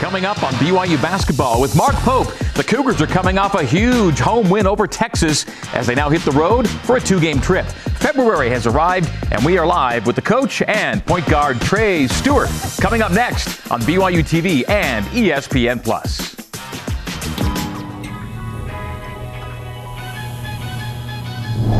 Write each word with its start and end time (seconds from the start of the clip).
Coming 0.00 0.26
up 0.26 0.42
on 0.42 0.52
BYU 0.54 1.00
basketball 1.00 1.58
with 1.58 1.74
Mark 1.74 1.94
Pope, 1.96 2.30
the 2.54 2.62
Cougars 2.62 3.00
are 3.00 3.06
coming 3.06 3.38
off 3.38 3.54
a 3.54 3.62
huge 3.62 4.18
home 4.18 4.50
win 4.50 4.66
over 4.66 4.86
Texas 4.86 5.46
as 5.72 5.86
they 5.86 5.94
now 5.94 6.10
hit 6.10 6.20
the 6.20 6.32
road 6.32 6.68
for 6.68 6.96
a 6.96 7.00
two 7.00 7.18
game 7.18 7.40
trip. 7.40 7.64
February 7.64 8.50
has 8.50 8.66
arrived, 8.66 9.10
and 9.32 9.42
we 9.42 9.56
are 9.56 9.66
live 9.66 10.06
with 10.06 10.14
the 10.14 10.20
coach 10.20 10.60
and 10.60 11.04
point 11.06 11.24
guard 11.26 11.58
Trey 11.62 12.06
Stewart. 12.08 12.50
Coming 12.78 13.00
up 13.00 13.10
next 13.10 13.70
on 13.70 13.80
BYU 13.80 14.18
TV 14.18 14.68
and 14.68 15.06
ESPN 15.06 15.82
Plus. 15.82 16.36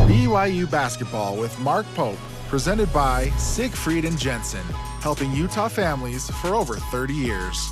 BYU 0.07 0.69
basketball 0.71 1.37
with 1.37 1.57
Mark 1.59 1.85
Pope, 1.93 2.17
presented 2.49 2.91
by 2.91 3.29
Siegfried 3.37 4.05
and 4.05 4.17
Jensen, 4.17 4.65
helping 5.07 5.31
Utah 5.31 5.69
families 5.69 6.29
for 6.29 6.53
over 6.53 6.75
30 6.75 7.13
years. 7.13 7.71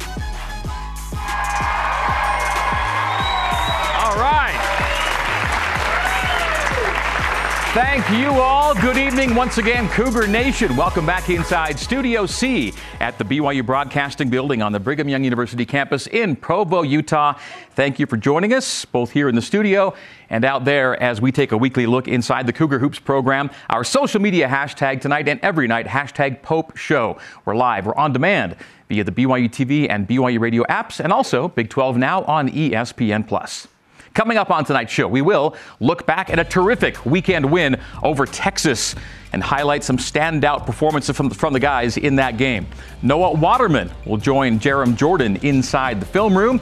Thank 7.76 8.10
you 8.10 8.30
all. 8.30 8.74
Good 8.74 8.96
evening 8.96 9.36
once 9.36 9.58
again, 9.58 9.90
Cougar 9.90 10.28
Nation. 10.28 10.78
Welcome 10.78 11.06
back 11.06 11.30
inside 11.30 11.78
Studio 11.78 12.26
C 12.26 12.72
at 13.02 13.18
the 13.18 13.26
BYU 13.26 13.66
Broadcasting 13.66 14.30
Building 14.30 14.62
on 14.62 14.72
the 14.72 14.80
Brigham 14.80 15.10
Young 15.10 15.26
University 15.26 15.66
campus 15.66 16.08
in 16.08 16.38
Provo, 16.38 16.84
Utah. 16.84 17.34
Thank 17.72 18.00
you 18.00 18.06
for 18.06 18.16
joining 18.16 18.54
us, 18.54 18.86
both 18.86 19.12
here 19.12 19.28
in 19.28 19.36
the 19.36 19.42
studio 19.42 19.94
and 20.30 20.46
out 20.46 20.64
there 20.64 20.98
as 21.04 21.20
we 21.20 21.34
take 21.34 21.52
a 21.52 21.58
weekly 21.58 21.86
look 21.86 22.08
inside 22.08 22.48
the 22.48 22.54
Cougar 22.54 22.80
Hoops 22.80 23.00
program. 23.00 23.52
Our 23.70 23.84
social 23.84 24.22
media 24.22 24.48
hashtag 24.48 25.02
tonight 25.02 25.28
and 25.28 25.42
every 25.42 25.68
night, 25.68 25.86
hashtag 25.86 26.44
Pope 26.44 26.78
Show. 26.78 27.18
We're 27.44 27.58
live, 27.58 27.88
we're 27.88 27.96
on 27.96 28.14
demand 28.14 28.56
via 28.88 29.04
the 29.04 29.12
BYU 29.12 29.50
TV 29.50 29.90
and 29.90 30.08
BYU 30.08 30.40
radio 30.40 30.64
apps, 30.70 31.02
and 31.02 31.12
also 31.12 31.50
Big 31.50 31.70
12 31.70 31.98
now 31.98 32.24
on 32.24 32.48
ESPN 32.48 33.28
Plus. 33.28 33.68
Coming 34.16 34.38
up 34.38 34.50
on 34.50 34.64
tonight's 34.64 34.94
show, 34.94 35.10
we 35.10 35.22
will 35.22 35.58
look 35.82 36.06
back 36.06 36.30
at 36.30 36.40
a 36.40 36.46
terrific 36.46 37.06
weekend 37.06 37.52
win 37.52 37.78
over 38.02 38.26
Texas 38.26 38.96
and 39.34 39.44
highlight 39.44 39.84
some 39.84 39.98
standout 39.98 40.66
performances 40.66 41.14
from, 41.18 41.30
from 41.30 41.52
the 41.52 41.60
guys 41.60 41.98
in 41.98 42.16
that 42.16 42.38
game. 42.38 42.66
Noah 43.02 43.34
Waterman 43.34 43.92
will 44.06 44.16
join 44.16 44.58
Jarom 44.58 44.96
Jordan 44.96 45.36
inside 45.38 46.00
the 46.00 46.06
film 46.06 46.38
room. 46.38 46.62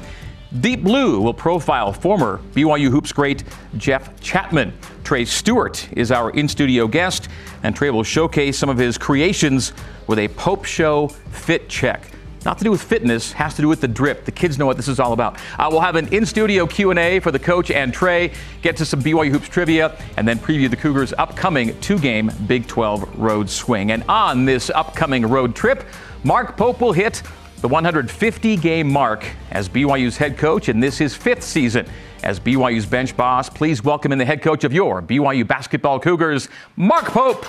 Deep 0.62 0.81
Blue 0.81 1.22
will 1.22 1.34
profile 1.34 1.94
former 1.94 2.40
BYU 2.54 2.90
Hoops 2.90 3.12
great 3.12 3.44
Jeff 3.78 4.20
Chapman. 4.20 4.74
Trey 5.04 5.24
Stewart 5.24 5.88
is 5.94 6.12
our 6.12 6.31
in 6.31 6.48
studio 6.48 6.88
guest, 6.88 7.28
and 7.62 7.76
Trey 7.76 7.92
will 7.92 8.04
showcase 8.04 8.58
some 8.58 8.70
of 8.70 8.80
his 8.80 8.98
creations 8.98 9.74
with 10.08 10.18
a 10.18 10.28
Pope 10.30 10.66
Show 10.66 11.08
fit 11.08 11.70
check. 11.70 12.09
Not 12.45 12.58
to 12.58 12.63
do 12.63 12.72
with 12.72 12.81
fitness, 12.81 13.31
has 13.33 13.55
to 13.55 13.61
do 13.61 13.69
with 13.69 13.80
the 13.80 13.88
drip. 13.88 14.25
The 14.25 14.31
kids 14.31 14.58
know 14.58 14.66
what 14.66 14.75
this 14.75 14.89
is 14.89 14.99
all 14.99 15.13
about. 15.13 15.38
Uh, 15.58 15.69
we'll 15.72 15.80
have 15.80 15.95
an 15.95 16.13
in-studio 16.13 16.67
Q&A 16.67 17.19
for 17.19 17.31
the 17.31 17.39
coach 17.39 17.72
and 17.72 17.94
Trey, 17.94 18.33
get 18.61 18.75
to 18.77 18.85
some 18.85 19.02
BYU 19.02 19.31
Hoops 19.31 19.47
trivia, 19.47 19.97
and 20.17 20.27
then 20.27 20.38
preview 20.38 20.69
the 20.69 20.75
Cougars' 20.75 21.13
upcoming 21.17 21.80
two-game 21.80 22.31
Big 22.45 22.67
12 22.67 23.17
road 23.17 23.50
swing. 23.50 23.91
And 23.91 24.03
on 24.09 24.44
this 24.44 24.69
upcoming 24.69 25.25
road 25.25 25.55
trip, 25.55 25.85
Mark 26.25 26.58
Pope 26.58 26.81
will 26.81 26.94
hit 26.94 27.23
the 27.61 27.69
150-game 27.69 28.91
mark 28.91 29.25
as 29.52 29.69
BYU's 29.69 30.17
head 30.17 30.38
coach 30.38 30.67
in 30.67 30.81
this 30.81 30.97
his 30.97 31.16
fifth 31.16 31.44
season 31.44 31.85
as 32.23 32.39
BYU's 32.39 32.85
bench 32.85 33.16
boss. 33.16 33.50
Please 33.50 33.81
welcome 33.83 34.11
in 34.11 34.17
the 34.17 34.25
head 34.25 34.41
coach 34.41 34.66
of 34.66 34.73
your 34.73 35.02
BYU 35.02 35.47
basketball 35.47 35.97
Cougars, 35.97 36.50
Mark 36.75 37.05
Pope. 37.05 37.45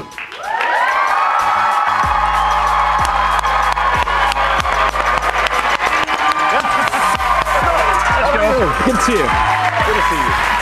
Good 8.85 8.97
to 8.97 9.01
see 9.01 9.13
you. 9.13 9.19
Good 9.19 9.27
to 9.27 10.03
see 10.11 10.17
you. 10.17 10.55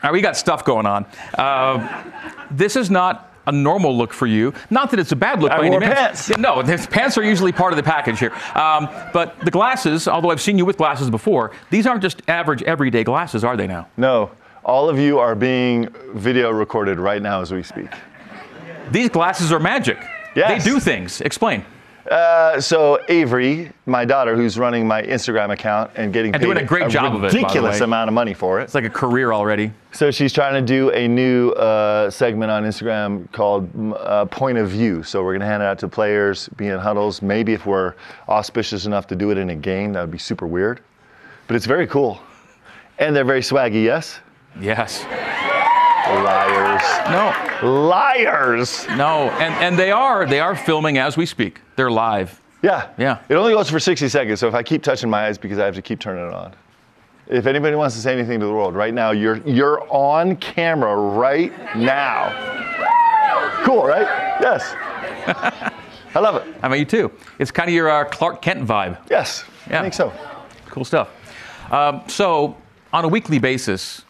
All 0.00 0.02
right, 0.02 0.12
we 0.12 0.20
got 0.20 0.36
stuff 0.36 0.64
going 0.64 0.86
on. 0.86 1.06
Uh, 1.34 2.02
this 2.50 2.74
is 2.74 2.90
not 2.90 3.27
a 3.48 3.52
normal 3.52 3.96
look 3.96 4.12
for 4.12 4.26
you. 4.26 4.52
Not 4.70 4.90
that 4.90 5.00
it's 5.00 5.12
a 5.12 5.16
bad 5.16 5.40
look 5.40 5.50
I 5.50 5.58
by 5.58 5.66
any 5.66 5.78
means. 5.78 5.92
pants. 5.92 6.30
No, 6.38 6.62
pants 6.62 7.18
are 7.18 7.24
usually 7.24 7.50
part 7.50 7.72
of 7.72 7.76
the 7.76 7.82
package 7.82 8.18
here. 8.20 8.32
Um, 8.54 8.88
but 9.12 9.38
the 9.40 9.50
glasses, 9.50 10.06
although 10.06 10.30
I've 10.30 10.40
seen 10.40 10.58
you 10.58 10.64
with 10.66 10.76
glasses 10.76 11.10
before, 11.10 11.50
these 11.70 11.86
aren't 11.86 12.02
just 12.02 12.22
average 12.28 12.62
everyday 12.62 13.02
glasses, 13.04 13.42
are 13.44 13.56
they 13.56 13.66
now? 13.66 13.88
No, 13.96 14.30
all 14.64 14.88
of 14.88 14.98
you 14.98 15.18
are 15.18 15.34
being 15.34 15.88
video 16.14 16.50
recorded 16.50 16.98
right 16.98 17.22
now 17.22 17.40
as 17.40 17.50
we 17.50 17.62
speak. 17.62 17.88
These 18.90 19.08
glasses 19.08 19.50
are 19.50 19.58
magic. 19.58 19.98
Yes. 20.36 20.62
They 20.64 20.70
do 20.70 20.78
things. 20.78 21.20
Explain. 21.22 21.64
Uh, 22.10 22.58
so 22.60 22.98
Avery, 23.08 23.70
my 23.84 24.04
daughter, 24.04 24.34
who's 24.34 24.58
running 24.58 24.86
my 24.86 25.02
Instagram 25.02 25.52
account 25.52 25.90
and 25.94 26.12
getting 26.12 26.34
And 26.34 26.40
paid 26.40 26.46
doing 26.46 26.58
a 26.58 26.64
great 26.64 26.88
job 26.88 27.14
of 27.14 27.24
it, 27.24 27.32
ridiculous 27.34 27.80
amount 27.80 28.08
of 28.08 28.14
money 28.14 28.32
for 28.32 28.60
it. 28.60 28.64
It's 28.64 28.74
like 28.74 28.84
a 28.84 28.90
career 28.90 29.32
already. 29.32 29.72
So 29.92 30.10
she's 30.10 30.32
trying 30.32 30.54
to 30.54 30.62
do 30.62 30.90
a 30.90 31.06
new 31.06 31.50
uh, 31.50 32.08
segment 32.08 32.50
on 32.50 32.64
Instagram 32.64 33.30
called 33.32 33.68
uh, 33.96 34.24
Point 34.26 34.56
of 34.58 34.70
View. 34.70 35.02
So 35.02 35.22
we're 35.22 35.34
gonna 35.34 35.46
hand 35.46 35.62
it 35.62 35.66
out 35.66 35.78
to 35.80 35.88
players, 35.88 36.48
be 36.56 36.68
in 36.68 36.78
huddles. 36.78 37.20
Maybe 37.20 37.52
if 37.52 37.66
we're 37.66 37.94
auspicious 38.28 38.86
enough 38.86 39.06
to 39.08 39.16
do 39.16 39.30
it 39.30 39.38
in 39.38 39.50
a 39.50 39.56
game, 39.56 39.92
that 39.92 40.00
would 40.00 40.10
be 40.10 40.18
super 40.18 40.46
weird. 40.46 40.80
But 41.46 41.56
it's 41.56 41.66
very 41.66 41.86
cool, 41.86 42.20
and 42.98 43.14
they're 43.14 43.24
very 43.24 43.42
swaggy. 43.42 43.84
Yes. 43.84 44.20
Yes. 44.60 45.04
Liars. 46.08 46.82
No. 47.10 47.32
Liars. 47.62 48.86
No. 48.88 49.30
And 49.40 49.54
and 49.54 49.78
they 49.78 49.90
are 49.90 50.26
they 50.26 50.40
are 50.40 50.54
filming 50.54 50.98
as 50.98 51.16
we 51.16 51.26
speak. 51.26 51.60
They're 51.76 51.90
live. 51.90 52.40
Yeah. 52.62 52.90
Yeah. 52.98 53.18
It 53.28 53.34
only 53.34 53.52
goes 53.52 53.70
for 53.70 53.78
60 53.78 54.08
seconds, 54.08 54.40
so 54.40 54.48
if 54.48 54.54
I 54.54 54.62
keep 54.62 54.82
touching 54.82 55.08
my 55.08 55.26
eyes 55.26 55.38
because 55.38 55.58
I 55.58 55.64
have 55.64 55.74
to 55.76 55.82
keep 55.82 56.00
turning 56.00 56.26
it 56.26 56.34
on. 56.34 56.54
If 57.28 57.46
anybody 57.46 57.76
wants 57.76 57.94
to 57.94 58.00
say 58.00 58.12
anything 58.12 58.40
to 58.40 58.46
the 58.46 58.52
world 58.52 58.74
right 58.74 58.92
now, 58.94 59.10
you're 59.10 59.36
you're 59.46 59.86
on 59.92 60.36
camera 60.36 60.96
right 60.96 61.52
now. 61.76 62.32
Cool, 63.64 63.84
right? 63.86 64.06
Yes. 64.40 64.74
I 66.14 66.20
love 66.20 66.36
it. 66.36 66.54
I 66.62 66.68
mean, 66.68 66.80
you 66.80 66.84
too. 66.86 67.12
It's 67.38 67.50
kind 67.50 67.68
of 67.68 67.74
your 67.74 67.90
uh, 67.90 68.04
Clark 68.04 68.40
Kent 68.40 68.66
vibe. 68.66 68.98
Yes. 69.10 69.44
Yeah. 69.68 69.78
I 69.78 69.82
think 69.82 69.94
so. 69.94 70.12
Cool 70.66 70.84
stuff. 70.84 71.10
Um, 71.70 72.02
so, 72.06 72.56
on 72.92 73.04
a 73.04 73.08
weekly 73.08 73.38
basis, 73.38 74.02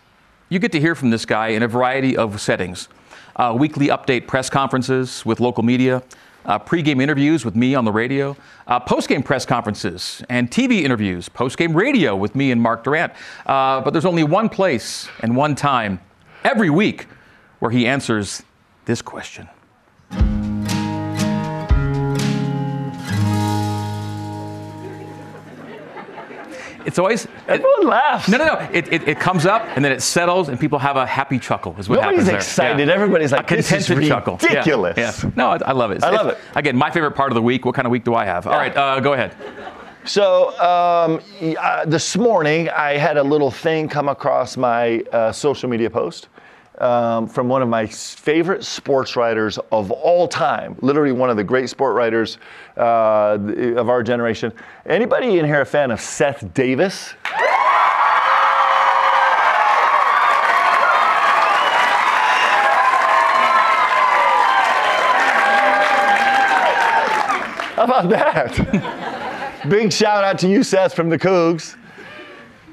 you 0.48 0.58
get 0.58 0.72
to 0.72 0.80
hear 0.80 0.94
from 0.94 1.10
this 1.10 1.26
guy 1.26 1.48
in 1.48 1.62
a 1.62 1.68
variety 1.68 2.16
of 2.16 2.40
settings. 2.40 2.88
Uh, 3.36 3.54
weekly 3.56 3.88
update 3.88 4.26
press 4.26 4.50
conferences 4.50 5.24
with 5.24 5.40
local 5.40 5.62
media, 5.62 6.02
uh, 6.46 6.58
pregame 6.58 7.02
interviews 7.02 7.44
with 7.44 7.54
me 7.54 7.74
on 7.74 7.84
the 7.84 7.92
radio, 7.92 8.36
uh, 8.66 8.80
postgame 8.80 9.24
press 9.24 9.44
conferences, 9.44 10.22
and 10.28 10.50
TV 10.50 10.82
interviews, 10.82 11.28
postgame 11.28 11.74
radio 11.74 12.16
with 12.16 12.34
me 12.34 12.50
and 12.50 12.60
Mark 12.60 12.82
Durrant. 12.84 13.12
Uh, 13.46 13.80
but 13.82 13.90
there's 13.90 14.06
only 14.06 14.24
one 14.24 14.48
place 14.48 15.08
and 15.20 15.36
one 15.36 15.54
time 15.54 16.00
every 16.44 16.70
week 16.70 17.06
where 17.58 17.70
he 17.70 17.86
answers 17.86 18.42
this 18.86 19.02
question. 19.02 19.48
It's 26.88 26.98
always 26.98 27.26
it- 27.46 27.62
laughs. 27.84 28.28
no, 28.28 28.38
no, 28.38 28.46
no. 28.46 28.54
It, 28.72 28.92
it, 28.92 29.06
it 29.06 29.20
comes 29.20 29.46
up 29.46 29.62
and 29.76 29.84
then 29.84 29.92
it 29.92 30.02
settles 30.02 30.48
and 30.48 30.58
people 30.58 30.78
have 30.78 30.96
a 30.96 31.06
happy 31.06 31.38
chuckle. 31.38 31.76
Is 31.78 31.88
what 31.88 31.96
Nobody's 31.96 32.20
happens 32.24 32.26
there. 32.28 32.36
excited. 32.36 32.88
Yeah. 32.88 32.94
Everybody's 32.94 33.30
like, 33.32 33.50
a 33.50 33.56
"This 33.56 33.70
is 33.70 33.86
contented 33.86 34.08
chuckle. 34.08 34.38
Yeah, 34.42 34.48
ridiculous." 34.48 34.96
Yeah, 35.22 35.30
No, 35.36 35.50
I, 35.50 35.58
I 35.66 35.72
love 35.72 35.90
it. 35.92 36.02
I 36.02 36.10
love 36.10 36.28
it. 36.28 36.38
Again, 36.56 36.76
my 36.76 36.90
favorite 36.90 37.12
part 37.12 37.30
of 37.30 37.34
the 37.36 37.42
week. 37.42 37.64
What 37.64 37.74
kind 37.74 37.86
of 37.86 37.92
week 37.92 38.04
do 38.04 38.14
I 38.14 38.24
have? 38.24 38.46
All 38.46 38.54
right, 38.58 38.76
uh, 38.76 39.00
go 39.00 39.12
ahead. 39.12 39.34
So 40.04 40.48
um, 40.58 41.20
uh, 41.60 41.84
this 41.84 42.16
morning, 42.16 42.70
I 42.70 42.96
had 42.96 43.18
a 43.18 43.22
little 43.22 43.50
thing 43.50 43.88
come 43.88 44.08
across 44.08 44.56
my 44.56 45.00
uh, 45.12 45.32
social 45.32 45.68
media 45.68 45.90
post 45.90 46.28
um, 46.80 47.26
from 47.26 47.48
one 47.48 47.62
of 47.62 47.68
my 47.68 47.86
favorite 47.86 48.64
sports 48.64 49.16
writers 49.16 49.58
of 49.72 49.90
all 49.90 50.28
time. 50.28 50.76
Literally 50.80 51.12
one 51.12 51.30
of 51.30 51.36
the 51.36 51.44
great 51.44 51.68
sport 51.68 51.94
writers 51.94 52.38
uh, 52.76 53.38
of 53.76 53.88
our 53.88 54.02
generation. 54.02 54.52
Anybody 54.86 55.38
in 55.38 55.44
here 55.44 55.60
a 55.60 55.66
fan 55.66 55.90
of 55.90 56.00
Seth 56.00 56.52
Davis? 56.54 57.14
How 67.78 67.84
about 67.84 68.08
that? 68.08 69.64
Big 69.68 69.92
shout 69.92 70.24
out 70.24 70.38
to 70.40 70.48
you, 70.48 70.64
Seth, 70.64 70.94
from 70.94 71.08
the 71.08 71.18
Cougs. 71.18 71.77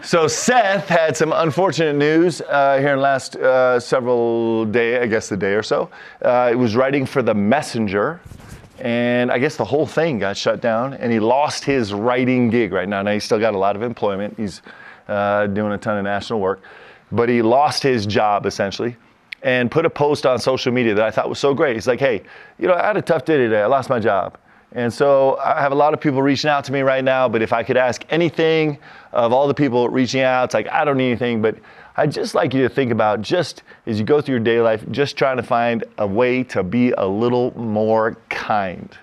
So 0.05 0.27
Seth 0.27 0.87
had 0.87 1.17
some 1.17 1.33
unfortunate 1.33 1.95
news 1.95 2.39
uh, 2.39 2.77
here 2.77 2.89
in 2.89 2.97
the 2.97 3.01
last 3.01 3.37
uh, 3.37 3.79
several 3.79 4.63
day, 4.65 4.99
I 5.01 5.07
guess 5.07 5.29
the 5.29 5.35
day 5.35 5.53
or 5.53 5.63
so. 5.63 5.89
Uh, 6.21 6.49
he 6.49 6.55
was 6.55 6.75
writing 6.75 7.07
for 7.07 7.23
the 7.23 7.33
Messenger, 7.33 8.21
and 8.77 9.31
I 9.31 9.39
guess 9.39 9.55
the 9.55 9.65
whole 9.65 9.87
thing 9.87 10.19
got 10.19 10.37
shut 10.37 10.61
down, 10.61 10.93
and 10.93 11.11
he 11.11 11.19
lost 11.19 11.65
his 11.65 11.91
writing 11.91 12.51
gig 12.51 12.71
right 12.71 12.87
now. 12.87 13.01
Now 13.01 13.13
he's 13.13 13.23
still 13.23 13.39
got 13.39 13.55
a 13.55 13.57
lot 13.57 13.75
of 13.75 13.81
employment. 13.81 14.35
He's 14.37 14.61
uh, 15.07 15.47
doing 15.47 15.71
a 15.71 15.77
ton 15.79 15.97
of 15.97 16.03
national 16.03 16.39
work, 16.39 16.61
but 17.11 17.27
he 17.27 17.41
lost 17.41 17.81
his 17.81 18.05
job 18.05 18.45
essentially, 18.45 18.95
and 19.41 19.71
put 19.71 19.87
a 19.87 19.89
post 19.89 20.27
on 20.27 20.37
social 20.37 20.71
media 20.71 20.93
that 20.93 21.03
I 21.03 21.09
thought 21.09 21.29
was 21.29 21.39
so 21.39 21.55
great. 21.55 21.75
He's 21.75 21.87
like, 21.87 21.99
"Hey, 21.99 22.21
you 22.59 22.67
know, 22.67 22.75
I 22.75 22.85
had 22.85 22.97
a 22.97 23.01
tough 23.01 23.25
day 23.25 23.37
today. 23.37 23.63
I 23.63 23.65
lost 23.65 23.89
my 23.89 23.99
job." 23.99 24.37
And 24.71 24.93
so 24.93 25.37
I 25.37 25.61
have 25.61 25.71
a 25.71 25.75
lot 25.75 25.93
of 25.93 26.01
people 26.01 26.21
reaching 26.21 26.49
out 26.49 26.65
to 26.65 26.73
me 26.73 26.81
right 26.81 27.03
now, 27.03 27.29
but 27.29 27.41
if 27.41 27.53
I 27.53 27.63
could 27.63 27.77
ask 27.77 28.03
anything 28.09 28.77
of 29.13 29.31
all 29.31 29.47
the 29.47 29.53
people 29.53 29.87
reaching 29.87 30.21
out, 30.21 30.45
it's 30.45 30.53
like, 30.53 30.67
I 30.69 30.83
don't 30.83 30.97
need 30.97 31.11
anything, 31.11 31.41
but 31.41 31.55
I'd 31.97 32.11
just 32.11 32.35
like 32.35 32.53
you 32.53 32.61
to 32.63 32.69
think 32.69 32.91
about 32.91 33.21
just 33.21 33.63
as 33.85 33.97
you 33.97 34.05
go 34.05 34.19
through 34.19 34.33
your 34.33 34.43
day 34.43 34.59
life, 34.59 34.83
just 34.91 35.15
trying 35.15 35.37
to 35.37 35.43
find 35.43 35.85
a 35.97 36.05
way 36.05 36.43
to 36.43 36.61
be 36.61 36.91
a 36.91 37.05
little 37.05 37.57
more 37.57 38.17
kind. 38.29 38.97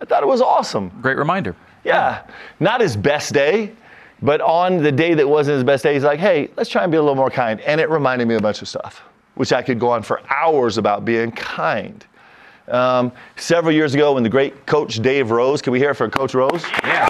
I 0.00 0.04
thought 0.04 0.24
it 0.24 0.26
was 0.26 0.40
awesome. 0.42 0.90
Great 1.00 1.16
reminder. 1.16 1.54
Yeah. 1.84 2.28
Not 2.58 2.80
his 2.80 2.96
best 2.96 3.32
day, 3.32 3.72
but 4.20 4.40
on 4.40 4.82
the 4.82 4.90
day 4.90 5.14
that 5.14 5.28
wasn't 5.28 5.54
his 5.54 5.64
best 5.64 5.84
day, 5.84 5.94
he's 5.94 6.02
like, 6.02 6.18
hey, 6.18 6.50
let's 6.56 6.68
try 6.68 6.82
and 6.82 6.90
be 6.90 6.98
a 6.98 7.00
little 7.00 7.14
more 7.14 7.30
kind. 7.30 7.60
And 7.60 7.80
it 7.80 7.88
reminded 7.88 8.26
me 8.26 8.34
of 8.34 8.40
a 8.40 8.42
bunch 8.42 8.62
of 8.62 8.68
stuff, 8.68 9.04
which 9.36 9.52
I 9.52 9.62
could 9.62 9.78
go 9.78 9.90
on 9.90 10.02
for 10.02 10.20
hours 10.28 10.78
about 10.78 11.04
being 11.04 11.30
kind. 11.30 12.04
Um, 12.68 13.12
several 13.36 13.72
years 13.72 13.94
ago, 13.94 14.14
when 14.14 14.22
the 14.22 14.28
great 14.28 14.66
coach 14.66 14.96
Dave 14.96 15.30
Rose, 15.30 15.62
can 15.62 15.72
we 15.72 15.78
hear 15.78 15.94
for 15.94 16.08
Coach 16.08 16.34
Rose? 16.34 16.64
Yeah. 16.82 17.08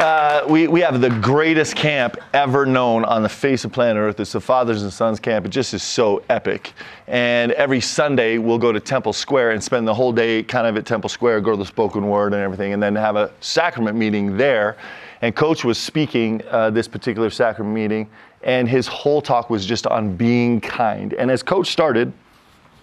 Uh, 0.00 0.46
we, 0.48 0.66
we 0.66 0.80
have 0.80 1.02
the 1.02 1.10
greatest 1.10 1.76
camp 1.76 2.16
ever 2.32 2.64
known 2.64 3.04
on 3.04 3.22
the 3.22 3.28
face 3.28 3.66
of 3.66 3.72
planet 3.72 4.00
Earth. 4.00 4.18
It's 4.18 4.32
the 4.32 4.40
Fathers 4.40 4.82
and 4.82 4.90
Sons 4.90 5.20
camp. 5.20 5.44
It 5.44 5.50
just 5.50 5.74
is 5.74 5.82
so 5.82 6.22
epic. 6.30 6.72
And 7.06 7.52
every 7.52 7.82
Sunday, 7.82 8.38
we'll 8.38 8.56
go 8.56 8.72
to 8.72 8.80
Temple 8.80 9.12
Square 9.12 9.50
and 9.50 9.62
spend 9.62 9.86
the 9.86 9.92
whole 9.92 10.12
day 10.12 10.42
kind 10.42 10.66
of 10.66 10.78
at 10.78 10.86
Temple 10.86 11.10
Square, 11.10 11.42
go 11.42 11.50
to 11.50 11.58
the 11.58 11.66
spoken 11.66 12.08
word 12.08 12.32
and 12.32 12.40
everything, 12.40 12.72
and 12.72 12.82
then 12.82 12.94
have 12.94 13.16
a 13.16 13.30
sacrament 13.40 13.94
meeting 13.94 14.38
there. 14.38 14.78
And 15.20 15.36
Coach 15.36 15.64
was 15.64 15.76
speaking 15.76 16.40
uh, 16.48 16.70
this 16.70 16.88
particular 16.88 17.28
sacrament 17.28 17.74
meeting, 17.74 18.08
and 18.42 18.68
his 18.68 18.86
whole 18.86 19.20
talk 19.20 19.50
was 19.50 19.66
just 19.66 19.86
on 19.86 20.16
being 20.16 20.60
kind. 20.60 21.12
And 21.14 21.30
as 21.30 21.42
Coach 21.42 21.70
started, 21.70 22.12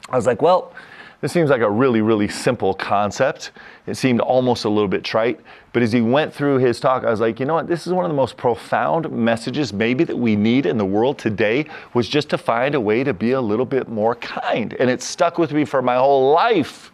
I 0.09 0.15
was 0.15 0.25
like, 0.25 0.41
well, 0.41 0.73
this 1.19 1.31
seems 1.31 1.49
like 1.49 1.61
a 1.61 1.69
really, 1.69 2.01
really 2.01 2.27
simple 2.27 2.75
concept. 2.75 3.51
It 3.87 3.95
seemed 3.95 4.21
almost 4.21 4.65
a 4.65 4.69
little 4.69 4.87
bit 4.87 5.03
trite. 5.03 5.39
But 5.73 5.81
as 5.81 5.91
he 5.91 5.99
went 5.99 6.31
through 6.31 6.59
his 6.59 6.79
talk, 6.79 7.03
I 7.03 7.09
was 7.09 7.19
like, 7.19 7.39
you 7.39 7.47
know 7.47 7.55
what? 7.55 7.67
This 7.67 7.87
is 7.87 7.93
one 7.93 8.05
of 8.05 8.11
the 8.11 8.15
most 8.15 8.37
profound 8.37 9.11
messages 9.11 9.73
maybe 9.73 10.03
that 10.03 10.15
we 10.15 10.35
need 10.35 10.67
in 10.67 10.77
the 10.77 10.85
world 10.85 11.17
today 11.17 11.65
was 11.95 12.07
just 12.07 12.29
to 12.29 12.37
find 12.37 12.75
a 12.75 12.79
way 12.79 13.03
to 13.03 13.15
be 13.15 13.31
a 13.31 13.41
little 13.41 13.65
bit 13.65 13.87
more 13.87 14.13
kind. 14.15 14.75
And 14.79 14.91
it 14.91 15.01
stuck 15.01 15.39
with 15.39 15.51
me 15.51 15.65
for 15.65 15.81
my 15.81 15.95
whole 15.95 16.33
life. 16.33 16.91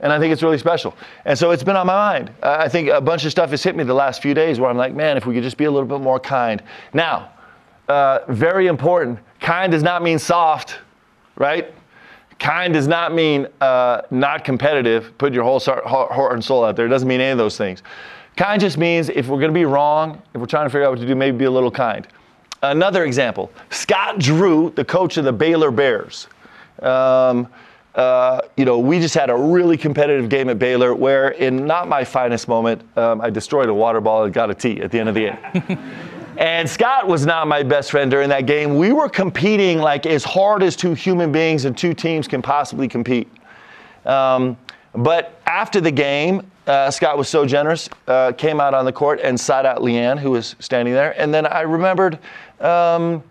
And 0.00 0.12
I 0.12 0.18
think 0.18 0.32
it's 0.32 0.42
really 0.42 0.58
special. 0.58 0.96
And 1.26 1.38
so 1.38 1.50
it's 1.50 1.62
been 1.62 1.76
on 1.76 1.86
my 1.86 1.92
mind. 1.94 2.32
I 2.42 2.68
think 2.68 2.88
a 2.88 3.00
bunch 3.02 3.24
of 3.26 3.30
stuff 3.30 3.50
has 3.50 3.62
hit 3.62 3.76
me 3.76 3.84
the 3.84 3.94
last 3.94 4.22
few 4.22 4.32
days 4.32 4.58
where 4.58 4.70
I'm 4.70 4.78
like, 4.78 4.94
man, 4.94 5.18
if 5.18 5.26
we 5.26 5.34
could 5.34 5.44
just 5.44 5.58
be 5.58 5.64
a 5.64 5.70
little 5.70 5.86
bit 5.86 6.00
more 6.00 6.18
kind. 6.18 6.62
Now, 6.94 7.31
uh, 7.92 8.24
very 8.28 8.68
important. 8.68 9.18
Kind 9.38 9.70
does 9.70 9.82
not 9.82 10.02
mean 10.02 10.18
soft, 10.18 10.78
right? 11.36 11.74
Kind 12.38 12.72
does 12.72 12.88
not 12.88 13.12
mean 13.12 13.46
uh, 13.60 14.00
not 14.10 14.44
competitive, 14.44 15.16
put 15.18 15.34
your 15.34 15.44
whole 15.44 15.60
heart 15.60 16.32
and 16.32 16.42
soul 16.42 16.64
out 16.64 16.74
there. 16.74 16.86
It 16.86 16.88
doesn't 16.88 17.06
mean 17.06 17.20
any 17.20 17.32
of 17.32 17.38
those 17.38 17.58
things. 17.58 17.82
Kind 18.34 18.62
just 18.62 18.78
means 18.78 19.10
if 19.10 19.28
we're 19.28 19.38
going 19.38 19.52
to 19.52 19.54
be 19.54 19.66
wrong, 19.66 20.22
if 20.32 20.40
we're 20.40 20.46
trying 20.46 20.64
to 20.64 20.70
figure 20.70 20.86
out 20.86 20.90
what 20.92 21.00
to 21.00 21.06
do, 21.06 21.14
maybe 21.14 21.36
be 21.36 21.44
a 21.44 21.50
little 21.50 21.70
kind. 21.70 22.08
Another 22.62 23.04
example 23.04 23.52
Scott 23.68 24.18
Drew, 24.18 24.70
the 24.70 24.84
coach 24.86 25.18
of 25.18 25.24
the 25.24 25.32
Baylor 25.32 25.70
Bears. 25.70 26.28
Um, 26.80 27.46
uh, 27.94 28.40
you 28.56 28.64
know, 28.64 28.78
we 28.78 29.00
just 29.00 29.14
had 29.14 29.28
a 29.28 29.36
really 29.36 29.76
competitive 29.76 30.30
game 30.30 30.48
at 30.48 30.58
Baylor 30.58 30.94
where, 30.94 31.28
in 31.28 31.66
not 31.66 31.88
my 31.88 32.04
finest 32.04 32.48
moment, 32.48 32.80
um, 32.96 33.20
I 33.20 33.28
destroyed 33.28 33.68
a 33.68 33.74
water 33.74 34.00
ball 34.00 34.24
and 34.24 34.32
got 34.32 34.50
a 34.50 34.54
tee 34.54 34.80
at 34.80 34.90
the 34.90 34.98
end 34.98 35.10
of 35.10 35.14
the 35.14 35.20
game. 35.20 35.78
And 36.38 36.68
Scott 36.68 37.06
was 37.06 37.26
not 37.26 37.46
my 37.46 37.62
best 37.62 37.90
friend 37.90 38.10
during 38.10 38.30
that 38.30 38.46
game. 38.46 38.76
We 38.76 38.92
were 38.92 39.08
competing 39.08 39.78
like 39.78 40.06
as 40.06 40.24
hard 40.24 40.62
as 40.62 40.76
two 40.76 40.94
human 40.94 41.30
beings 41.30 41.66
and 41.66 41.76
two 41.76 41.92
teams 41.92 42.26
can 42.26 42.40
possibly 42.40 42.88
compete. 42.88 43.28
Um, 44.06 44.56
but 44.94 45.40
after 45.46 45.80
the 45.80 45.90
game, 45.90 46.50
uh, 46.66 46.90
Scott 46.90 47.18
was 47.18 47.28
so 47.28 47.44
generous, 47.44 47.88
uh, 48.06 48.32
came 48.32 48.60
out 48.60 48.72
on 48.72 48.84
the 48.84 48.92
court 48.92 49.20
and 49.22 49.38
sought 49.38 49.66
out 49.66 49.78
Leanne, 49.78 50.18
who 50.18 50.30
was 50.30 50.56
standing 50.58 50.94
there. 50.94 51.18
And 51.20 51.34
then 51.34 51.44
I 51.46 51.62
remembered, 51.62 52.18
um, 52.60 53.22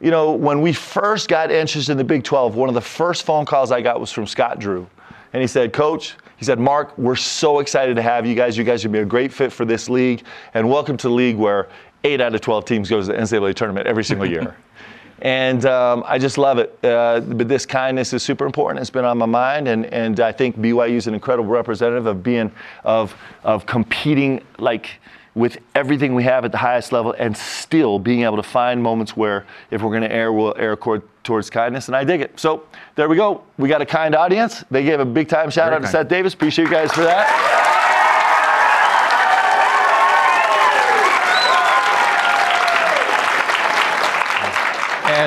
you 0.00 0.10
know, 0.10 0.32
when 0.32 0.62
we 0.62 0.72
first 0.72 1.28
got 1.28 1.50
interested 1.50 1.92
in 1.92 1.98
the 1.98 2.04
Big 2.04 2.24
12, 2.24 2.54
one 2.54 2.68
of 2.68 2.74
the 2.74 2.80
first 2.80 3.24
phone 3.24 3.44
calls 3.44 3.72
I 3.72 3.80
got 3.82 4.00
was 4.00 4.12
from 4.12 4.26
Scott 4.26 4.58
Drew. 4.58 4.88
And 5.32 5.42
he 5.42 5.46
said, 5.46 5.72
Coach, 5.72 6.14
he 6.36 6.44
said, 6.44 6.60
Mark, 6.60 6.96
we're 6.96 7.16
so 7.16 7.58
excited 7.58 7.96
to 7.96 8.02
have 8.02 8.24
you 8.24 8.36
guys. 8.36 8.56
You 8.56 8.62
guys 8.62 8.84
would 8.84 8.92
be 8.92 9.00
a 9.00 9.04
great 9.04 9.32
fit 9.32 9.52
for 9.52 9.64
this 9.64 9.88
league. 9.88 10.24
And 10.54 10.70
welcome 10.70 10.96
to 10.98 11.08
the 11.08 11.14
league 11.14 11.36
where 11.36 11.68
eight 12.04 12.20
out 12.20 12.34
of 12.34 12.40
12 12.40 12.64
teams 12.64 12.90
goes 12.90 13.06
to 13.06 13.12
the 13.12 13.18
NCAA 13.18 13.54
tournament 13.54 13.86
every 13.86 14.04
single 14.04 14.26
year. 14.26 14.56
and 15.22 15.64
um, 15.66 16.04
I 16.06 16.18
just 16.18 16.38
love 16.38 16.58
it. 16.58 16.78
Uh, 16.82 17.20
but 17.20 17.48
this 17.48 17.66
kindness 17.66 18.12
is 18.12 18.22
super 18.22 18.46
important. 18.46 18.80
It's 18.80 18.90
been 18.90 19.04
on 19.04 19.18
my 19.18 19.26
mind, 19.26 19.68
and, 19.68 19.86
and 19.86 20.20
I 20.20 20.32
think 20.32 20.56
BYU 20.58 20.96
is 20.96 21.06
an 21.06 21.14
incredible 21.14 21.48
representative 21.48 22.06
of 22.06 22.22
being, 22.22 22.52
of, 22.84 23.16
of 23.42 23.66
competing 23.66 24.42
like 24.58 24.90
with 25.34 25.58
everything 25.76 26.14
we 26.14 26.24
have 26.24 26.44
at 26.44 26.50
the 26.50 26.58
highest 26.58 26.90
level 26.90 27.14
and 27.16 27.36
still 27.36 27.98
being 27.98 28.22
able 28.22 28.36
to 28.36 28.42
find 28.42 28.82
moments 28.82 29.16
where 29.16 29.46
if 29.70 29.82
we're 29.82 29.90
going 29.90 30.02
to 30.02 30.12
err, 30.12 30.32
we'll 30.32 30.54
err 30.56 30.76
towards 31.22 31.50
kindness, 31.50 31.88
and 31.88 31.96
I 31.96 32.04
dig 32.04 32.20
it. 32.20 32.38
So 32.40 32.64
there 32.96 33.08
we 33.08 33.16
go. 33.16 33.44
We 33.56 33.68
got 33.68 33.80
a 33.80 33.86
kind 33.86 34.16
audience. 34.16 34.64
They 34.70 34.82
gave 34.82 34.98
a 34.98 35.04
big 35.04 35.28
time 35.28 35.50
shout 35.50 35.66
Very 35.66 35.76
out 35.76 35.82
kind. 35.82 35.92
to 35.92 35.98
Seth 35.98 36.08
Davis. 36.08 36.34
Appreciate 36.34 36.64
you 36.64 36.70
guys 36.70 36.92
for 36.92 37.02
that. 37.02 37.66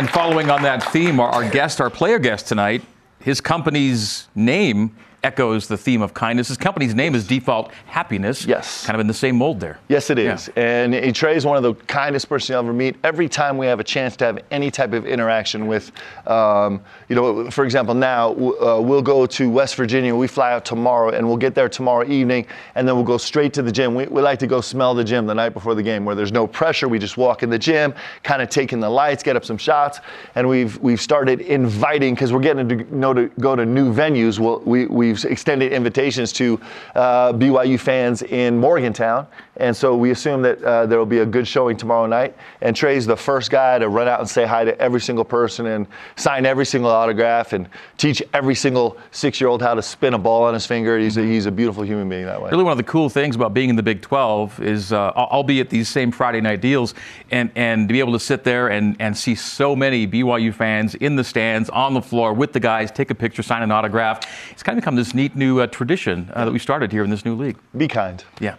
And 0.02 0.10
following 0.10 0.50
on 0.50 0.64
that 0.64 0.82
theme, 0.92 1.20
our, 1.20 1.30
our 1.30 1.48
guest, 1.48 1.80
our 1.80 1.92
player 1.92 2.18
guest 2.18 2.48
tonight, 2.48 2.82
his 3.20 3.40
company's 3.40 4.28
name 4.34 4.96
echoes 5.24 5.68
the 5.68 5.78
theme 5.78 6.02
of 6.02 6.14
kindness. 6.14 6.48
His 6.48 6.58
company's 6.58 6.96
name 6.96 7.14
is 7.14 7.28
Default 7.28 7.72
Happiness. 7.86 8.46
Yes. 8.46 8.86
Kind 8.86 8.96
of 8.96 9.02
in 9.02 9.08
the 9.08 9.14
same 9.14 9.36
mold 9.36 9.60
there. 9.60 9.80
Yes, 9.88 10.10
it 10.10 10.18
is. 10.18 10.50
Yeah. 10.56 10.64
And 10.64 11.16
Trey 11.16 11.36
is 11.36 11.46
one 11.46 11.58
of 11.58 11.64
the 11.64 11.76
kindest 11.86 12.28
person 12.28 12.54
you'll 12.54 12.64
ever 12.64 12.74
meet. 12.74 12.96
Every 13.04 13.30
time 13.30 13.58
we 13.58 13.68
have 13.68 13.80
a 13.80 13.84
chance 13.84 14.16
to 14.18 14.26
have 14.26 14.40
any 14.50 14.72
type 14.72 14.94
of 14.94 15.06
interaction 15.06 15.68
with, 15.68 15.92
um, 16.26 16.82
you 17.08 17.16
know, 17.16 17.52
for 17.52 17.66
example, 17.66 17.94
now 17.94 18.32
uh, 18.32 18.82
we'll 18.82 19.02
go 19.02 19.26
to 19.28 19.50
West 19.50 19.76
Virginia. 19.76 20.16
We 20.16 20.28
fly 20.28 20.54
out 20.54 20.66
tomorrow, 20.66 21.12
and 21.12 21.28
we'll 21.28 21.38
get 21.38 21.54
there 21.54 21.70
tomorrow 21.70 22.08
evening, 22.08 22.48
and 22.76 22.88
then 22.88 22.96
we'll 22.96 23.06
go 23.06 23.18
straight 23.18 23.54
to 23.54 23.62
the 23.62 23.72
gym. 23.72 23.94
We, 23.94 24.06
we 24.08 24.22
like 24.22 24.40
to 24.40 24.48
go 24.48 24.60
smell 24.62 24.96
the 24.96 25.04
gym 25.04 25.28
the 25.28 25.36
night 25.36 25.50
before 25.50 25.76
the 25.76 25.84
game, 25.84 26.04
where 26.04 26.16
there's 26.16 26.32
no 26.32 26.48
pressure. 26.48 26.88
We 26.88 26.98
just 26.98 27.18
walk 27.18 27.44
in 27.44 27.50
the 27.50 27.60
gym, 27.60 27.94
kind 28.24 28.42
of 28.42 28.50
take 28.50 28.74
in 28.74 28.80
the 28.80 28.90
lights, 28.90 29.22
get 29.22 29.36
up 29.36 29.46
some 29.46 29.58
shots, 29.58 30.00
and 30.36 30.48
we've 30.48 30.80
we've 30.80 31.02
started 31.02 31.42
inviting 31.42 32.16
because 32.16 32.34
we're 32.34 32.40
getting 32.40 32.68
to, 32.70 32.96
know, 32.96 33.14
to 33.14 33.28
go 33.40 33.56
to 33.56 33.66
new 33.66 33.94
venues. 33.94 34.40
We'll, 34.40 34.60
we 34.62 34.88
we 34.88 35.11
we've 35.12 35.26
extended 35.26 35.74
invitations 35.74 36.32
to 36.34 36.60
uh, 36.96 37.34
BYU 37.34 37.80
fans 37.80 38.22
in 38.24 38.58
Morgantown. 38.58 39.28
And 39.58 39.76
so 39.76 39.96
we 39.96 40.12
assume 40.12 40.42
that 40.44 40.64
uh, 40.64 40.86
there 40.86 40.98
will 40.98 41.06
be 41.06 41.20
a 41.20 41.26
good 41.26 41.46
showing 41.46 41.76
tomorrow 41.76 42.06
night. 42.06 42.36
And 42.62 42.76
Trey's 42.76 43.06
the 43.06 43.18
first 43.18 43.52
guy 43.52 43.78
to 43.80 43.90
run 43.90 44.08
out 44.08 44.22
and 44.22 44.30
say 44.30 44.46
hi 44.46 44.64
to 44.64 44.80
every 44.80 45.02
single 45.02 45.26
person 45.26 45.66
and 45.66 45.88
sign 46.16 46.46
every 46.46 46.66
single 46.66 46.90
autograph 46.90 47.52
and 47.52 47.68
teach 47.98 48.24
every 48.34 48.56
single 48.56 48.98
six 49.12 49.42
year 49.42 49.50
old 49.50 49.62
how 49.62 49.74
to 49.74 49.82
spin 49.82 50.14
a 50.14 50.18
ball 50.18 50.44
on 50.44 50.54
his 50.54 50.66
finger. 50.66 50.98
He's 50.98 51.18
a, 51.18 51.22
he's 51.22 51.48
a 51.48 51.52
beautiful 51.52 51.84
human 51.84 52.08
being 52.08 52.26
that 52.26 52.42
way. 52.42 52.50
Really, 52.50 52.64
one 52.64 52.72
of 52.72 52.78
the 52.78 52.84
cool 52.84 53.10
things 53.10 53.36
about 53.36 53.54
being 53.54 53.70
in 53.70 53.76
the 53.76 53.84
Big 53.84 54.02
12 54.02 54.62
is, 54.62 54.94
uh, 54.94 55.12
albeit 55.16 55.70
these 55.70 55.90
same 55.90 56.12
Friday 56.12 56.40
night 56.40 56.62
deals, 56.62 56.94
and, 57.30 57.52
and 57.56 57.90
to 57.90 57.94
be 57.94 58.00
able 58.00 58.14
to 58.14 58.20
sit 58.20 58.46
there 58.46 58.70
and, 58.70 58.96
and 59.00 59.18
see 59.18 59.36
so 59.36 59.76
many 59.76 60.08
BYU 60.08 60.54
fans 60.54 60.96
in 60.96 61.18
the 61.18 61.24
stands, 61.24 61.70
on 61.70 61.94
the 61.94 62.02
floor 62.02 62.34
with 62.34 62.54
the 62.54 62.60
guys, 62.60 62.90
take 62.90 63.12
a 63.12 63.16
picture, 63.16 63.44
sign 63.44 63.64
an 63.64 63.72
autograph. 63.72 64.22
It's 64.52 64.64
kind 64.64 64.78
of 64.78 64.82
become 64.82 64.96
this 64.96 65.14
neat 65.14 65.36
new 65.36 65.60
uh, 65.60 65.68
tradition 65.68 66.32
uh, 66.34 66.46
that 66.46 66.52
we 66.52 66.60
started 66.60 66.92
here 66.92 67.04
in 67.04 67.10
this 67.10 67.26
new 67.26 67.36
league. 67.36 67.58
Be 67.76 67.88
kind. 67.88 68.24
Yeah. 68.40 68.56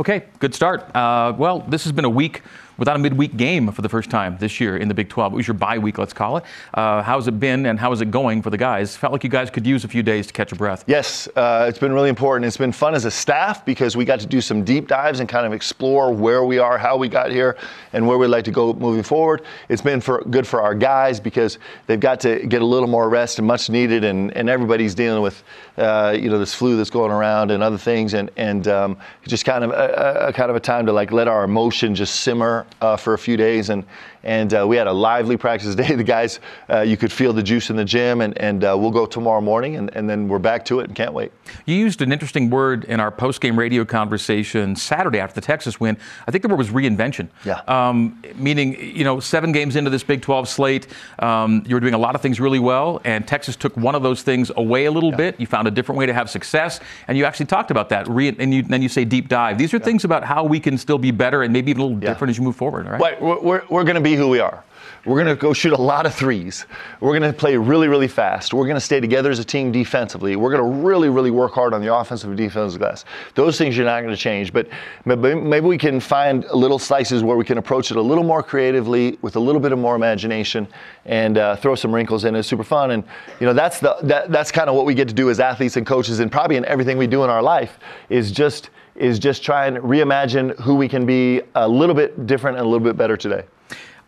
Okay, 0.00 0.24
good 0.38 0.54
start. 0.54 0.84
Uh, 0.96 1.34
well, 1.36 1.60
this 1.60 1.84
has 1.84 1.92
been 1.92 2.06
a 2.06 2.10
week 2.10 2.42
without 2.78 2.96
a 2.96 2.98
midweek 2.98 3.36
game 3.36 3.70
for 3.70 3.82
the 3.82 3.88
first 3.88 4.10
time 4.10 4.36
this 4.38 4.58
year 4.58 4.76
in 4.76 4.88
the 4.88 4.94
Big 4.94 5.08
12. 5.08 5.32
It 5.32 5.36
was 5.36 5.46
your 5.46 5.54
bye 5.54 5.78
week, 5.78 5.98
let's 5.98 6.12
call 6.12 6.38
it. 6.38 6.44
Uh, 6.74 7.02
how's 7.02 7.28
it 7.28 7.38
been 7.38 7.66
and 7.66 7.78
how 7.78 7.92
is 7.92 8.00
it 8.00 8.10
going 8.10 8.42
for 8.42 8.50
the 8.50 8.56
guys? 8.56 8.96
Felt 8.96 9.12
like 9.12 9.22
you 9.22 9.30
guys 9.30 9.50
could 9.50 9.66
use 9.66 9.84
a 9.84 9.88
few 9.88 10.02
days 10.02 10.26
to 10.26 10.32
catch 10.32 10.52
a 10.52 10.56
breath. 10.56 10.84
Yes, 10.86 11.28
uh, 11.36 11.66
it's 11.68 11.78
been 11.78 11.92
really 11.92 12.08
important. 12.08 12.46
It's 12.46 12.56
been 12.56 12.72
fun 12.72 12.94
as 12.94 13.04
a 13.04 13.10
staff 13.10 13.64
because 13.64 13.96
we 13.96 14.04
got 14.04 14.20
to 14.20 14.26
do 14.26 14.40
some 14.40 14.64
deep 14.64 14.88
dives 14.88 15.20
and 15.20 15.28
kind 15.28 15.46
of 15.46 15.52
explore 15.52 16.12
where 16.12 16.44
we 16.44 16.58
are, 16.58 16.78
how 16.78 16.96
we 16.96 17.08
got 17.08 17.30
here, 17.30 17.56
and 17.92 18.06
where 18.06 18.18
we'd 18.18 18.28
like 18.28 18.44
to 18.46 18.50
go 18.50 18.72
moving 18.72 19.02
forward. 19.02 19.42
It's 19.68 19.82
been 19.82 20.00
for, 20.00 20.22
good 20.22 20.46
for 20.46 20.62
our 20.62 20.74
guys 20.74 21.20
because 21.20 21.58
they've 21.86 22.00
got 22.00 22.20
to 22.20 22.46
get 22.46 22.62
a 22.62 22.66
little 22.66 22.88
more 22.88 23.08
rest 23.08 23.38
and 23.38 23.46
much 23.46 23.68
needed, 23.68 24.02
and, 24.04 24.32
and 24.36 24.48
everybody's 24.48 24.94
dealing 24.94 25.22
with 25.22 25.42
uh, 25.76 26.16
you 26.18 26.28
know 26.28 26.38
this 26.38 26.54
flu 26.54 26.76
that's 26.76 26.90
going 26.90 27.10
around 27.10 27.50
and 27.50 27.62
other 27.62 27.78
things, 27.78 28.14
and 28.14 28.30
and 28.36 28.68
um, 28.68 28.96
just 29.26 29.44
kind 29.44 29.64
of 29.64 29.70
a, 29.96 30.32
kind 30.32 30.50
of 30.50 30.56
a 30.56 30.60
time 30.60 30.86
to 30.86 30.92
like 30.92 31.12
let 31.12 31.28
our 31.28 31.44
emotion 31.44 31.94
just 31.94 32.20
simmer 32.20 32.66
uh, 32.80 32.96
for 32.96 33.14
a 33.14 33.18
few 33.18 33.36
days, 33.36 33.70
and 33.70 33.84
and 34.24 34.52
uh, 34.54 34.66
we 34.66 34.76
had 34.76 34.86
a 34.86 34.92
lively 34.92 35.36
practice 35.36 35.74
day. 35.82 35.94
The 35.94 36.04
guys, 36.04 36.40
uh, 36.70 36.80
you 36.80 36.96
could 36.96 37.12
feel 37.12 37.32
the 37.32 37.42
juice 37.42 37.70
in 37.70 37.76
the 37.76 37.84
gym, 37.84 38.20
and 38.20 38.36
and 38.38 38.64
uh, 38.64 38.76
we'll 38.78 38.90
go 38.90 39.06
tomorrow 39.06 39.40
morning, 39.40 39.76
and, 39.76 39.94
and 39.94 40.08
then 40.08 40.28
we're 40.28 40.38
back 40.38 40.64
to 40.66 40.80
it, 40.80 40.86
and 40.86 40.94
can't 40.94 41.12
wait. 41.12 41.32
You 41.66 41.76
used 41.76 42.02
an 42.02 42.12
interesting 42.12 42.50
word 42.50 42.84
in 42.84 43.00
our 43.00 43.10
post-game 43.10 43.58
radio 43.58 43.84
conversation 43.84 44.76
Saturday 44.76 45.18
after 45.18 45.34
the 45.34 45.46
Texas 45.46 45.80
win. 45.80 45.96
I 46.26 46.30
think 46.30 46.42
the 46.42 46.48
word 46.48 46.58
was 46.58 46.70
reinvention. 46.70 47.28
Yeah. 47.44 47.60
Um, 47.68 48.22
meaning, 48.36 48.78
you 48.80 49.04
know, 49.04 49.20
seven 49.20 49.52
games 49.52 49.76
into 49.76 49.90
this 49.90 50.02
Big 50.02 50.22
12 50.22 50.48
slate, 50.48 50.86
um, 51.18 51.62
you 51.66 51.74
were 51.74 51.80
doing 51.80 51.94
a 51.94 51.98
lot 51.98 52.14
of 52.14 52.20
things 52.20 52.40
really 52.40 52.58
well, 52.58 53.00
and 53.04 53.26
Texas 53.26 53.56
took 53.56 53.76
one 53.76 53.94
of 53.94 54.02
those 54.02 54.22
things 54.22 54.50
away 54.56 54.86
a 54.86 54.90
little 54.90 55.10
yeah. 55.10 55.16
bit. 55.16 55.40
You 55.40 55.46
found 55.46 55.68
a 55.68 55.70
different 55.70 55.98
way 55.98 56.06
to 56.06 56.14
have 56.14 56.30
success, 56.30 56.80
and 57.08 57.18
you 57.18 57.24
actually 57.24 57.46
talked 57.46 57.70
about 57.70 57.88
that. 57.90 58.08
Re- 58.08 58.34
and 58.38 58.54
you, 58.54 58.62
then 58.62 58.82
you 58.82 58.88
say 58.88 59.04
deep 59.04 59.28
dive. 59.28 59.58
These 59.58 59.74
are 59.74 59.78
yeah. 59.78 59.84
things 59.84 60.04
about 60.04 60.24
how 60.24 60.44
we 60.44 60.60
can 60.60 60.78
still 60.78 60.98
be 60.98 61.10
better 61.10 61.42
and 61.42 61.52
maybe 61.52 61.72
a 61.72 61.74
little 61.74 61.92
yeah. 61.92 62.08
different 62.08 62.30
as 62.30 62.38
you 62.38 62.44
move 62.44 62.56
forward. 62.56 62.86
Right? 62.86 63.00
right. 63.00 63.22
We're, 63.22 63.40
we're, 63.40 63.62
we're 63.68 63.84
going 63.84 63.96
to 63.96 64.00
be 64.00 64.11
who 64.14 64.28
we 64.28 64.40
are. 64.40 64.64
We're 65.04 65.16
going 65.16 65.36
to 65.36 65.40
go 65.40 65.52
shoot 65.52 65.72
a 65.72 65.82
lot 65.82 66.06
of 66.06 66.14
threes. 66.14 66.64
We're 67.00 67.18
going 67.18 67.28
to 67.28 67.36
play 67.36 67.56
really, 67.56 67.88
really 67.88 68.06
fast. 68.06 68.54
We're 68.54 68.66
going 68.66 68.76
to 68.76 68.80
stay 68.80 69.00
together 69.00 69.32
as 69.32 69.40
a 69.40 69.44
team 69.44 69.72
defensively. 69.72 70.36
We're 70.36 70.56
going 70.56 70.62
to 70.62 70.86
really, 70.86 71.08
really 71.08 71.32
work 71.32 71.54
hard 71.54 71.74
on 71.74 71.82
the 71.82 71.92
offensive 71.92 72.30
and 72.30 72.36
defensive 72.36 72.78
glass. 72.78 73.04
Those 73.34 73.58
things 73.58 73.76
are 73.80 73.84
not 73.84 74.02
going 74.02 74.14
to 74.14 74.20
change, 74.20 74.52
but 74.52 74.68
maybe 75.04 75.66
we 75.66 75.76
can 75.76 75.98
find 75.98 76.44
little 76.54 76.78
slices 76.78 77.24
where 77.24 77.36
we 77.36 77.44
can 77.44 77.58
approach 77.58 77.90
it 77.90 77.96
a 77.96 78.00
little 78.00 78.22
more 78.22 78.44
creatively 78.44 79.18
with 79.22 79.34
a 79.34 79.40
little 79.40 79.60
bit 79.60 79.72
of 79.72 79.80
more 79.80 79.96
imagination 79.96 80.68
and 81.04 81.36
uh, 81.36 81.56
throw 81.56 81.74
some 81.74 81.92
wrinkles 81.92 82.24
in. 82.24 82.36
It's 82.36 82.46
super 82.46 82.62
fun, 82.62 82.92
and 82.92 83.02
you 83.40 83.46
know 83.46 83.54
that's 83.54 83.80
the 83.80 83.96
that, 84.04 84.30
that's 84.30 84.52
kind 84.52 84.68
of 84.68 84.76
what 84.76 84.86
we 84.86 84.94
get 84.94 85.08
to 85.08 85.14
do 85.14 85.30
as 85.30 85.40
athletes 85.40 85.76
and 85.76 85.84
coaches, 85.84 86.20
and 86.20 86.30
probably 86.30 86.56
in 86.56 86.64
everything 86.66 86.96
we 86.96 87.08
do 87.08 87.24
in 87.24 87.30
our 87.30 87.42
life 87.42 87.80
is 88.08 88.30
just 88.30 88.70
is 88.94 89.18
just 89.18 89.42
try 89.42 89.66
and 89.66 89.78
reimagine 89.78 90.56
who 90.60 90.76
we 90.76 90.88
can 90.88 91.04
be 91.06 91.42
a 91.56 91.68
little 91.68 91.94
bit 91.94 92.26
different 92.26 92.56
and 92.56 92.64
a 92.64 92.68
little 92.68 92.84
bit 92.84 92.96
better 92.96 93.16
today. 93.16 93.42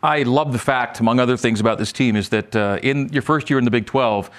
I 0.04 0.22
love 0.24 0.52
the 0.52 0.58
fact, 0.58 1.00
among 1.00 1.18
other 1.18 1.38
things 1.38 1.60
about 1.60 1.78
this 1.78 1.90
team, 1.90 2.14
is 2.14 2.28
that 2.28 2.54
uh, 2.54 2.78
in 2.82 3.08
your 3.08 3.22
first 3.22 3.48
year 3.48 3.58
in 3.58 3.64
the 3.64 3.70
Big 3.70 3.86
12, 3.86 4.30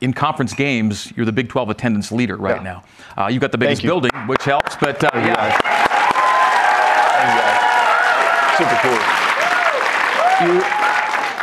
in 0.00 0.14
conference 0.14 0.54
games, 0.54 1.12
you're 1.14 1.26
the 1.26 1.32
Big 1.32 1.50
12 1.50 1.68
attendance 1.68 2.10
leader 2.10 2.38
right 2.38 2.56
yeah. 2.56 2.62
now. 2.62 2.84
Uh, 3.22 3.26
you've 3.26 3.42
got 3.42 3.52
the 3.52 3.58
biggest 3.58 3.82
building, 3.82 4.10
which 4.26 4.42
helps, 4.42 4.74
but 4.76 5.04
uh, 5.04 5.10
yeah. 5.12 5.52
Super 8.56 8.78
cool. 8.80 8.92
You, 10.48 10.54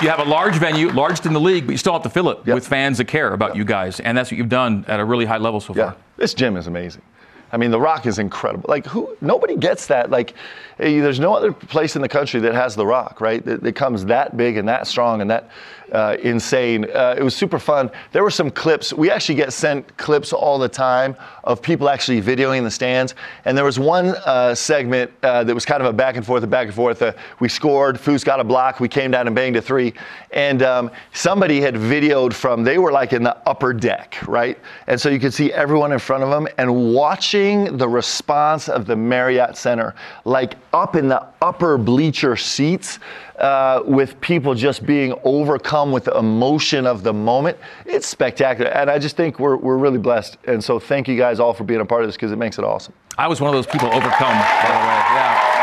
you 0.01 0.09
have 0.09 0.19
a 0.19 0.27
large 0.27 0.55
venue, 0.55 0.91
largest 0.91 1.27
in 1.27 1.33
the 1.33 1.39
league, 1.39 1.67
but 1.67 1.73
you 1.73 1.77
still 1.77 1.93
have 1.93 2.01
to 2.01 2.09
fill 2.09 2.31
it 2.31 2.39
yep. 2.45 2.55
with 2.55 2.67
fans 2.67 2.97
that 2.97 3.05
care 3.05 3.33
about 3.33 3.49
yep. 3.49 3.57
you 3.57 3.65
guys, 3.65 3.99
and 3.99 4.17
that's 4.17 4.31
what 4.31 4.39
you've 4.39 4.49
done 4.49 4.83
at 4.87 4.99
a 4.99 5.05
really 5.05 5.25
high 5.25 5.37
level 5.37 5.59
so 5.59 5.75
yeah. 5.75 5.91
far. 5.91 5.97
This 6.17 6.33
gym 6.33 6.57
is 6.57 6.65
amazing. 6.65 7.03
I 7.51 7.57
mean, 7.57 7.71
The 7.71 7.79
Rock 7.79 8.05
is 8.05 8.19
incredible. 8.19 8.65
Like, 8.67 8.85
who? 8.85 9.15
Nobody 9.21 9.55
gets 9.55 9.87
that. 9.87 10.09
Like, 10.11 10.35
there's 10.79 11.19
no 11.19 11.33
other 11.33 11.51
place 11.51 11.95
in 11.95 12.01
the 12.01 12.09
country 12.09 12.39
that 12.39 12.53
has 12.53 12.75
The 12.75 12.85
Rock, 12.85 13.19
right? 13.19 13.43
That, 13.43 13.61
that 13.61 13.73
comes 13.73 14.05
that 14.05 14.37
big 14.37 14.55
and 14.57 14.67
that 14.69 14.87
strong 14.87 15.19
and 15.21 15.29
that 15.29 15.49
uh, 15.91 16.17
insane. 16.21 16.85
Uh, 16.85 17.15
it 17.17 17.23
was 17.23 17.35
super 17.35 17.59
fun. 17.59 17.89
There 18.11 18.23
were 18.23 18.31
some 18.31 18.51
clips. 18.51 18.93
We 18.93 19.09
actually 19.09 19.35
get 19.35 19.53
sent 19.53 19.97
clips 19.97 20.33
all 20.33 20.59
the 20.59 20.69
time 20.69 21.15
of 21.43 21.61
people 21.61 21.89
actually 21.89 22.21
videoing 22.21 22.63
the 22.63 22.71
stands. 22.71 23.15
And 23.45 23.57
there 23.57 23.65
was 23.65 23.79
one 23.79 24.09
uh, 24.25 24.55
segment 24.55 25.11
uh, 25.23 25.43
that 25.43 25.53
was 25.53 25.65
kind 25.65 25.81
of 25.81 25.87
a 25.87 25.93
back 25.93 26.15
and 26.15 26.25
forth, 26.25 26.43
a 26.43 26.47
back 26.47 26.67
and 26.67 26.75
forth. 26.75 27.01
Uh, 27.01 27.13
we 27.39 27.49
scored. 27.49 27.97
Foos 27.97 28.23
got 28.23 28.39
a 28.39 28.43
block. 28.43 28.79
We 28.79 28.87
came 28.87 29.11
down 29.11 29.27
and 29.27 29.35
banged 29.35 29.55
a 29.55 29.61
three. 29.61 29.93
And 30.31 30.61
um, 30.61 30.91
somebody 31.13 31.59
had 31.59 31.75
videoed 31.75 32.33
from. 32.33 32.63
They 32.63 32.77
were 32.77 32.91
like 32.91 33.13
in 33.13 33.23
the 33.23 33.35
upper 33.47 33.73
deck, 33.73 34.17
right? 34.27 34.57
And 34.87 34.99
so 34.99 35.09
you 35.09 35.19
could 35.19 35.33
see 35.33 35.51
everyone 35.51 35.91
in 35.91 35.99
front 35.99 36.23
of 36.23 36.29
them 36.29 36.47
and 36.57 36.93
watching 36.93 37.77
the 37.77 37.89
response 37.89 38.69
of 38.69 38.85
the 38.85 38.95
Marriott 38.95 39.57
Center, 39.57 39.95
like 40.25 40.55
up 40.73 40.95
in 40.95 41.07
the 41.07 41.25
upper 41.41 41.77
bleacher 41.77 42.35
seats 42.35 42.99
uh, 43.37 43.81
with 43.85 44.19
people 44.21 44.53
just 44.53 44.85
being 44.85 45.13
overcome 45.23 45.91
with 45.91 46.05
the 46.05 46.17
emotion 46.17 46.85
of 46.85 47.03
the 47.03 47.13
moment. 47.13 47.57
It's 47.85 48.07
spectacular. 48.07 48.69
And 48.71 48.89
I 48.89 48.99
just 48.99 49.15
think 49.15 49.39
we're, 49.39 49.57
we're 49.57 49.77
really 49.77 49.97
blessed. 49.97 50.37
And 50.45 50.63
so 50.63 50.79
thank 50.79 51.07
you 51.07 51.17
guys 51.17 51.39
all 51.39 51.53
for 51.53 51.63
being 51.63 51.81
a 51.81 51.85
part 51.85 52.03
of 52.03 52.07
this 52.07 52.15
because 52.15 52.31
it 52.31 52.37
makes 52.37 52.57
it 52.57 52.65
awesome. 52.65 52.93
I 53.17 53.27
was 53.27 53.41
one 53.41 53.49
of 53.49 53.55
those 53.55 53.67
people 53.67 53.87
overcome, 53.87 54.37
by 54.37 54.67
the 54.67 54.79
way. 54.79 54.99
Yeah. 55.15 55.59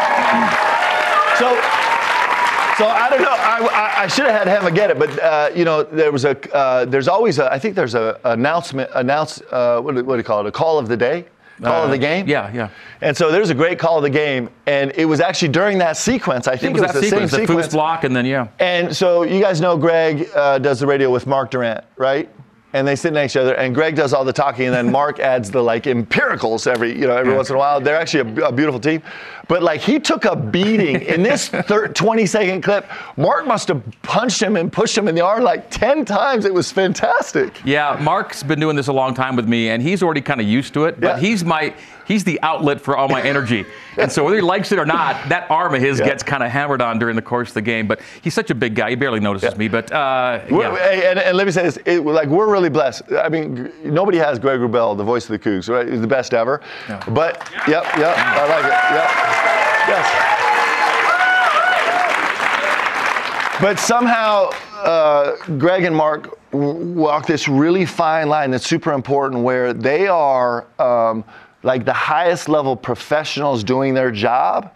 So, 1.39 1.55
so 2.79 2.87
I 2.87 3.09
don't 3.11 3.23
know. 3.23 3.31
I, 3.31 3.69
I, 3.73 4.03
I 4.03 4.07
should 4.07 4.27
have 4.27 4.47
had 4.47 4.63
him 4.63 4.75
get 4.75 4.91
it, 4.91 4.99
but 4.99 5.19
uh, 5.23 5.51
you 5.55 5.65
know, 5.65 5.83
there 5.83 6.13
was 6.13 6.25
a. 6.27 6.55
Uh, 6.55 6.85
there's 6.85 7.09
always 7.09 7.39
a. 7.39 7.51
I 7.51 7.59
think 7.59 7.75
there's 7.75 7.95
a 7.95 8.21
announcement. 8.25 8.91
Announce. 8.95 9.41
Uh, 9.51 9.81
what, 9.81 9.95
do, 9.95 10.05
what 10.05 10.15
do 10.15 10.19
you 10.19 10.25
call 10.25 10.41
it? 10.41 10.49
A 10.49 10.53
call 10.53 10.79
of 10.79 10.89
the 10.89 10.97
day. 10.97 11.27
Call 11.63 11.83
uh, 11.83 11.85
of 11.85 11.91
the 11.91 11.99
game? 11.99 12.29
Yeah, 12.29 12.53
yeah. 12.53 12.69
And 13.01 13.17
so 13.17 13.31
there's 13.31 13.51
a 13.51 13.55
great 13.55 13.79
call 13.79 13.97
of 13.97 14.03
the 14.03 14.11
game, 14.11 14.51
and 14.67 14.93
it 14.95 15.07
was 15.07 15.21
actually 15.21 15.49
during 15.49 15.79
that 15.79 15.97
sequence. 15.97 16.47
I 16.49 16.57
think 16.57 16.77
it 16.77 16.81
was, 16.81 16.91
it 16.91 16.95
was 16.95 17.03
the 17.03 17.09
sequence, 17.09 17.31
same 17.31 17.41
the 17.41 17.47
sequence. 17.47 17.73
block, 17.73 18.05
and 18.05 18.15
then 18.15 18.27
yeah. 18.27 18.49
And 18.59 18.95
so 18.95 19.23
you 19.23 19.41
guys 19.41 19.61
know 19.61 19.77
Greg 19.77 20.29
uh, 20.35 20.59
does 20.59 20.81
the 20.81 20.87
radio 20.87 21.11
with 21.11 21.27
Mark 21.27 21.51
Durrant, 21.51 21.85
right? 21.97 22.29
And 22.77 22.87
they 22.87 22.97
sit 22.97 23.13
next 23.13 23.33
to 23.33 23.39
each 23.39 23.43
other 23.43 23.55
and 23.55 23.75
greg 23.75 23.97
does 23.97 24.13
all 24.13 24.25
the 24.25 24.33
talking 24.33 24.67
and 24.67 24.75
then 24.75 24.91
mark 24.91 25.19
adds 25.33 25.51
the 25.51 25.63
like 25.63 25.85
empiricals 25.85 26.67
every 26.67 26.93
you 26.93 27.07
know 27.07 27.17
every 27.17 27.35
once 27.35 27.51
in 27.51 27.57
a 27.57 27.59
while. 27.59 27.81
They're 27.81 27.99
actually 27.99 28.41
a, 28.41 28.47
a, 28.47 28.53
beautiful 28.53 28.81
team. 28.81 29.03
But 29.49 29.63
like 29.63 29.81
he 29.81 30.01
took 30.01 30.25
a 30.25 30.35
beating 30.35 31.03
in 31.03 31.23
this 31.23 31.49
thir- 31.69 31.89
20 31.89 32.27
second 32.27 32.63
clip. 32.63 32.89
Mark 33.17 33.47
must 33.47 33.69
have 33.69 33.83
punched 34.03 34.43
him 34.43 34.57
and 34.57 34.73
pushed 34.73 34.97
him 34.97 35.09
in 35.09 35.15
the 35.15 35.21
arm 35.21 35.43
like 35.43 35.71
10 35.71 36.05
times. 36.05 36.45
It 36.45 36.55
was 36.55 36.71
fantastic. 36.73 37.61
Yeah 37.65 37.99
mark's 38.01 38.43
been 38.43 38.61
doing 38.61 38.77
this 38.77 38.89
a 38.89 38.93
long 38.93 39.15
time 39.15 39.37
with 39.37 39.49
me 39.49 39.71
and 39.71 39.83
he's 39.83 40.03
already 40.03 40.21
kind 40.21 40.41
of 40.41 40.47
used 40.47 40.75
to 40.75 40.85
it 40.85 41.01
but 41.01 41.17
yeah. 41.17 41.21
he's 41.21 41.45
my 41.45 41.75
he's 42.07 42.25
the 42.25 42.41
outlet 42.43 42.81
for 42.81 42.97
all 42.97 43.09
my 43.09 43.23
energy. 43.23 43.67
and 43.99 44.11
so 44.11 44.25
whether 44.25 44.37
he 44.37 44.43
likes 44.43 44.73
it 44.73 44.79
or 44.79 44.87
not, 44.87 45.29
that 45.29 45.51
arm 45.51 45.75
of 45.75 45.81
his 45.81 45.99
yeah. 45.99 46.07
gets 46.07 46.23
kind 46.23 46.43
of 46.43 46.51
hammered 46.51 46.81
on 46.81 46.99
during 46.99 47.17
the 47.17 47.23
course 47.23 47.49
of 47.49 47.55
the 47.55 47.63
game. 47.63 47.87
But 47.87 48.01
he's 48.23 48.35
such 48.35 48.51
a 48.51 48.55
big 48.55 48.75
guy; 48.75 48.91
he 48.91 48.97
barely 48.97 49.21
notices 49.21 49.53
yeah. 49.53 49.59
me. 49.59 49.69
But 49.69 49.93
uh, 49.93 50.41
yeah. 50.51 50.75
and, 50.75 51.19
and, 51.19 51.37
let 51.37 51.47
me 51.47 51.53
say 51.53 51.65
this: 51.65 51.79
it, 51.85 52.01
like 52.01 52.29
we're 52.29 52.51
really 52.51 52.71
blessed. 52.71 53.03
I 53.13 53.29
mean, 53.29 53.73
nobody 53.85 54.19
has 54.19 54.39
Greg 54.39 54.61
Wrubell, 54.61 54.97
the 54.97 55.05
voice 55.05 55.29
of 55.29 55.31
the 55.31 55.39
Cougs, 55.39 55.69
right? 55.69 55.89
He's 55.89 56.01
the 56.01 56.07
best 56.07 56.33
ever. 56.35 56.61
But 57.09 57.51
yep, 57.69 57.85
yep, 57.97 58.17
I 58.17 58.47
like 58.49 58.65
it. 58.65 58.71
Yep, 58.95 59.11
yes. 59.89 60.37
But 63.61 63.79
somehow, 63.79 64.51
uh, 64.83 65.37
Greg 65.57 65.85
and 65.85 65.97
Mark 65.97 66.39
walk 66.53 67.27
this 67.27 67.49
really 67.49 67.87
fine 67.87 68.29
line 68.29 68.51
that's 68.51 68.67
super 68.67 68.93
important 68.93 69.43
where 69.43 69.73
they 69.73 70.09
are. 70.09 70.67
Um, 70.79 71.25
like 71.63 71.85
the 71.85 71.93
highest 71.93 72.49
level 72.49 72.77
professionals 72.77 73.65
doing 73.65 73.95
their 73.95 74.11
job 74.11 74.73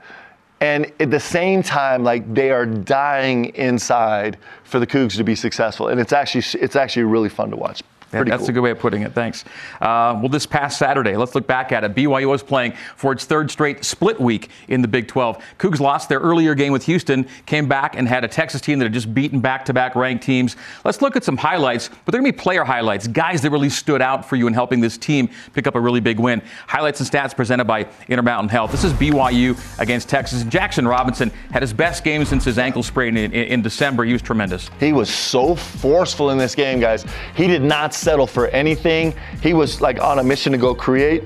and 0.60 0.92
at 1.00 1.10
the 1.10 1.20
same 1.20 1.62
time 1.62 2.04
like 2.04 2.32
they 2.34 2.50
are 2.50 2.66
dying 2.66 3.46
inside 3.54 4.38
for 4.64 4.78
the 4.78 4.86
cougs 4.86 5.16
to 5.16 5.24
be 5.24 5.34
successful. 5.34 5.88
And 5.88 5.98
it's 5.98 6.12
actually 6.12 6.44
it's 6.60 6.76
actually 6.76 7.04
really 7.04 7.30
fun 7.30 7.50
to 7.50 7.56
watch 7.56 7.82
Pretty 8.10 8.30
That's 8.30 8.42
cool. 8.42 8.50
a 8.50 8.52
good 8.52 8.60
way 8.60 8.70
of 8.70 8.78
putting 8.78 9.02
it. 9.02 9.12
Thanks. 9.14 9.44
Uh, 9.80 10.18
well, 10.20 10.28
this 10.28 10.46
past 10.46 10.78
Saturday, 10.78 11.16
let's 11.16 11.34
look 11.34 11.46
back 11.46 11.70
at 11.72 11.84
it. 11.84 11.94
BYU 11.94 12.28
was 12.28 12.42
playing 12.42 12.72
for 12.96 13.12
its 13.12 13.24
third 13.24 13.50
straight 13.50 13.84
split 13.84 14.20
week 14.20 14.50
in 14.68 14.82
the 14.82 14.88
Big 14.88 15.06
12. 15.06 15.42
Cougs 15.58 15.78
lost 15.80 16.08
their 16.08 16.18
earlier 16.18 16.54
game 16.54 16.72
with 16.72 16.84
Houston, 16.86 17.26
came 17.46 17.68
back 17.68 17.96
and 17.96 18.08
had 18.08 18.24
a 18.24 18.28
Texas 18.28 18.60
team 18.60 18.78
that 18.80 18.86
had 18.86 18.92
just 18.92 19.14
beaten 19.14 19.40
back-to-back 19.40 19.94
ranked 19.94 20.24
teams. 20.24 20.56
Let's 20.84 21.00
look 21.02 21.16
at 21.16 21.22
some 21.24 21.36
highlights, 21.36 21.88
but 21.88 22.12
they're 22.12 22.20
going 22.20 22.32
to 22.32 22.36
be 22.36 22.42
player 22.42 22.64
highlights, 22.64 23.06
guys 23.06 23.42
that 23.42 23.50
really 23.50 23.70
stood 23.70 24.02
out 24.02 24.28
for 24.28 24.36
you 24.36 24.46
in 24.46 24.54
helping 24.54 24.80
this 24.80 24.98
team 24.98 25.28
pick 25.52 25.66
up 25.66 25.76
a 25.76 25.80
really 25.80 26.00
big 26.00 26.18
win. 26.18 26.42
Highlights 26.66 27.00
and 27.00 27.08
stats 27.08 27.36
presented 27.36 27.64
by 27.66 27.86
Intermountain 28.08 28.48
Health. 28.48 28.72
This 28.72 28.84
is 28.84 28.92
BYU 28.94 29.56
against 29.78 30.08
Texas. 30.08 30.42
Jaxson 30.44 30.88
Robinson 30.88 31.30
had 31.52 31.62
his 31.62 31.72
best 31.72 32.02
game 32.02 32.24
since 32.24 32.44
his 32.44 32.58
ankle 32.58 32.82
sprain 32.82 33.16
in, 33.16 33.32
in, 33.32 33.44
in 33.44 33.62
December. 33.62 34.04
He 34.04 34.12
was 34.12 34.22
tremendous. 34.22 34.68
He 34.80 34.92
was 34.92 35.08
so 35.08 35.54
forceful 35.54 36.30
in 36.30 36.38
this 36.38 36.54
game, 36.54 36.80
guys. 36.80 37.04
He 37.36 37.46
did 37.46 37.62
not 37.62 37.94
settle 38.00 38.26
for 38.26 38.48
anything. 38.48 39.14
He 39.42 39.52
was 39.52 39.80
like 39.80 40.00
on 40.00 40.18
a 40.18 40.24
mission 40.24 40.52
to 40.52 40.58
go 40.58 40.74
create. 40.74 41.22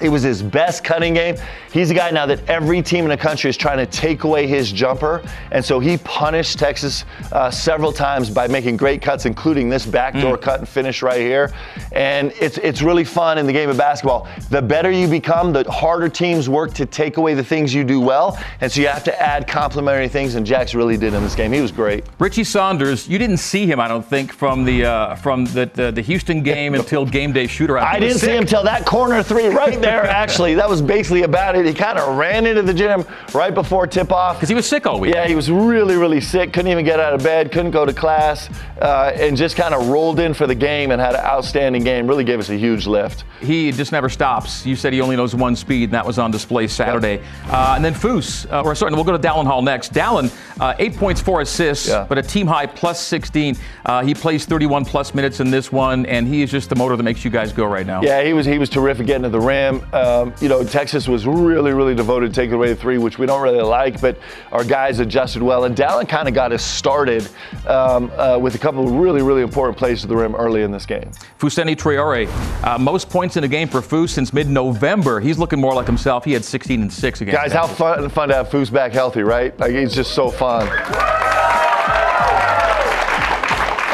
It 0.00 0.08
was 0.08 0.22
his 0.22 0.42
best 0.42 0.84
cutting 0.84 1.14
game. 1.14 1.36
He's 1.72 1.90
a 1.90 1.94
guy 1.94 2.10
now 2.10 2.26
that 2.26 2.46
every 2.48 2.82
team 2.82 3.04
in 3.04 3.10
the 3.10 3.16
country 3.16 3.48
is 3.50 3.56
trying 3.56 3.78
to 3.78 3.86
take 3.86 4.24
away 4.24 4.46
his 4.46 4.70
jumper. 4.70 5.22
And 5.50 5.64
so 5.64 5.80
he 5.80 5.98
punished 5.98 6.58
Texas 6.58 7.04
uh, 7.32 7.50
several 7.50 7.92
times 7.92 8.30
by 8.30 8.48
making 8.48 8.76
great 8.76 9.00
cuts, 9.00 9.26
including 9.26 9.68
this 9.68 9.86
backdoor 9.86 10.36
mm. 10.36 10.42
cut 10.42 10.60
and 10.60 10.68
finish 10.68 11.02
right 11.02 11.20
here. 11.20 11.52
And 11.92 12.32
it's, 12.40 12.58
it's 12.58 12.82
really 12.82 13.04
fun 13.04 13.38
in 13.38 13.46
the 13.46 13.52
game 13.52 13.70
of 13.70 13.76
basketball. 13.76 14.28
The 14.50 14.62
better 14.62 14.90
you 14.90 15.08
become, 15.08 15.52
the 15.52 15.70
harder 15.70 16.08
teams 16.08 16.48
work 16.48 16.74
to 16.74 16.86
take 16.86 17.16
away 17.16 17.34
the 17.34 17.44
things 17.44 17.72
you 17.72 17.84
do 17.84 18.00
well. 18.00 18.38
And 18.60 18.70
so 18.70 18.80
you 18.80 18.88
have 18.88 19.04
to 19.04 19.22
add 19.22 19.46
complementary 19.46 20.08
things, 20.08 20.34
and 20.34 20.46
Jax 20.46 20.74
really 20.74 20.96
did 20.96 21.14
in 21.14 21.22
this 21.22 21.34
game. 21.34 21.52
He 21.52 21.60
was 21.60 21.72
great. 21.72 22.04
Richie 22.18 22.44
Saunders, 22.44 23.08
you 23.08 23.18
didn't 23.18 23.38
see 23.38 23.66
him, 23.66 23.80
I 23.80 23.88
don't 23.88 24.04
think, 24.04 24.32
from 24.32 24.64
the 24.64 24.84
uh, 24.84 25.14
from 25.16 25.44
the, 25.46 25.70
the, 25.72 25.90
the 25.90 26.02
Houston 26.02 26.42
game 26.42 26.74
until 26.80 27.06
game 27.06 27.32
day 27.32 27.46
shooter. 27.46 27.78
I 27.78 27.98
didn't 27.98 28.18
see 28.18 28.30
him 28.30 28.46
till 28.46 28.64
that 28.64 28.84
corner 28.84 29.22
three 29.22 29.46
right 29.48 29.80
there, 29.80 29.85
actually. 29.86 30.54
That 30.54 30.68
was 30.68 30.82
basically 30.82 31.22
about 31.22 31.56
it. 31.56 31.66
He 31.66 31.74
kind 31.74 31.98
of 31.98 32.16
ran 32.16 32.46
into 32.46 32.62
the 32.62 32.74
gym 32.74 33.04
right 33.34 33.54
before 33.54 33.86
tip 33.86 34.12
off. 34.12 34.36
Because 34.36 34.48
he 34.48 34.54
was 34.54 34.66
sick 34.66 34.86
all 34.86 35.00
week. 35.00 35.14
Yeah, 35.14 35.26
he 35.26 35.34
was 35.34 35.50
really, 35.50 35.96
really 35.96 36.20
sick. 36.20 36.52
Couldn't 36.52 36.70
even 36.70 36.84
get 36.84 37.00
out 37.00 37.12
of 37.14 37.22
bed. 37.22 37.52
Couldn't 37.52 37.70
go 37.70 37.84
to 37.84 37.92
class, 37.92 38.48
uh, 38.80 39.12
and 39.14 39.36
just 39.36 39.56
kind 39.56 39.74
of 39.74 39.88
rolled 39.88 40.20
in 40.20 40.34
for 40.34 40.46
the 40.46 40.54
game 40.54 40.90
and 40.90 41.00
had 41.00 41.14
an 41.14 41.20
outstanding 41.20 41.84
game. 41.84 42.06
Really 42.06 42.24
gave 42.24 42.38
us 42.38 42.48
a 42.50 42.56
huge 42.56 42.86
lift. 42.86 43.24
He 43.40 43.72
just 43.72 43.92
never 43.92 44.08
stops. 44.08 44.64
You 44.66 44.76
said 44.76 44.92
he 44.92 45.00
only 45.00 45.16
knows 45.16 45.34
one 45.34 45.56
speed, 45.56 45.84
and 45.84 45.92
that 45.94 46.06
was 46.06 46.18
on 46.18 46.30
display 46.30 46.66
Saturday. 46.68 47.22
Uh, 47.48 47.74
and 47.76 47.84
then 47.84 47.94
Foose, 47.94 48.50
uh, 48.50 48.62
or 48.62 48.74
sorry, 48.74 48.92
we'll 48.94 49.04
go 49.04 49.16
to 49.16 49.18
Dallin 49.18 49.46
Hall 49.46 49.62
next. 49.62 49.92
Dallin, 49.92 50.32
uh, 50.60 50.74
eight 50.78 50.96
points, 50.96 51.20
four 51.20 51.40
assists, 51.40 51.88
Yeah. 51.88 52.06
but 52.08 52.18
a 52.18 52.22
team 52.22 52.46
high 52.46 52.66
plus 52.66 53.00
16. 53.00 53.56
Uh, 53.84 54.02
he 54.02 54.14
plays 54.14 54.44
31 54.46 54.84
plus 54.84 55.14
minutes 55.14 55.40
in 55.40 55.50
this 55.50 55.70
one, 55.70 56.06
and 56.06 56.26
he 56.26 56.42
is 56.42 56.50
just 56.50 56.68
the 56.70 56.76
motor 56.76 56.96
that 56.96 57.02
makes 57.02 57.24
you 57.24 57.30
guys 57.30 57.52
go 57.52 57.64
right 57.66 57.86
now. 57.86 58.00
Yeah, 58.02 58.22
he 58.24 58.32
was 58.32 58.46
he 58.46 58.58
was 58.58 58.68
terrific 58.68 59.06
getting 59.06 59.22
to 59.24 59.28
the 59.28 59.40
rim. 59.40 59.75
Um, 59.92 60.34
you 60.40 60.48
know, 60.48 60.64
Texas 60.64 61.08
was 61.08 61.26
really 61.26 61.72
really 61.72 61.94
devoted 61.94 62.28
to 62.28 62.34
taking 62.34 62.54
away 62.54 62.68
the 62.68 62.76
three, 62.76 62.98
which 62.98 63.18
we 63.18 63.26
don't 63.26 63.42
really 63.42 63.62
like, 63.62 64.00
but 64.00 64.18
our 64.52 64.64
guys 64.64 65.00
adjusted 65.00 65.42
well. 65.42 65.64
And 65.64 65.76
Dallin 65.76 66.08
kind 66.08 66.28
of 66.28 66.34
got 66.34 66.52
us 66.52 66.64
started 66.64 67.28
um, 67.66 68.10
uh, 68.16 68.38
with 68.38 68.54
a 68.54 68.58
couple 68.58 68.86
of 68.86 68.92
really 68.92 69.22
really 69.22 69.42
important 69.42 69.76
plays 69.78 70.00
to 70.02 70.06
the 70.06 70.16
rim 70.16 70.34
early 70.34 70.62
in 70.62 70.70
this 70.70 70.86
game. 70.86 71.10
Fousseyni 71.38 71.76
Traore, 71.76 72.26
uh, 72.64 72.78
most 72.78 73.08
points 73.10 73.36
in 73.36 73.44
a 73.44 73.48
game 73.48 73.68
for 73.68 73.80
Foose 73.80 74.10
since 74.10 74.32
mid-November. 74.32 75.20
He's 75.20 75.38
looking 75.38 75.60
more 75.60 75.74
like 75.74 75.86
himself. 75.86 76.24
He 76.24 76.32
had 76.32 76.44
16 76.44 76.82
and 76.82 76.92
6 76.92 77.20
against 77.20 77.36
Guys, 77.36 77.52
how 77.52 77.66
fun 77.66 78.08
fun 78.08 78.28
to 78.28 78.34
have 78.34 78.48
Foose 78.48 78.72
back 78.72 78.92
healthy, 78.92 79.22
right? 79.22 79.58
Like 79.58 79.72
he's 79.72 79.94
just 79.94 80.12
so 80.12 80.30
fun. 80.30 80.68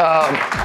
Um, 0.02 0.61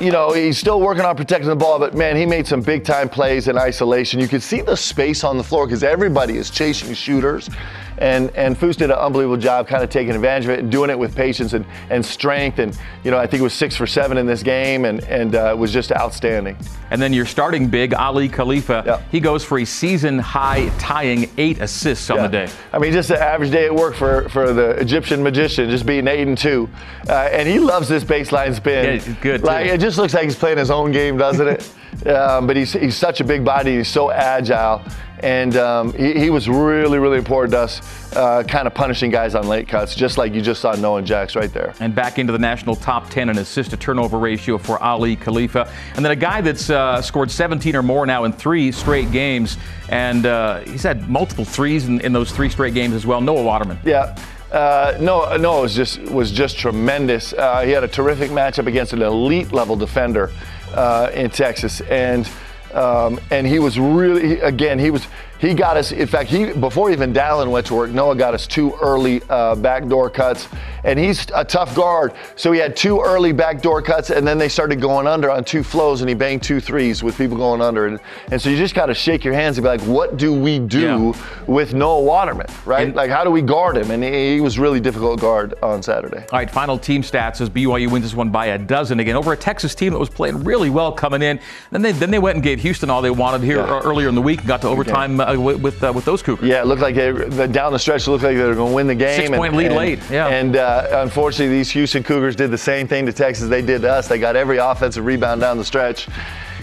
you 0.00 0.10
know, 0.10 0.32
he's 0.32 0.56
still 0.56 0.80
working 0.80 1.04
on 1.04 1.14
protecting 1.14 1.48
the 1.48 1.56
ball, 1.56 1.78
but 1.78 1.94
man, 1.94 2.16
he 2.16 2.24
made 2.24 2.46
some 2.46 2.62
big 2.62 2.84
time 2.84 3.08
plays 3.08 3.48
in 3.48 3.58
isolation. 3.58 4.18
You 4.18 4.28
could 4.28 4.42
see 4.42 4.62
the 4.62 4.76
space 4.76 5.24
on 5.24 5.36
the 5.36 5.44
floor 5.44 5.66
because 5.66 5.82
everybody 5.82 6.36
is 6.38 6.48
chasing 6.50 6.94
shooters. 6.94 7.50
And 7.98 8.30
and 8.34 8.58
Foose 8.58 8.76
did 8.76 8.84
an 8.90 8.96
unbelievable 8.96 9.36
job 9.36 9.68
kind 9.68 9.84
of 9.84 9.90
taking 9.90 10.14
advantage 10.14 10.44
of 10.44 10.50
it 10.52 10.60
and 10.60 10.72
doing 10.72 10.88
it 10.88 10.98
with 10.98 11.14
patience 11.14 11.52
and, 11.52 11.66
and 11.90 12.02
strength. 12.04 12.58
And, 12.58 12.78
you 13.04 13.10
know, 13.10 13.18
I 13.18 13.26
think 13.26 13.40
it 13.40 13.42
was 13.42 13.52
six 13.52 13.76
for 13.76 13.86
seven 13.86 14.16
in 14.16 14.24
this 14.24 14.42
game 14.42 14.86
and, 14.86 15.04
and 15.04 15.34
uh, 15.34 15.54
was 15.58 15.70
just 15.70 15.92
outstanding. 15.92 16.56
And 16.90 17.02
then 17.02 17.12
your 17.12 17.26
starting 17.26 17.68
big, 17.68 17.92
Aly 17.92 18.30
Khalifa, 18.30 18.84
Yeah. 18.86 19.02
he 19.10 19.20
goes 19.20 19.44
for 19.44 19.58
a 19.58 19.66
season 19.66 20.18
high 20.18 20.70
tying 20.78 21.28
eight 21.36 21.60
assists 21.60 22.08
on 22.08 22.16
Yeah. 22.16 22.22
the 22.22 22.46
day. 22.46 22.52
I 22.72 22.78
mean, 22.78 22.92
just 22.92 23.10
an 23.10 23.18
average 23.18 23.50
day 23.50 23.66
at 23.66 23.74
work 23.74 23.94
for, 23.94 24.30
for 24.30 24.54
the 24.54 24.70
Egyptian 24.80 25.22
magician, 25.22 25.68
just 25.68 25.84
being 25.84 26.08
eight 26.08 26.26
and 26.26 26.38
two, 26.38 26.70
uh, 27.06 27.12
and 27.30 27.46
he 27.46 27.58
loves 27.58 27.86
this 27.86 28.02
baseline 28.02 28.54
spin. 28.54 29.02
Yeah, 29.06 29.14
good, 29.20 29.42
Like 29.42 29.66
it 29.66 29.78
just 29.90 29.98
looks 29.98 30.14
like 30.14 30.24
he's 30.24 30.36
playing 30.36 30.58
his 30.58 30.70
own 30.70 30.92
game, 30.92 31.16
doesn't 31.16 31.48
it? 31.48 32.06
um, 32.06 32.46
but 32.46 32.56
he's 32.56 32.72
he's 32.72 32.96
such 32.96 33.20
a 33.20 33.24
big 33.24 33.44
body. 33.44 33.78
He's 33.78 33.88
so 33.88 34.12
agile, 34.12 34.82
and 35.18 35.56
um, 35.56 35.92
he, 35.94 36.12
he 36.12 36.30
was 36.30 36.48
really 36.48 37.00
really 37.00 37.18
important 37.18 37.52
to 37.52 37.58
us, 37.58 38.14
uh, 38.14 38.44
kind 38.44 38.68
of 38.68 38.74
punishing 38.74 39.10
guys 39.10 39.34
on 39.34 39.48
late 39.48 39.66
cuts, 39.66 39.96
just 39.96 40.16
like 40.16 40.32
you 40.32 40.40
just 40.40 40.60
saw 40.60 40.76
Noah 40.76 41.02
Jax 41.02 41.34
right 41.34 41.52
there. 41.52 41.74
and 41.80 41.92
back 41.92 42.20
into 42.20 42.32
the 42.32 42.38
national 42.38 42.76
top 42.76 43.10
10 43.10 43.30
in 43.30 43.38
assist 43.38 43.70
to 43.70 43.76
turnover 43.76 44.18
ratio 44.18 44.58
for 44.58 44.80
Aly 44.80 45.16
Khalifa. 45.16 45.68
And 45.96 46.04
then 46.04 46.12
a 46.12 46.16
guy 46.16 46.40
that's 46.40 46.70
uh, 46.70 47.02
scored 47.02 47.30
17 47.30 47.74
or 47.74 47.82
more 47.82 48.06
now 48.06 48.22
in 48.24 48.32
three 48.32 48.70
straight 48.70 49.10
games. 49.10 49.56
And 49.88 50.24
uh, 50.24 50.60
he's 50.60 50.84
had 50.84 51.10
multiple 51.10 51.44
threes 51.44 51.86
in, 51.86 52.00
in 52.02 52.12
those 52.12 52.30
three 52.30 52.48
straight 52.48 52.74
games 52.74 52.94
as 52.94 53.04
well. 53.04 53.20
Noah 53.20 53.42
Waterman. 53.42 53.80
Yeah. 53.84 54.16
Uh, 54.50 54.96
no, 55.00 55.36
no, 55.36 55.58
it 55.58 55.62
was 55.62 55.74
just 55.76 56.00
was 56.02 56.32
just 56.32 56.58
tremendous. 56.58 57.32
Uh, 57.32 57.60
he 57.60 57.70
had 57.70 57.84
a 57.84 57.88
terrific 57.88 58.30
matchup 58.30 58.66
against 58.66 58.92
an 58.92 59.02
elite 59.02 59.52
level 59.52 59.76
defender 59.76 60.32
uh, 60.74 61.10
in 61.14 61.30
Texas, 61.30 61.80
and 61.82 62.28
um, 62.74 63.20
and 63.30 63.46
he 63.46 63.60
was 63.60 63.78
really 63.78 64.40
again 64.40 64.78
he 64.80 64.90
was 64.90 65.06
he 65.38 65.54
got 65.54 65.76
us. 65.76 65.92
In 65.92 66.08
fact, 66.08 66.30
he 66.30 66.52
before 66.52 66.90
even 66.90 67.12
Dallin 67.12 67.50
went 67.50 67.66
to 67.66 67.74
work, 67.74 67.90
Noah 67.92 68.16
got 68.16 68.34
us 68.34 68.48
two 68.48 68.74
early 68.82 69.22
uh, 69.28 69.54
backdoor 69.54 70.10
cuts, 70.10 70.48
and 70.84 70.98
he's 70.98 71.26
a 71.34 71.44
tough 71.44 71.74
guard. 71.74 72.12
So 72.36 72.52
he 72.52 72.58
had 72.60 72.76
two 72.76 73.00
early 73.00 73.32
backdoor 73.32 73.82
cuts, 73.82 74.10
and 74.10 74.26
then 74.26 74.38
they 74.38 74.48
started 74.48 74.80
going 74.80 75.06
under 75.06 75.30
on 75.30 75.44
two 75.44 75.62
flows, 75.62 76.00
and 76.00 76.08
he 76.08 76.14
banged 76.14 76.42
two 76.42 76.60
threes 76.60 77.02
with 77.02 77.16
people 77.16 77.36
going 77.36 77.60
under, 77.62 77.86
and, 77.86 78.00
and 78.30 78.40
so 78.40 78.50
you 78.50 78.56
just 78.56 78.74
got 78.74 78.86
to 78.86 78.94
shake 78.94 79.24
your 79.24 79.34
hands 79.34 79.58
and 79.58 79.64
be 79.64 79.68
like, 79.68 79.80
what 79.82 80.16
do 80.16 80.32
we 80.32 80.58
do 80.58 80.80
Yeah. 80.80 81.12
with 81.46 81.74
Noah 81.74 82.00
Waterman, 82.02 82.46
right? 82.64 82.86
And- 82.88 82.96
like, 82.96 83.10
how 83.10 83.24
do 83.24 83.30
we 83.30 83.42
guard 83.42 83.76
him? 83.76 83.90
And 83.90 84.02
he, 84.02 84.34
he 84.34 84.40
was 84.40 84.58
really 84.58 84.80
difficult 84.80 85.20
guard 85.20 85.54
on 85.62 85.82
Saturday. 85.82 86.18
All 86.18 86.38
right, 86.38 86.50
final 86.50 86.78
team 86.78 87.02
stats 87.02 87.40
as 87.40 87.48
BYU 87.50 87.90
wins 87.90 88.04
this 88.04 88.14
one 88.14 88.30
by 88.30 88.46
a 88.46 88.58
dozen 88.58 89.00
again 89.00 89.16
over 89.16 89.32
a 89.32 89.36
Texas 89.36 89.74
team 89.74 89.92
that 89.92 89.98
was 89.98 90.08
playing 90.08 90.44
really 90.44 90.70
well 90.70 90.92
coming 90.92 91.22
in. 91.22 91.40
Then 91.70 91.82
they 91.82 91.92
then 91.92 92.10
they 92.10 92.18
went 92.18 92.36
and 92.36 92.42
gave 92.42 92.60
Houston 92.60 92.90
all 92.90 93.02
they 93.02 93.10
wanted 93.10 93.42
here 93.42 93.56
Yeah. 93.58 93.80
earlier 93.84 94.08
in 94.08 94.14
the 94.14 94.22
week 94.22 94.40
and 94.40 94.48
got 94.48 94.60
to 94.62 94.68
overtime 94.68 95.20
uh, 95.20 95.36
with 95.38 95.60
with, 95.60 95.82
uh, 95.82 95.92
with 95.94 96.04
those 96.04 96.22
Cougars. 96.22 96.48
Yeah, 96.48 96.62
it 96.62 96.66
looked 96.66 96.82
like 96.82 96.94
they 96.94 97.10
the, 97.12 97.46
down 97.48 97.72
the 97.72 97.78
stretch. 97.78 98.06
It 98.06 98.10
looked 98.10 98.24
like 98.24 98.36
they 98.36 98.42
were 98.44 98.54
going 98.54 98.70
to 98.70 98.74
win 98.74 98.86
the 98.86 98.94
game. 98.94 99.16
Six-point 99.26 99.54
lead 99.54 99.66
and, 99.66 99.76
late, 99.76 99.98
yeah. 100.10 100.28
And 100.28 100.56
uh, 100.56 100.69
unfortunately, 100.90 101.54
these 101.56 101.70
Houston 101.70 102.02
Cougars 102.02 102.36
did 102.36 102.50
the 102.50 102.58
same 102.58 102.86
thing 102.86 103.06
to 103.06 103.12
Texas 103.12 103.48
they 103.48 103.62
did 103.62 103.82
to 103.82 103.90
us. 103.90 104.08
They 104.08 104.18
got 104.18 104.36
every 104.36 104.58
offensive 104.58 105.04
rebound 105.04 105.40
down 105.40 105.58
the 105.58 105.64
stretch, 105.64 106.08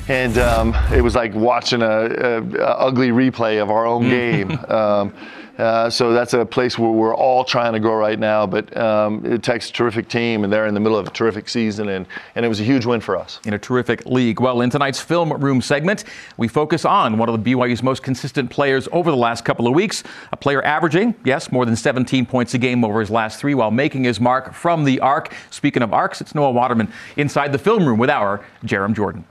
and 0.07 0.37
um, 0.37 0.75
it 0.93 1.01
was 1.01 1.15
like 1.15 1.33
watching 1.33 1.81
a, 1.81 1.87
a, 1.87 2.43
a 2.43 2.77
ugly 2.77 3.09
replay 3.09 3.61
of 3.61 3.69
our 3.69 3.85
own 3.85 4.03
game. 4.09 4.51
Um, 4.69 5.13
uh, 5.57 5.89
so 5.89 6.13
that's 6.13 6.33
a 6.33 6.45
place 6.45 6.77
where 6.77 6.91
we're 6.91 7.15
all 7.15 7.43
trying 7.43 7.73
to 7.73 7.79
go 7.79 7.93
right 7.93 8.19
now. 8.19 8.45
But 8.45 8.75
um, 8.77 9.25
it 9.25 9.41
takes 9.41 9.69
a 9.69 9.73
terrific 9.73 10.07
team, 10.07 10.43
and 10.43 10.53
they're 10.53 10.67
in 10.67 10.73
the 10.73 10.79
middle 10.79 10.97
of 10.97 11.07
a 11.07 11.11
terrific 11.11 11.49
season, 11.49 11.89
and, 11.89 12.05
and 12.35 12.45
it 12.45 12.49
was 12.49 12.59
a 12.59 12.63
huge 12.63 12.85
win 12.85 13.01
for 13.01 13.17
us. 13.17 13.39
in 13.45 13.53
a 13.53 13.59
terrific 13.59 14.05
league. 14.05 14.39
Well, 14.39 14.61
in 14.61 14.69
tonight's 14.69 14.99
film 14.99 15.33
room 15.33 15.61
segment, 15.61 16.03
we 16.37 16.47
focus 16.47 16.85
on 16.85 17.17
one 17.17 17.29
of 17.29 17.43
the 17.43 17.53
BYU's 17.53 17.81
most 17.81 18.03
consistent 18.03 18.49
players 18.51 18.87
over 18.91 19.09
the 19.09 19.17
last 19.17 19.45
couple 19.45 19.67
of 19.67 19.73
weeks. 19.73 20.03
A 20.31 20.37
player 20.37 20.63
averaging, 20.63 21.15
yes, 21.23 21.51
more 21.51 21.65
than 21.65 21.75
17 21.75 22.25
points 22.25 22.53
a 22.53 22.57
game 22.57 22.83
over 22.83 22.99
his 22.99 23.09
last 23.09 23.39
three 23.39 23.55
while 23.55 23.71
making 23.71 24.03
his 24.03 24.19
mark 24.19 24.53
from 24.53 24.83
the 24.83 24.99
arc. 24.99 25.33
Speaking 25.49 25.81
of 25.81 25.93
arcs, 25.93 26.21
it's 26.21 26.35
Noah 26.35 26.51
Waterman 26.51 26.91
inside 27.15 27.51
the 27.51 27.57
film 27.57 27.87
room 27.87 27.97
with 27.97 28.09
our 28.09 28.45
Jarom 28.63 28.93
Jordan. 28.93 29.25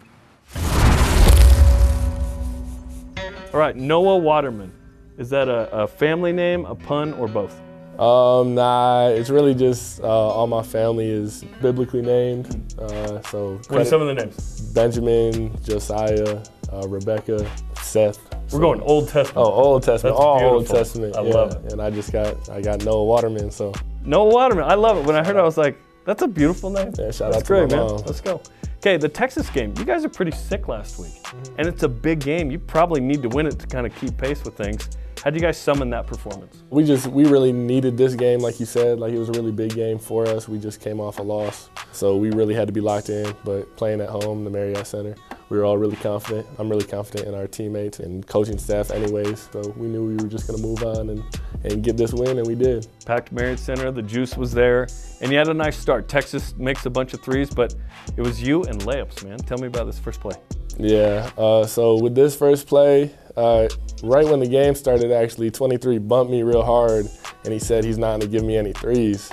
All 3.52 3.60
right, 3.60 3.76
Noah 3.76 4.18
Waterman. 4.18 4.72
Is 5.18 5.30
that 5.30 5.48
a, 5.48 5.70
a 5.72 5.86
family 5.86 6.32
name, 6.32 6.66
a 6.66 6.74
pun, 6.74 7.14
or 7.14 7.26
both? 7.26 7.58
Um, 7.98 8.54
nah, 8.54 9.08
it's 9.08 9.30
really 9.30 9.54
just 9.54 10.00
uh, 10.02 10.06
all 10.06 10.46
my 10.46 10.62
family 10.62 11.08
is 11.08 11.42
biblically 11.62 12.02
named. 12.02 12.74
Uh, 12.78 13.22
so 13.22 13.58
What 13.68 13.80
are 13.80 13.84
some 13.86 14.02
of 14.02 14.08
the 14.08 14.14
names? 14.14 14.60
Benjamin, 14.74 15.56
Josiah, 15.62 16.42
uh, 16.70 16.86
Rebecca, 16.88 17.50
Seth. 17.80 18.18
We're 18.52 18.60
going 18.60 18.82
Old 18.82 19.08
Testament. 19.08 19.46
Oh, 19.46 19.50
Old 19.50 19.82
Testament, 19.82 20.16
That's 20.16 20.24
all 20.24 20.44
Old. 20.44 20.66
Testament. 20.66 21.16
I 21.16 21.22
yeah. 21.22 21.34
love 21.34 21.52
it. 21.64 21.72
And 21.72 21.80
I 21.80 21.88
just 21.88 22.12
got 22.12 22.50
I 22.50 22.60
got 22.60 22.84
Noah 22.84 23.04
Waterman. 23.04 23.50
So 23.50 23.72
Noah 24.04 24.28
Waterman. 24.28 24.64
I 24.64 24.74
love 24.74 24.98
it. 24.98 25.06
When 25.06 25.16
I 25.16 25.24
heard 25.24 25.36
it, 25.36 25.40
I 25.40 25.42
was 25.42 25.56
like, 25.56 25.78
that's 26.06 26.22
a 26.22 26.28
beautiful 26.28 26.70
name. 26.70 26.92
Yeah, 26.98 27.10
shout 27.10 27.32
that's 27.32 27.36
out 27.36 27.40
to 27.40 27.44
great, 27.46 27.70
man. 27.70 27.86
mom. 27.86 27.96
Let's 28.06 28.20
go. 28.20 28.40
Okay, 28.78 28.96
the 28.96 29.08
Texas 29.08 29.50
game. 29.50 29.74
You 29.78 29.84
guys 29.84 30.04
are 30.04 30.08
pretty 30.08 30.30
sick 30.32 30.68
last 30.68 30.98
week, 30.98 31.12
Mm-hmm. 31.24 31.54
and 31.58 31.68
it's 31.68 31.82
a 31.82 31.88
big 31.88 32.20
game. 32.20 32.50
You 32.50 32.58
probably 32.58 33.00
need 33.00 33.22
to 33.22 33.28
win 33.28 33.46
it 33.46 33.58
to 33.58 33.66
kind 33.66 33.86
of 33.86 33.94
keep 33.96 34.16
pace 34.16 34.42
with 34.44 34.56
things. 34.56 34.88
How 35.24 35.30
do 35.30 35.36
you 35.36 35.40
guys 35.42 35.58
summon 35.58 35.90
that 35.90 36.06
performance? 36.06 36.62
we 36.70 36.84
just 36.84 37.08
we 37.08 37.24
really 37.24 37.50
needed 37.52 37.96
this 37.96 38.14
game, 38.14 38.38
like 38.40 38.60
you 38.60 38.66
said. 38.66 39.00
Like 39.00 39.12
it 39.12 39.18
was 39.18 39.28
a 39.28 39.32
really 39.32 39.50
big 39.50 39.74
game 39.74 39.98
for 39.98 40.24
us. 40.28 40.48
We 40.48 40.58
just 40.58 40.80
came 40.80 41.00
off 41.00 41.18
a 41.18 41.22
loss, 41.22 41.68
so 41.90 42.16
we 42.16 42.30
really 42.30 42.54
had 42.54 42.68
to 42.68 42.72
be 42.72 42.80
locked 42.80 43.08
in. 43.08 43.34
But 43.44 43.74
playing 43.76 44.00
at 44.02 44.08
home, 44.08 44.44
the 44.44 44.50
Marriott 44.50 44.86
Center, 44.86 45.16
we 45.48 45.56
were 45.58 45.64
all 45.64 45.78
really 45.78 45.96
confident. 45.96 46.46
I'm 46.58 46.68
really 46.68 46.84
confident 46.84 47.26
in 47.26 47.34
our 47.34 47.48
teammates 47.48 47.98
and 47.98 48.24
coaching 48.26 48.58
staff, 48.58 48.92
anyways. 48.92 49.48
So 49.52 49.74
we 49.76 49.88
knew 49.88 50.06
we 50.06 50.14
were 50.22 50.28
just 50.28 50.46
gonna 50.46 50.62
move 50.62 50.84
on 50.84 51.10
and 51.10 51.24
and 51.66 51.82
get 51.82 51.96
this 51.96 52.12
win, 52.12 52.38
and 52.38 52.46
we 52.46 52.54
did. 52.54 52.86
Packed 53.04 53.32
Marriott 53.32 53.58
Center, 53.58 53.90
the 53.90 54.02
juice 54.02 54.36
was 54.36 54.52
there, 54.52 54.86
and 55.20 55.30
you 55.30 55.38
had 55.38 55.48
a 55.48 55.54
nice 55.54 55.76
start. 55.76 56.08
Texas 56.08 56.54
makes 56.56 56.86
a 56.86 56.90
bunch 56.90 57.12
of 57.12 57.22
threes, 57.22 57.50
but 57.50 57.74
it 58.16 58.22
was 58.22 58.42
you 58.42 58.62
and 58.64 58.80
layups, 58.82 59.24
man. 59.24 59.38
Tell 59.38 59.58
me 59.58 59.66
about 59.66 59.86
this 59.86 59.98
first 59.98 60.20
play. 60.20 60.36
Yeah. 60.78 61.30
Uh, 61.36 61.66
so 61.66 62.00
with 62.00 62.14
this 62.14 62.36
first 62.36 62.66
play, 62.66 63.10
uh, 63.36 63.68
right 64.02 64.26
when 64.26 64.40
the 64.40 64.48
game 64.48 64.74
started, 64.74 65.10
actually, 65.10 65.50
23 65.50 65.98
bumped 65.98 66.30
me 66.30 66.42
real 66.42 66.62
hard, 66.62 67.08
and 67.44 67.52
he 67.52 67.58
said 67.58 67.84
he's 67.84 67.98
not 67.98 68.20
gonna 68.20 68.30
give 68.30 68.44
me 68.44 68.56
any 68.56 68.72
threes. 68.72 69.30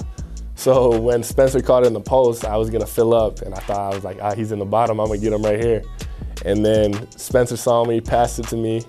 So 0.55 0.97
when 0.99 1.23
Spencer 1.23 1.61
caught 1.61 1.83
it 1.83 1.87
in 1.87 1.93
the 1.93 2.01
post, 2.01 2.45
I 2.45 2.57
was 2.57 2.69
gonna 2.69 2.87
fill 2.87 3.13
up, 3.13 3.41
and 3.41 3.53
I 3.53 3.59
thought 3.59 3.91
I 3.91 3.95
was 3.95 4.03
like, 4.03 4.19
ah, 4.21 4.33
he's 4.33 4.51
in 4.51 4.59
the 4.59 4.65
bottom. 4.65 4.99
I'm 4.99 5.07
gonna 5.07 5.19
get 5.19 5.33
him 5.33 5.43
right 5.43 5.59
here. 5.59 5.83
And 6.45 6.65
then 6.65 7.09
Spencer 7.11 7.57
saw 7.57 7.85
me, 7.85 8.01
passed 8.01 8.39
it 8.39 8.47
to 8.47 8.57
me. 8.57 8.83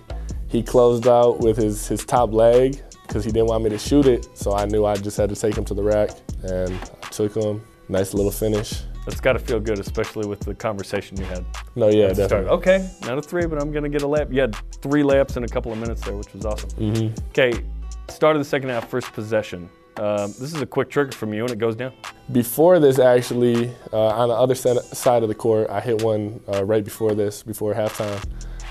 He 0.49 0.63
closed 0.63 1.09
out 1.09 1.41
with 1.41 1.57
his 1.57 1.89
his 1.89 2.05
top 2.05 2.33
leg 2.33 2.81
because 3.15 3.25
he 3.25 3.31
didn't 3.31 3.47
want 3.47 3.63
me 3.63 3.71
to 3.71 3.79
shoot 3.79 4.07
it. 4.07 4.27
So 4.37 4.57
I 4.57 4.65
knew 4.65 4.85
I 4.85 4.97
just 4.97 5.17
had 5.17 5.29
to 5.29 5.37
take 5.37 5.57
him 5.57 5.65
to 5.67 5.75
the 5.75 5.85
rack, 5.85 6.11
and 6.43 6.73
I 6.75 7.09
took 7.11 7.37
him. 7.37 7.63
Nice 7.89 8.13
little 8.13 8.33
finish. 8.33 8.83
That's 9.07 9.21
got 9.21 9.35
to 9.35 9.39
feel 9.39 9.61
good, 9.61 9.79
especially 9.79 10.27
with 10.27 10.41
the 10.41 10.53
conversation 10.53 11.17
you 11.19 11.25
had. 11.27 11.45
No, 11.77 11.91
yeah, 11.91 12.13
Start. 12.13 12.17
definitely. 12.31 12.51
Okay, 12.51 12.91
not 13.03 13.19
a 13.19 13.23
three, 13.23 13.47
but 13.47 13.63
I'm 13.63 13.71
gonna 13.71 13.89
get 13.89 14.03
a 14.03 14.07
layup. 14.07 14.35
You 14.35 14.41
had 14.41 14.57
three 14.83 15.03
layups 15.03 15.37
in 15.37 15.45
a 15.45 15.49
couple 15.49 15.71
of 15.71 15.79
minutes 15.79 16.01
there, 16.01 16.17
which 16.17 16.33
was 16.33 16.45
awesome. 16.45 16.71
Mm-hmm. 16.71 17.29
Okay, 17.29 17.63
start 18.09 18.35
of 18.35 18.41
the 18.41 18.49
second 18.49 18.71
half, 18.71 18.89
first 18.89 19.13
possession. 19.13 19.69
Um, 19.97 20.33
this 20.41 20.53
is 20.53 20.61
a 20.61 20.67
quick 20.67 20.91
trigger 20.91 21.13
from 21.13 21.33
you, 21.33 21.43
and 21.43 21.53
it 21.53 21.59
goes 21.59 21.77
down. 21.77 21.93
Before 22.33 22.81
this, 22.81 22.99
actually, 22.99 23.71
uh, 23.93 24.09
on 24.09 24.29
the 24.29 24.35
other 24.35 24.57
side 24.57 25.23
of 25.23 25.29
the 25.29 25.35
court, 25.37 25.71
I 25.71 25.81
hit 25.81 26.03
one 26.03 26.41
uh, 26.53 26.65
right 26.65 26.83
before 26.83 27.15
this, 27.15 27.45
before 27.45 27.75
halftime. 27.75 28.25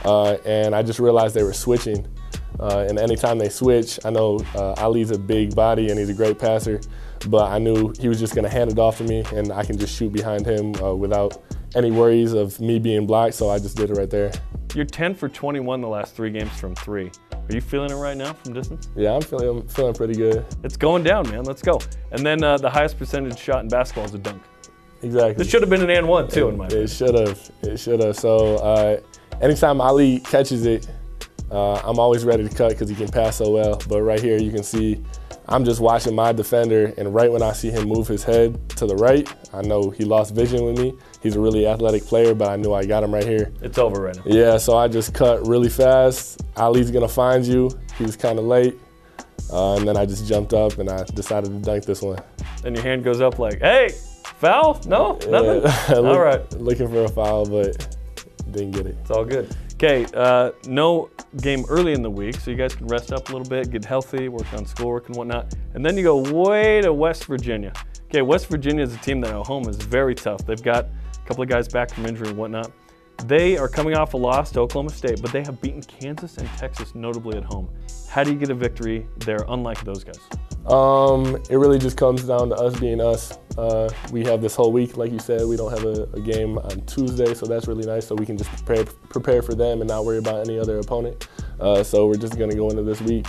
uh, 0.04 0.34
and 0.46 0.76
I 0.76 0.84
just 0.84 1.00
realized 1.00 1.34
they 1.34 1.44
were 1.44 1.54
switching. 1.54 2.06
Uh, 2.60 2.86
and 2.88 3.00
anytime 3.00 3.38
they 3.38 3.50
switch, 3.50 4.00
I 4.06 4.10
know 4.10 4.40
uh, 4.56 4.74
Aly's 4.78 5.12
a 5.12 5.18
big 5.18 5.56
body 5.56 5.90
and 5.90 6.00
he's 6.00 6.10
a 6.10 6.14
great 6.14 6.40
passer, 6.40 6.80
but 7.28 7.52
I 7.52 7.58
knew 7.58 7.94
he 8.00 8.08
was 8.08 8.20
just 8.20 8.36
going 8.36 8.44
to 8.44 8.50
hand 8.50 8.72
it 8.72 8.80
off 8.80 8.98
to 9.00 9.04
me, 9.04 9.24
and 9.34 9.52
I 9.52 9.64
can 9.64 9.78
just 9.78 9.96
shoot 9.96 10.12
behind 10.12 10.46
him 10.46 10.76
uh, 10.82 10.94
without 10.94 11.42
any 11.76 11.92
worries 11.92 12.34
of 12.34 12.60
me 12.60 12.80
being 12.80 13.08
blocked. 13.08 13.36
So 13.36 13.50
I 13.50 13.60
just 13.60 13.78
did 13.78 13.90
it 13.90 13.98
right 13.98 14.10
there. 14.10 14.32
You're 14.76 14.86
10 14.86 15.16
for 15.16 15.30
21 15.30 15.82
the 15.82 15.88
last 15.88 16.16
three 16.16 16.32
games 16.32 16.52
from 16.60 16.76
three. 16.76 17.12
Are 17.32 17.56
you 17.56 17.62
feeling 17.62 17.92
it 17.92 17.96
right 17.96 18.18
now 18.18 18.34
from 18.34 18.54
distance? 18.54 18.90
Yeah, 18.96 19.14
I'm 19.14 19.22
feeling 19.22 19.62
I'm 19.62 19.68
feeling 19.68 19.94
pretty 19.94 20.16
good. 20.16 20.46
It's 20.64 20.78
going 20.78 21.04
down, 21.04 21.30
man. 21.30 21.44
Let's 21.44 21.62
go. 21.62 21.80
And 22.12 22.26
then 22.26 22.44
uh, 22.44 22.58
the 22.58 22.70
highest 22.70 22.98
percentage 22.98 23.38
shot 23.38 23.62
in 23.62 23.68
basketball 23.68 24.06
is 24.06 24.14
a 24.14 24.18
dunk. 24.18 24.42
Exactly. 25.02 25.34
This 25.34 25.50
should 25.50 25.62
have 25.62 25.70
been 25.70 25.82
an 25.82 25.90
and 25.90 26.08
one 26.08 26.30
too, 26.30 26.48
in 26.48 26.58
my 26.58 26.68
opinion. 26.68 26.86
It 26.86 26.90
should 26.90 27.16
have. 27.16 27.52
It 27.64 27.78
should 27.78 28.00
have. 28.00 28.16
So 28.16 28.56
uh, 28.58 29.02
anytime 29.42 29.82
Aly 29.82 30.22
catches 30.22 30.66
it, 30.66 30.88
uh, 31.52 31.76
I'm 31.84 32.00
always 32.00 32.26
ready 32.26 32.48
to 32.48 32.56
cut 32.56 32.70
because 32.70 32.90
he 32.90 32.96
can 32.96 33.08
pass 33.10 33.38
so 33.38 33.52
well. 33.52 33.82
But 33.88 34.02
right 34.02 34.20
here, 34.20 34.38
you 34.38 34.52
can 34.52 34.64
see 34.64 35.04
I'm 35.48 35.66
just 35.66 35.82
watching 35.82 36.16
my 36.16 36.32
defender, 36.32 36.94
and 36.98 37.14
right 37.14 37.32
when 37.32 37.42
I 37.42 37.52
see 37.52 37.70
him 37.70 37.88
move 37.88 38.08
his 38.08 38.24
head 38.24 38.70
to 38.78 38.86
the 38.86 38.96
right, 38.96 39.28
I 39.54 39.62
know 39.62 39.90
he 39.90 40.06
lost 40.06 40.34
vision 40.34 40.64
with 40.64 40.80
me. 40.80 40.94
He's 41.22 41.36
a 41.36 41.40
really 41.40 41.68
athletic 41.68 42.04
player, 42.06 42.34
but 42.34 42.50
I 42.50 42.56
knew 42.56 42.74
I 42.74 42.86
got 42.86 43.04
him 43.04 43.14
right 43.14 43.26
here. 43.26 43.52
It's 43.62 43.78
over 43.78 44.02
right 44.02 44.16
now. 44.16 44.24
Yeah, 44.26 44.58
so 44.58 44.78
I 44.78 44.88
just 44.88 45.14
cut 45.14 45.46
really 45.46 45.70
fast. 45.70 46.42
Aly's 46.56 46.92
gonna 46.92 47.08
find 47.08 47.46
you. 47.46 47.70
He 47.98 48.04
was 48.04 48.16
kind 48.16 48.40
of 48.40 48.46
late. 48.46 48.78
Uh, 49.52 49.76
and 49.76 49.88
then 49.88 49.98
I 49.98 50.06
just 50.06 50.26
jumped 50.26 50.54
up 50.54 50.78
and 50.80 50.90
I 50.90 51.04
decided 51.04 51.52
to 51.52 51.60
dunk 51.60 51.86
this 51.86 52.02
one. 52.02 52.20
And 52.64 52.76
your 52.76 52.84
hand 52.84 53.04
goes 53.04 53.20
up 53.22 53.38
like, 53.38 53.60
hey, 53.60 53.90
foul? 54.24 54.82
No? 54.88 55.20
Nothing? 55.28 55.62
Yeah, 55.90 56.10
all 56.10 56.20
right. 56.20 56.52
Looking 56.54 56.88
for 56.88 57.04
a 57.04 57.10
foul, 57.10 57.46
but 57.46 57.98
didn't 58.52 58.72
get 58.72 58.86
it. 58.88 58.98
It's 59.02 59.12
all 59.12 59.26
good. 59.26 59.56
Okay, 59.84 60.06
uh, 60.14 60.52
no 60.66 61.10
game 61.42 61.66
early 61.68 61.92
in 61.92 62.02
the 62.02 62.10
week, 62.10 62.36
so 62.36 62.50
you 62.50 62.56
guys 62.56 62.74
can 62.74 62.88
rest 62.88 63.12
up 63.12 63.28
a 63.28 63.34
little 63.34 63.50
bit, 63.50 63.70
get 63.70 63.84
healthy, 63.84 64.30
work 64.30 64.54
on 64.54 64.66
schoolwork 64.66 65.08
and 65.08 65.18
whatnot. 65.18 65.54
And 65.74 65.86
then 65.86 65.98
you 65.98 66.04
go 66.04 66.20
way 66.32 66.80
to 66.80 66.94
West 66.94 67.26
Virginia. 67.26 67.74
Okay, 68.06 68.22
West 68.22 68.48
Virginia 68.48 68.82
is 68.82 68.96
a 68.96 68.98
team 69.00 69.20
that 69.20 69.32
at 69.32 69.46
home 69.46 69.68
is 69.68 69.76
very 69.76 70.16
tough. 70.16 70.46
They've 70.46 70.64
got 70.64 70.86
a 70.86 71.28
couple 71.28 71.44
of 71.44 71.50
guys 71.50 71.68
back 71.68 71.92
from 71.94 72.06
injury 72.06 72.30
and 72.30 72.38
whatnot. 72.38 72.72
They 73.26 73.58
are 73.58 73.70
coming 73.70 73.96
off 73.96 74.14
a 74.14 74.18
loss 74.18 74.52
to 74.52 74.62
Oklahoma 74.62 74.90
State, 74.90 75.22
but 75.22 75.32
they 75.32 75.44
have 75.44 75.62
beaten 75.62 75.82
Kansas 75.82 76.38
and 76.38 76.48
Texas 76.58 76.94
notably 76.94 77.38
at 77.38 77.44
home. 77.44 77.70
How 78.10 78.24
do 78.24 78.32
you 78.32 78.38
get 78.38 78.50
a 78.50 78.56
victory 78.56 79.08
there, 79.18 79.46
unlike 79.48 79.84
those 79.84 80.04
guys? 80.04 80.20
Um, 80.68 81.36
it 81.50 81.58
really 81.58 81.80
just 81.80 81.98
comes 81.98 82.24
down 82.24 82.50
to 82.50 82.56
us 82.56 82.80
being 82.80 83.02
us. 83.02 83.38
Uh, 83.58 83.90
we 84.12 84.24
have 84.26 84.42
this 84.42 84.56
whole 84.56 84.72
week, 84.72 84.98
like 84.98 85.12
you 85.12 85.20
said, 85.20 85.46
we 85.46 85.58
don't 85.58 85.72
have 85.72 85.84
a, 85.84 86.04
a, 86.14 86.22
game 86.22 86.58
on 86.58 86.82
Tuesday, 86.86 87.34
so 87.34 87.46
that's 87.46 87.68
really 87.68 87.86
nice. 87.86 88.08
So 88.08 88.16
we 88.16 88.26
can 88.26 88.38
just 88.38 88.50
prepare, 88.66 88.86
prepare 89.10 89.42
for 89.42 89.54
them 89.54 89.82
and 89.82 89.90
not 89.90 90.06
worry 90.06 90.18
about 90.18 90.48
any 90.48 90.58
other 90.58 90.80
opponent. 90.80 91.28
Uh, 91.60 91.84
so 91.84 92.08
we're 92.08 92.16
just 92.16 92.38
gonna 92.38 92.56
go 92.56 92.70
into 92.70 92.84
this 92.84 93.02
week 93.02 93.28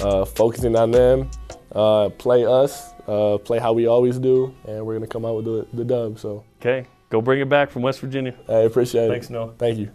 uh, 0.00 0.24
focusing 0.24 0.76
on 0.76 0.90
them, 0.90 1.30
uh, 1.74 2.08
play 2.10 2.44
us, 2.44 2.92
uh, 3.06 3.38
play 3.38 3.58
how 3.58 3.72
we 3.72 3.86
always 3.86 4.18
do, 4.18 4.54
and 4.66 4.84
we're 4.84 4.94
gonna 4.94 5.06
come 5.06 5.24
out 5.24 5.36
with 5.36 5.44
the, 5.44 5.66
the 5.72 5.84
dub. 5.84 6.18
So 6.18 6.44
okay, 6.60 6.86
go 7.12 7.20
bring 7.20 7.40
it 7.40 7.48
back 7.48 7.70
from 7.70 7.82
West 7.82 8.00
Virginia. 8.00 8.34
I 8.48 8.60
appreciate 8.60 9.08
Thanks, 9.08 9.26
it. 9.26 9.28
Thanks, 9.28 9.30
Noah. 9.30 9.52
Thank 9.58 9.78
you. 9.78 9.90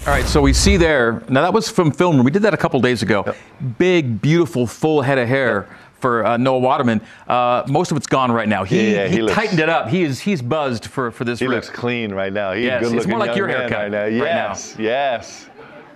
All 0.00 0.12
right, 0.12 0.26
so 0.26 0.40
we 0.40 0.52
see 0.52 0.76
there. 0.76 1.22
Now 1.28 1.42
that 1.42 1.52
was 1.52 1.68
from 1.68 1.90
film 1.90 2.16
room. 2.16 2.24
We 2.24 2.30
did 2.30 2.42
that 2.42 2.54
a 2.54 2.56
couple 2.56 2.80
days 2.80 3.02
ago. 3.02 3.24
Yep. 3.26 3.36
Big, 3.78 4.20
beautiful, 4.20 4.66
full 4.66 5.00
head 5.00 5.18
of 5.18 5.28
hair. 5.28 5.66
Yep 5.68 5.78
for 5.98 6.24
uh, 6.24 6.36
Noah 6.36 6.60
Waterman. 6.60 7.00
Uh, 7.26 7.64
most 7.68 7.90
of 7.90 7.96
it's 7.96 8.06
gone 8.06 8.30
right 8.30 8.48
now. 8.48 8.62
He, 8.62 8.92
yeah, 8.92 9.02
yeah, 9.02 9.08
he, 9.08 9.16
he 9.16 9.22
looks, 9.22 9.34
tightened 9.34 9.60
it 9.60 9.68
up. 9.68 9.88
He 9.88 10.02
is 10.02 10.20
he's 10.20 10.40
buzzed 10.40 10.86
for 10.86 11.10
for 11.10 11.24
this. 11.24 11.40
He 11.40 11.46
rip. 11.46 11.56
looks 11.56 11.70
clean 11.70 12.12
right 12.12 12.32
now. 12.32 12.52
He's 12.52 12.64
yes, 12.64 12.84
good 12.84 12.96
it's 12.96 13.06
more 13.06 13.18
like 13.18 13.36
your 13.36 13.48
haircut 13.48 13.72
right 13.72 13.90
now. 13.90 14.04
Yes, 14.04 14.76
right 14.76 14.78
now. 14.78 14.84
yes. 14.84 15.46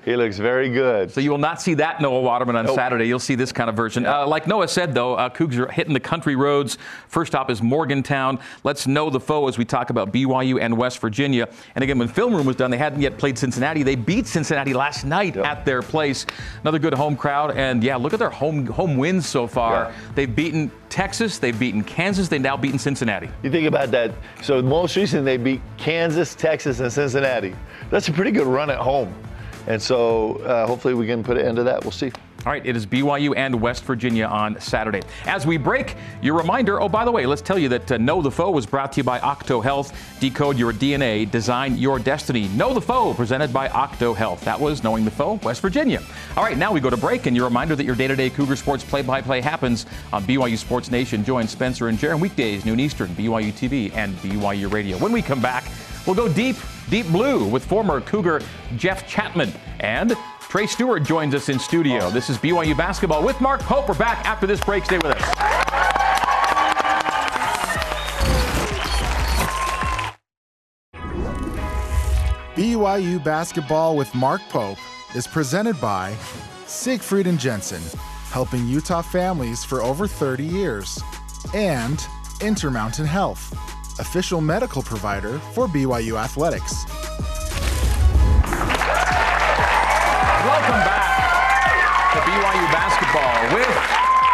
He 0.05 0.17
looks 0.17 0.37
very 0.37 0.69
good. 0.69 1.13
So 1.13 1.21
you 1.21 1.31
will 1.31 1.39
not 1.39 1.63
see 1.63 1.75
that 1.75 2.01
Noah 2.01 2.21
Waterman 2.23 2.57
on 2.57 2.67
nope. 2.67 2.75
Saturday. 2.75 3.07
You'll 3.07 3.21
see 3.21 3.37
this 3.37 3.53
kind 3.53 3.71
of 3.71 3.77
version. 3.77 4.05
Uh, 4.05 4.27
like 4.27 4.49
Noah 4.49 4.67
said, 4.67 4.95
though, 4.95 5.15
uh, 5.15 5.29
Cougs 5.29 5.57
are 5.57 5.71
hitting 5.71 5.95
the 5.95 6.01
country 6.01 6.35
roads. 6.35 6.77
First 7.07 7.33
stop 7.33 7.51
is 7.51 7.63
Morgantown. 7.63 8.41
Let's 8.65 8.89
know 8.89 9.11
the 9.11 9.21
foe 9.21 9.47
as 9.47 9.59
we 9.59 9.65
talk 9.65 9.91
about 9.91 10.13
BYU 10.13 10.61
and 10.61 10.77
West 10.77 10.99
Virginia. 10.99 11.49
And 11.77 11.85
again, 11.85 11.99
when 11.99 12.09
film 12.09 12.35
room 12.35 12.47
was 12.47 12.57
done, 12.57 12.73
they 12.73 12.79
hadn't 12.79 13.01
yet 13.01 13.17
played 13.17 13.39
Cincinnati. 13.39 13.85
They 13.85 13.95
beat 13.95 14.27
Cincinnati 14.27 14.75
last 14.75 15.05
night 15.05 15.37
yep. 15.37 15.47
at 15.47 15.65
their 15.65 15.83
place. 15.83 16.27
Another 16.63 16.81
good 16.81 16.95
home 16.95 17.17
crowd. 17.17 17.57
And 17.57 17.85
yeah, 17.85 17.95
look 17.95 18.13
at 18.13 18.19
their 18.19 18.31
home 18.31 18.67
home 18.67 18.97
wins 18.97 19.29
so 19.29 19.47
far. 19.47 19.85
Yeah. 19.85 19.95
They've 20.17 20.35
beaten 20.35 20.73
Texas, 20.89 21.39
they've 21.39 21.59
beaten 21.59 21.83
Kansas, 21.83 22.29
they've 22.29 22.41
now 22.41 22.57
beaten 22.57 22.79
Cincinnati. 22.79 23.31
You 23.43 23.51
think 23.51 23.67
about 23.67 23.91
that. 23.93 24.13
So 24.43 24.61
most 24.61 24.97
recently 24.97 25.37
they 25.37 25.43
beat 25.43 25.63
Kansas, 25.79 26.35
Texas, 26.35 26.81
and 26.81 26.93
Cincinnati. 26.93 27.55
That's 27.89 28.09
a 28.09 28.13
pretty 28.13 28.31
good 28.31 28.47
run 28.47 28.69
at 28.69 28.79
home. 28.79 29.15
And 29.67 29.81
so 29.81 30.37
uh, 30.39 30.67
hopefully 30.67 30.95
we 30.95 31.07
can 31.07 31.23
put 31.23 31.37
an 31.37 31.47
end 31.47 31.57
to 31.57 31.65
that. 31.65 31.83
We'll 31.83 31.93
see. 31.93 32.13
All 32.45 32.51
right, 32.51 32.67
it 32.67 32.75
is 32.75 32.87
BYU 32.87 33.37
and 33.37 33.61
West 33.61 33.85
Virginia 33.85 34.27
on 34.27 34.61
Saturday. 34.61 35.01
As 35.27 35.47
we 35.47 35.59
break, 35.59 35.95
your 36.23 36.37
reminder 36.37 36.81
oh, 36.81 36.89
by 36.89 37.05
the 37.05 37.13
way, 37.13 37.25
let's 37.25 37.41
tell 37.41 37.57
you 37.57 37.69
that 37.69 37.93
uh, 37.93 37.99
Know 37.99 38.21
the 38.21 38.33
Foe 38.33 38.51
was 38.51 38.67
brought 38.67 38.93
to 38.95 38.97
you 38.97 39.05
by 39.05 39.21
Octo 39.21 39.61
Health. 39.61 39.97
Decode 40.19 40.59
your 40.59 40.73
DNA, 40.73 41.31
design 41.31 41.77
your 41.77 42.01
destiny. 42.01 42.49
Know 42.49 42.75
the 42.75 42.81
Foe, 42.81 43.15
presented 43.15 43.53
by 43.53 43.69
Octo 43.69 44.13
Health. 44.13 44.45
That 44.45 44.59
was 44.59 44.83
Knowing 44.83 45.05
the 45.05 45.11
Foe, 45.13 45.35
West 45.45 45.61
Virginia. 45.61 46.03
All 46.37 46.43
right, 46.43 46.59
now 46.59 46.73
we 46.73 46.81
go 46.81 46.91
to 46.91 46.97
break, 46.97 47.27
and 47.27 47.37
your 47.37 47.45
reminder 47.45 47.77
that 47.77 47.85
your 47.85 47.95
day 47.95 48.09
to 48.09 48.17
day 48.17 48.29
Cougar 48.29 48.57
Sports 48.57 48.83
play 48.83 49.03
by 49.03 49.23
play 49.23 49.41
happens 49.41 49.87
on 50.13 50.25
BYU 50.25 50.59
Sports 50.59 50.91
Nation. 50.91 51.25
Join 51.25 51.47
Spencer 51.47 51.87
and 51.87 51.97
Jarom 51.97 52.19
weekdays, 52.19 52.65
noon 52.65 52.81
Eastern, 52.81 53.11
BYU 53.11 53.53
TV, 53.53 53.95
and 53.95 54.17
BYU 54.17 54.73
Radio. 54.73 54.99
When 54.99 55.13
we 55.13 55.23
come 55.23 55.41
back, 55.41 55.63
we'll 56.09 56.17
go 56.17 56.29
deep 56.29 56.57
Deep 56.91 57.07
Blue 57.09 57.47
with 57.47 57.65
former 57.65 58.01
Cougar 58.01 58.43
Jeff 58.77 59.09
Chapman. 59.09 59.53
And 59.81 60.17
Trey 60.41 60.67
Stewart 60.67 61.03
joins 61.03 61.35
us 61.35 61.49
in 61.49 61.59
studio. 61.59 62.11
This 62.11 62.29
is 62.29 62.37
BYU 62.37 62.77
Basketball 62.77 63.25
with 63.25 63.41
Mark 63.41 63.61
Pope. 63.63 63.89
We're 63.89 63.95
back 63.95 64.25
after 64.27 64.47
this 64.47 64.61
break. 64.61 64.85
Stay 64.85 64.99
with 64.99 65.07
us. 65.07 65.53
BYU 72.55 73.25
Basketball 73.25 73.97
with 73.97 74.15
Mark 74.15 74.43
Pope 74.51 74.77
is 75.17 75.27
presented 75.27 75.81
by 75.81 76.15
Siegfried 76.67 77.27
and 77.27 77.41
Jensen, 77.41 77.81
helping 78.31 78.69
Utah 78.69 79.01
families 79.01 79.65
for 79.65 79.83
over 79.83 80.07
30 80.07 80.45
years, 80.45 81.03
and 81.55 82.07
Intermountain 82.43 83.07
Health 83.07 83.55
official 83.99 84.41
medical 84.41 84.83
provider 84.83 85.39
for 85.55 85.67
BYU 85.67 86.19
Athletics. 86.19 86.85
Welcome 90.45 90.81
back 90.85 92.13
to 92.13 92.19
BYU 92.21 92.67
Basketball 92.73 93.55
with 93.57 93.69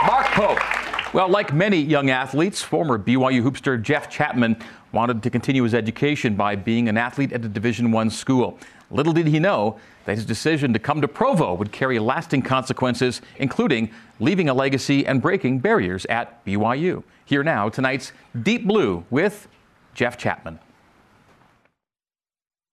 Mark 0.06 0.26
Pope. 0.28 1.14
Well, 1.14 1.28
like 1.28 1.54
many 1.54 1.78
young 1.78 2.10
athletes, 2.10 2.62
former 2.62 2.98
BYU 2.98 3.42
hoopster 3.42 3.80
Jeff 3.80 4.10
Chapman 4.10 4.56
wanted 4.92 5.22
to 5.22 5.30
continue 5.30 5.62
his 5.62 5.74
education 5.74 6.34
by 6.34 6.54
being 6.56 6.88
an 6.88 6.96
athlete 6.96 7.32
at 7.32 7.44
a 7.44 7.48
Division 7.48 7.92
One 7.92 8.10
school. 8.10 8.58
Little 8.90 9.12
did 9.12 9.26
he 9.26 9.38
know 9.38 9.78
that 10.06 10.16
his 10.16 10.24
decision 10.24 10.72
to 10.72 10.78
come 10.78 11.00
to 11.02 11.08
Provo 11.08 11.54
would 11.54 11.72
carry 11.72 11.98
lasting 11.98 12.42
consequences, 12.42 13.20
including 13.36 13.90
leaving 14.18 14.48
a 14.48 14.54
legacy 14.54 15.06
and 15.06 15.20
breaking 15.20 15.58
barriers 15.58 16.06
at 16.06 16.44
BYU. 16.46 17.02
Here 17.26 17.42
now, 17.42 17.68
tonight's 17.68 18.12
Deep 18.42 18.66
Blue 18.66 19.04
with 19.10 19.46
Jeff 19.94 20.16
Chapman. 20.16 20.58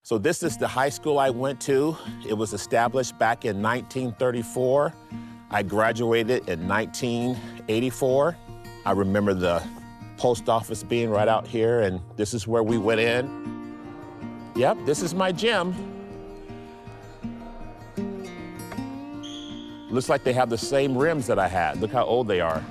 So, 0.03 0.17
this 0.17 0.43
is 0.43 0.55
the 0.55 0.67
high 0.67 0.89
school 0.89 1.17
I 1.19 1.31
went 1.31 1.59
to. 1.61 1.97
It 2.27 2.35
was 2.35 2.53
established 2.53 3.17
back 3.17 3.43
in 3.43 3.61
1934. 3.61 4.93
I 5.49 5.63
graduated 5.63 6.47
in 6.47 6.67
1984. 6.67 8.37
I 8.85 8.91
remember 8.91 9.33
the 9.33 9.63
post 10.17 10.47
office 10.47 10.83
being 10.83 11.09
right 11.09 11.27
out 11.27 11.45
here, 11.47 11.81
and 11.81 11.99
this 12.15 12.33
is 12.33 12.47
where 12.47 12.63
we 12.63 12.77
went 12.77 13.01
in. 13.01 13.75
Yep, 14.55 14.77
this 14.85 15.01
is 15.01 15.13
my 15.13 15.31
gym. 15.31 15.94
Looks 19.95 20.09
like 20.09 20.25
they 20.25 20.33
have 20.33 20.49
the 20.49 20.57
same 20.57 20.97
rims 20.97 21.25
that 21.27 21.39
I 21.39 21.47
had. 21.47 21.79
Look 21.79 21.89
how 21.89 22.03
old 22.03 22.27
they 22.27 22.41
are. 22.41 22.61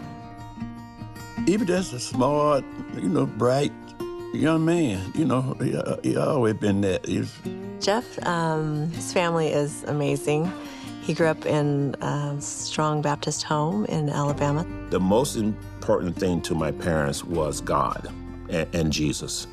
Even 1.46 1.66
just 1.66 1.94
a 1.94 1.98
smart, 1.98 2.66
you 2.96 3.08
know, 3.08 3.24
bright 3.24 3.72
young 4.34 4.66
man. 4.66 5.10
You 5.14 5.24
know, 5.24 5.56
he, 5.58 5.74
uh, 5.74 5.96
he 6.02 6.18
always 6.18 6.52
been 6.52 6.82
that. 6.82 7.06
He's... 7.06 7.32
Jeff, 7.80 8.22
um, 8.26 8.90
his 8.90 9.10
family 9.10 9.48
is 9.48 9.84
amazing. 9.84 10.52
He 11.00 11.14
grew 11.14 11.28
up 11.28 11.46
in 11.46 11.94
a 12.02 12.36
strong 12.40 13.00
Baptist 13.00 13.42
home 13.42 13.86
in 13.86 14.10
Alabama. 14.10 14.66
The 14.90 15.00
most 15.00 15.36
important 15.36 16.16
thing 16.16 16.42
to 16.42 16.54
my 16.54 16.72
parents 16.72 17.24
was 17.24 17.62
God 17.62 18.12
and, 18.50 18.68
and 18.74 18.92
Jesus. 18.92 19.46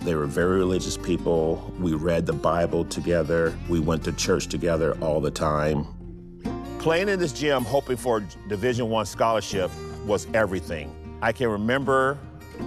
They 0.00 0.14
were 0.14 0.24
very 0.24 0.56
religious 0.56 0.96
people. 0.96 1.74
We 1.78 1.92
read 1.92 2.24
the 2.24 2.32
Bible 2.32 2.86
together. 2.86 3.54
We 3.68 3.80
went 3.80 4.02
to 4.04 4.12
church 4.12 4.46
together 4.46 4.96
all 5.02 5.20
the 5.20 5.30
time. 5.30 5.86
Playing 6.78 7.08
in 7.08 7.18
this 7.18 7.32
gym, 7.32 7.64
hoping 7.64 7.96
for 7.96 8.18
a 8.18 8.48
Division 8.48 8.88
One 8.88 9.04
scholarship, 9.04 9.70
was 10.06 10.28
everything. 10.32 10.94
I 11.20 11.32
can 11.32 11.48
remember 11.48 12.16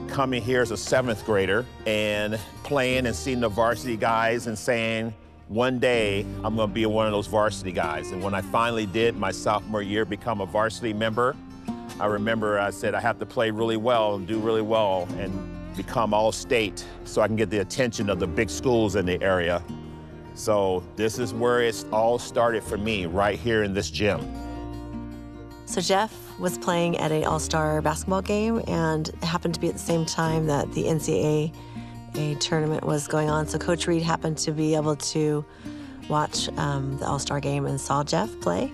coming 0.09 0.41
here 0.41 0.61
as 0.61 0.71
a 0.71 0.77
seventh 0.77 1.25
grader 1.25 1.65
and 1.85 2.37
playing 2.63 3.07
and 3.07 3.15
seeing 3.15 3.39
the 3.39 3.47
varsity 3.47 3.95
guys 3.95 4.47
and 4.47 4.59
saying, 4.59 5.13
one 5.47 5.79
day 5.79 6.25
I'm 6.43 6.57
going 6.57 6.67
to 6.67 6.73
be 6.73 6.85
one 6.85 7.05
of 7.05 7.13
those 7.13 7.27
varsity 7.27 7.71
guys. 7.71 8.11
And 8.11 8.21
when 8.21 8.33
I 8.33 8.41
finally 8.41 8.85
did 8.85 9.15
my 9.17 9.31
sophomore 9.31 9.81
year 9.81 10.03
become 10.03 10.41
a 10.41 10.45
varsity 10.45 10.91
member, 10.91 11.35
I 11.99 12.07
remember 12.07 12.59
I 12.59 12.71
said 12.71 12.93
I 12.93 12.99
have 12.99 13.17
to 13.19 13.25
play 13.25 13.49
really 13.49 13.77
well 13.77 14.15
and 14.15 14.27
do 14.27 14.39
really 14.39 14.61
well 14.61 15.07
and 15.19 15.31
become 15.77 16.13
all 16.13 16.33
state 16.33 16.85
so 17.05 17.21
I 17.21 17.27
can 17.27 17.37
get 17.37 17.49
the 17.49 17.59
attention 17.59 18.09
of 18.09 18.19
the 18.19 18.27
big 18.27 18.49
schools 18.49 18.97
in 18.97 19.05
the 19.05 19.21
area. 19.23 19.63
So 20.33 20.83
this 20.95 21.19
is 21.19 21.33
where 21.33 21.61
it 21.61 21.85
all 21.91 22.17
started 22.17 22.63
for 22.63 22.77
me, 22.77 23.05
right 23.05 23.37
here 23.37 23.63
in 23.63 23.73
this 23.73 23.91
gym. 23.91 24.19
So 25.65 25.81
Jeff 25.81 26.13
was 26.39 26.57
playing 26.57 26.97
at 26.97 27.11
a 27.11 27.23
all-star 27.23 27.81
basketball 27.81 28.21
game 28.21 28.61
and 28.67 29.07
it 29.07 29.23
happened 29.23 29.53
to 29.53 29.59
be 29.59 29.67
at 29.67 29.73
the 29.73 29.79
same 29.79 30.05
time 30.05 30.47
that 30.47 30.71
the 30.73 30.83
NCAA 30.83 31.53
a 32.15 32.35
tournament 32.35 32.83
was 32.83 33.07
going 33.07 33.29
on. 33.29 33.47
So 33.47 33.57
Coach 33.57 33.87
Reed 33.87 34.01
happened 34.01 34.37
to 34.39 34.51
be 34.51 34.75
able 34.75 34.97
to 34.97 35.45
watch 36.09 36.49
um, 36.57 36.97
the 36.97 37.05
all-star 37.05 37.39
game 37.39 37.65
and 37.65 37.79
saw 37.79 38.03
Jeff 38.03 38.29
play. 38.41 38.71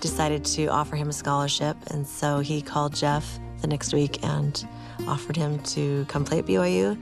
Decided 0.00 0.44
to 0.46 0.66
offer 0.66 0.96
him 0.96 1.08
a 1.08 1.12
scholarship, 1.12 1.76
and 1.92 2.04
so 2.04 2.40
he 2.40 2.60
called 2.60 2.92
Jeff 2.92 3.38
the 3.60 3.68
next 3.68 3.94
week 3.94 4.24
and 4.24 4.66
offered 5.06 5.36
him 5.36 5.60
to 5.60 6.04
come 6.08 6.24
play 6.24 6.40
at 6.40 6.46
BYU. 6.46 6.98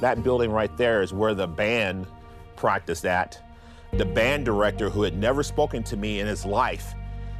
That 0.00 0.24
building 0.24 0.50
right 0.50 0.76
there 0.76 1.00
is 1.00 1.12
where 1.12 1.34
the 1.34 1.46
band 1.46 2.08
practiced 2.60 3.02
that. 3.02 3.40
The 3.94 4.04
band 4.04 4.44
director, 4.44 4.90
who 4.90 5.02
had 5.02 5.16
never 5.16 5.42
spoken 5.42 5.82
to 5.84 5.96
me 5.96 6.20
in 6.20 6.26
his 6.26 6.44
life, 6.44 6.94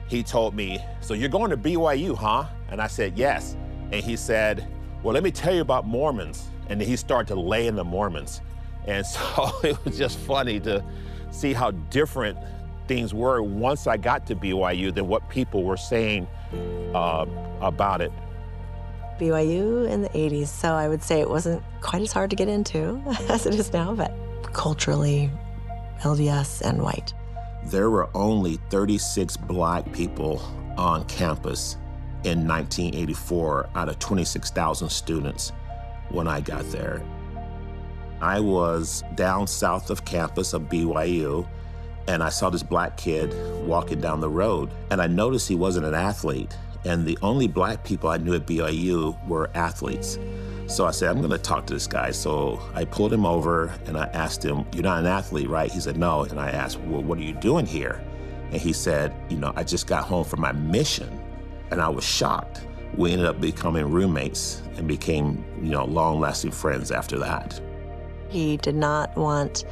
he 0.08 0.22
told 0.22 0.54
me, 0.54 0.82
So 1.00 1.12
you're 1.12 1.28
going 1.28 1.50
to 1.50 1.58
BYU, 1.58 2.16
huh? 2.16 2.46
And 2.70 2.80
I 2.80 2.86
said, 2.86 3.18
Yes. 3.18 3.54
And 3.92 4.02
he 4.02 4.16
said, 4.16 4.66
Well, 5.02 5.12
let 5.12 5.22
me 5.22 5.30
tell 5.30 5.54
you 5.54 5.60
about 5.60 5.86
Mormons. 5.86 6.48
And 6.70 6.80
he 6.80 6.96
started 6.96 7.28
to 7.34 7.38
lay 7.38 7.66
in 7.66 7.76
the 7.76 7.84
Mormons. 7.84 8.40
And 8.86 9.04
so 9.14 9.50
it 9.62 9.84
was 9.84 9.98
just 9.98 10.18
funny 10.20 10.58
to 10.60 10.82
see 11.30 11.52
how 11.52 11.70
different 11.70 12.38
things 12.88 13.12
were 13.12 13.42
once 13.42 13.86
I 13.86 13.98
got 13.98 14.26
to 14.28 14.34
BYU 14.34 14.92
than 14.92 15.06
what 15.06 15.28
people 15.28 15.64
were 15.64 15.76
saying 15.76 16.26
uh, 16.94 17.26
about 17.60 18.00
it. 18.00 18.10
BYU 19.18 19.86
in 19.88 20.00
the 20.00 20.08
80s, 20.08 20.46
so 20.46 20.72
I 20.72 20.88
would 20.88 21.02
say 21.02 21.20
it 21.20 21.28
wasn't 21.28 21.62
quite 21.82 22.00
as 22.00 22.10
hard 22.10 22.30
to 22.30 22.36
get 22.36 22.48
into 22.48 23.02
as 23.28 23.44
it 23.44 23.54
is 23.54 23.70
now, 23.70 23.94
but 23.94 24.12
culturally, 24.52 25.30
LDS 26.00 26.62
and 26.62 26.82
white. 26.82 27.12
There 27.64 27.90
were 27.90 28.08
only 28.14 28.56
36 28.70 29.36
black 29.36 29.92
people 29.92 30.40
on 30.76 31.04
campus 31.04 31.76
in 32.24 32.46
1984 32.46 33.70
out 33.74 33.88
of 33.88 33.98
26,000 33.98 34.88
students 34.88 35.52
when 36.10 36.26
I 36.26 36.40
got 36.40 36.64
there. 36.70 37.02
I 38.20 38.40
was 38.40 39.02
down 39.14 39.46
south 39.46 39.90
of 39.90 40.04
campus 40.04 40.52
of 40.52 40.62
BYU, 40.62 41.46
and 42.08 42.22
I 42.22 42.28
saw 42.28 42.50
this 42.50 42.62
black 42.62 42.96
kid 42.96 43.34
walking 43.66 44.00
down 44.00 44.20
the 44.20 44.28
road, 44.28 44.70
and 44.90 45.00
I 45.00 45.06
noticed 45.06 45.48
he 45.48 45.54
wasn't 45.54 45.86
an 45.86 45.94
athlete. 45.94 46.56
And 46.84 47.06
the 47.06 47.18
only 47.22 47.46
black 47.46 47.84
people 47.84 48.08
I 48.08 48.16
knew 48.16 48.34
at 48.34 48.46
BYU 48.46 49.26
were 49.28 49.50
athletes. 49.54 50.18
So 50.70 50.86
I 50.86 50.92
said, 50.92 51.08
I'm 51.10 51.18
going 51.18 51.32
to 51.32 51.38
talk 51.38 51.66
to 51.66 51.74
this 51.74 51.88
guy. 51.88 52.12
So 52.12 52.62
I 52.74 52.84
pulled 52.84 53.12
him 53.12 53.26
over 53.26 53.74
and 53.86 53.98
I 53.98 54.04
asked 54.12 54.44
him, 54.44 54.64
You're 54.72 54.84
not 54.84 55.00
an 55.00 55.06
athlete, 55.06 55.48
right? 55.48 55.70
He 55.70 55.80
said, 55.80 55.96
No. 55.96 56.22
And 56.22 56.38
I 56.38 56.50
asked, 56.50 56.78
Well, 56.82 57.02
what 57.02 57.18
are 57.18 57.22
you 57.22 57.32
doing 57.32 57.66
here? 57.66 58.00
And 58.52 58.60
he 58.60 58.72
said, 58.72 59.12
You 59.28 59.36
know, 59.38 59.52
I 59.56 59.64
just 59.64 59.88
got 59.88 60.04
home 60.04 60.24
from 60.24 60.40
my 60.40 60.52
mission. 60.52 61.20
And 61.72 61.80
I 61.80 61.88
was 61.88 62.04
shocked. 62.04 62.68
We 62.96 63.10
ended 63.10 63.26
up 63.26 63.40
becoming 63.40 63.90
roommates 63.90 64.62
and 64.76 64.86
became, 64.86 65.44
you 65.60 65.70
know, 65.70 65.84
long 65.86 66.20
lasting 66.20 66.52
friends 66.52 66.92
after 66.92 67.18
that. 67.18 67.60
He 68.28 68.56
did 68.56 68.76
not 68.76 69.16
want 69.16 69.64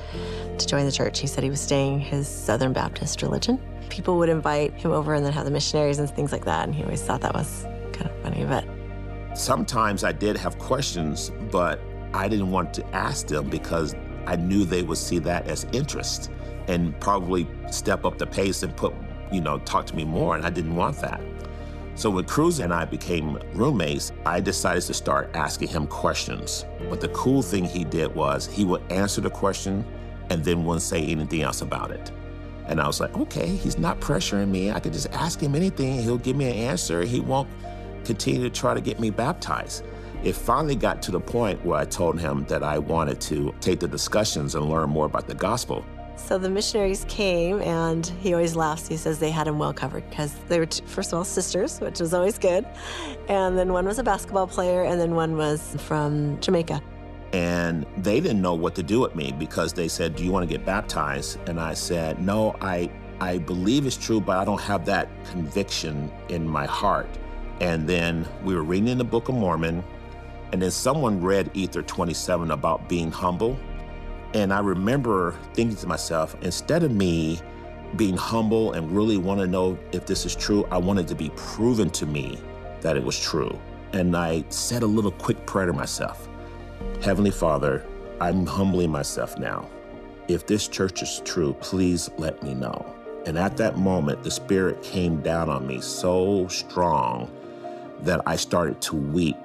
to 0.58 0.66
join 0.66 0.84
the 0.84 0.90
church. 0.90 1.20
He 1.20 1.28
said 1.28 1.44
he 1.44 1.50
was 1.50 1.60
staying 1.60 2.00
his 2.00 2.26
Southern 2.26 2.72
Baptist 2.72 3.22
religion. 3.22 3.60
People 3.88 4.18
would 4.18 4.28
invite 4.28 4.74
him 4.74 4.90
over 4.90 5.14
and 5.14 5.24
then 5.24 5.32
have 5.32 5.44
the 5.44 5.52
missionaries 5.52 6.00
and 6.00 6.10
things 6.10 6.32
like 6.32 6.44
that. 6.44 6.64
And 6.64 6.74
he 6.74 6.82
always 6.82 7.02
thought 7.02 7.20
that 7.20 7.34
was 7.34 7.62
kind 7.92 8.06
of 8.06 8.22
funny. 8.22 8.44
But 8.44 8.64
sometimes 9.38 10.04
I 10.04 10.12
did 10.12 10.36
have 10.36 10.58
questions, 10.58 11.30
but 11.50 11.80
I 12.14 12.28
didn't 12.28 12.50
want 12.50 12.74
to 12.74 12.86
ask 12.94 13.26
them 13.26 13.48
because 13.48 13.94
I 14.26 14.36
knew 14.36 14.64
they 14.64 14.82
would 14.82 14.98
see 14.98 15.18
that 15.20 15.46
as 15.46 15.64
interest 15.72 16.30
and 16.66 16.98
probably 17.00 17.46
step 17.70 18.04
up 18.04 18.18
the 18.18 18.26
pace 18.26 18.62
and 18.62 18.76
put, 18.76 18.94
you 19.32 19.40
know, 19.40 19.58
talk 19.60 19.86
to 19.86 19.96
me 19.96 20.04
more. 20.04 20.36
And 20.36 20.44
I 20.44 20.50
didn't 20.50 20.76
want 20.76 20.98
that. 20.98 21.20
So 21.94 22.10
when 22.10 22.24
Cruz 22.24 22.60
and 22.60 22.72
I 22.72 22.84
became 22.84 23.38
roommates, 23.54 24.12
I 24.24 24.40
decided 24.40 24.82
to 24.84 24.94
start 24.94 25.30
asking 25.34 25.68
him 25.68 25.86
questions. 25.86 26.64
But 26.88 27.00
the 27.00 27.08
cool 27.08 27.42
thing 27.42 27.64
he 27.64 27.84
did 27.84 28.14
was 28.14 28.46
he 28.46 28.64
would 28.64 28.82
answer 28.92 29.20
the 29.20 29.30
question 29.30 29.84
and 30.30 30.44
then 30.44 30.64
wouldn't 30.64 30.82
say 30.82 31.04
anything 31.04 31.42
else 31.42 31.62
about 31.62 31.90
it. 31.90 32.12
And 32.66 32.80
I 32.80 32.86
was 32.86 33.00
like, 33.00 33.16
okay, 33.16 33.48
he's 33.48 33.78
not 33.78 33.98
pressuring 33.98 34.48
me. 34.48 34.70
I 34.70 34.78
could 34.78 34.92
just 34.92 35.10
ask 35.10 35.40
him 35.40 35.54
anything. 35.54 36.02
He'll 36.02 36.18
give 36.18 36.36
me 36.36 36.44
an 36.44 36.70
answer. 36.70 37.02
He 37.02 37.18
won't 37.18 37.48
continue 38.04 38.42
to 38.42 38.50
try 38.50 38.74
to 38.74 38.80
get 38.80 39.00
me 39.00 39.10
baptized. 39.10 39.84
It 40.24 40.34
finally 40.34 40.74
got 40.74 41.00
to 41.02 41.10
the 41.12 41.20
point 41.20 41.64
where 41.64 41.78
I 41.78 41.84
told 41.84 42.20
him 42.20 42.44
that 42.46 42.62
I 42.62 42.78
wanted 42.78 43.20
to 43.22 43.54
take 43.60 43.78
the 43.78 43.88
discussions 43.88 44.54
and 44.54 44.68
learn 44.68 44.90
more 44.90 45.06
about 45.06 45.28
the 45.28 45.34
gospel. 45.34 45.84
So 46.16 46.36
the 46.36 46.50
missionaries 46.50 47.06
came, 47.08 47.62
and 47.62 48.04
he 48.04 48.34
always 48.34 48.56
laughs. 48.56 48.88
He 48.88 48.96
says 48.96 49.18
they 49.18 49.30
had 49.30 49.46
him 49.46 49.58
well 49.58 49.72
covered 49.72 50.08
because 50.10 50.34
they 50.48 50.58
were, 50.58 50.66
first 50.86 51.12
of 51.12 51.18
all, 51.18 51.24
sisters, 51.24 51.80
which 51.80 52.00
was 52.00 52.12
always 52.12 52.38
good. 52.38 52.66
And 53.28 53.56
then 53.56 53.72
one 53.72 53.86
was 53.86 53.98
a 53.98 54.02
basketball 54.02 54.48
player, 54.48 54.82
and 54.82 55.00
then 55.00 55.14
one 55.14 55.36
was 55.36 55.76
from 55.78 56.40
Jamaica. 56.40 56.82
And 57.32 57.86
they 57.98 58.20
didn't 58.20 58.42
know 58.42 58.54
what 58.54 58.74
to 58.76 58.82
do 58.82 59.00
with 59.00 59.14
me 59.14 59.32
because 59.32 59.72
they 59.72 59.86
said, 59.86 60.16
Do 60.16 60.24
you 60.24 60.32
want 60.32 60.48
to 60.48 60.52
get 60.52 60.66
baptized? 60.66 61.38
And 61.46 61.60
I 61.60 61.74
said, 61.74 62.20
No, 62.20 62.56
I, 62.60 62.90
I 63.20 63.38
believe 63.38 63.86
it's 63.86 63.96
true, 63.96 64.20
but 64.20 64.38
I 64.38 64.44
don't 64.44 64.60
have 64.60 64.84
that 64.86 65.08
conviction 65.30 66.10
in 66.28 66.48
my 66.48 66.66
heart. 66.66 67.08
And 67.60 67.88
then 67.88 68.26
we 68.44 68.54
were 68.54 68.62
reading 68.62 68.88
in 68.88 68.98
the 68.98 69.04
Book 69.04 69.28
of 69.28 69.34
Mormon, 69.34 69.82
and 70.52 70.62
then 70.62 70.70
someone 70.70 71.20
read 71.20 71.50
Ether 71.54 71.82
27 71.82 72.50
about 72.50 72.88
being 72.88 73.10
humble. 73.10 73.58
And 74.34 74.52
I 74.52 74.60
remember 74.60 75.34
thinking 75.54 75.76
to 75.76 75.86
myself, 75.86 76.36
instead 76.42 76.82
of 76.82 76.92
me 76.92 77.40
being 77.96 78.16
humble 78.16 78.72
and 78.74 78.90
really 78.92 79.16
want 79.16 79.40
to 79.40 79.46
know 79.46 79.78
if 79.92 80.06
this 80.06 80.24
is 80.24 80.36
true, 80.36 80.66
I 80.70 80.78
wanted 80.78 81.08
to 81.08 81.14
be 81.14 81.30
proven 81.30 81.90
to 81.90 82.06
me 82.06 82.38
that 82.80 82.96
it 82.96 83.02
was 83.02 83.18
true. 83.18 83.58
And 83.92 84.16
I 84.16 84.44
said 84.50 84.82
a 84.82 84.86
little 84.86 85.10
quick 85.10 85.44
prayer 85.46 85.66
to 85.66 85.72
myself 85.72 86.28
Heavenly 87.02 87.30
Father, 87.30 87.84
I'm 88.20 88.46
humbling 88.46 88.90
myself 88.90 89.38
now. 89.38 89.68
If 90.28 90.46
this 90.46 90.68
church 90.68 91.02
is 91.02 91.22
true, 91.24 91.54
please 91.60 92.10
let 92.18 92.42
me 92.42 92.54
know. 92.54 92.94
And 93.26 93.38
at 93.38 93.56
that 93.56 93.78
moment, 93.78 94.22
the 94.22 94.30
Spirit 94.30 94.82
came 94.82 95.22
down 95.22 95.48
on 95.48 95.66
me 95.66 95.80
so 95.80 96.46
strong 96.48 97.30
that 98.04 98.20
I 98.26 98.36
started 98.36 98.80
to 98.82 98.96
weep. 98.96 99.36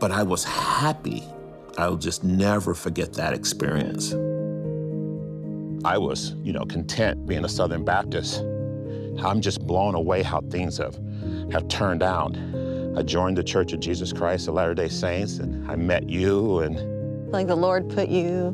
But 0.00 0.10
I 0.10 0.22
was 0.22 0.44
happy. 0.44 1.22
I'll 1.78 1.96
just 1.96 2.24
never 2.24 2.74
forget 2.74 3.12
that 3.14 3.32
experience. 3.32 4.12
I 5.84 5.98
was, 5.98 6.34
you 6.42 6.52
know, 6.52 6.64
content 6.64 7.26
being 7.26 7.44
a 7.44 7.48
Southern 7.48 7.84
Baptist. 7.84 8.40
I'm 9.22 9.40
just 9.40 9.66
blown 9.66 9.94
away 9.94 10.22
how 10.22 10.40
things 10.42 10.78
have, 10.78 10.98
have 11.50 11.68
turned 11.68 12.02
out. 12.02 12.36
I 12.96 13.02
joined 13.02 13.36
the 13.36 13.44
Church 13.44 13.72
of 13.72 13.80
Jesus 13.80 14.12
Christ 14.12 14.48
of 14.48 14.54
Latter-day 14.54 14.88
Saints, 14.88 15.38
and 15.38 15.70
I 15.70 15.76
met 15.76 16.08
you, 16.08 16.60
and 16.60 17.32
like 17.32 17.46
the 17.46 17.56
Lord 17.56 17.88
put 17.88 18.08
you 18.08 18.48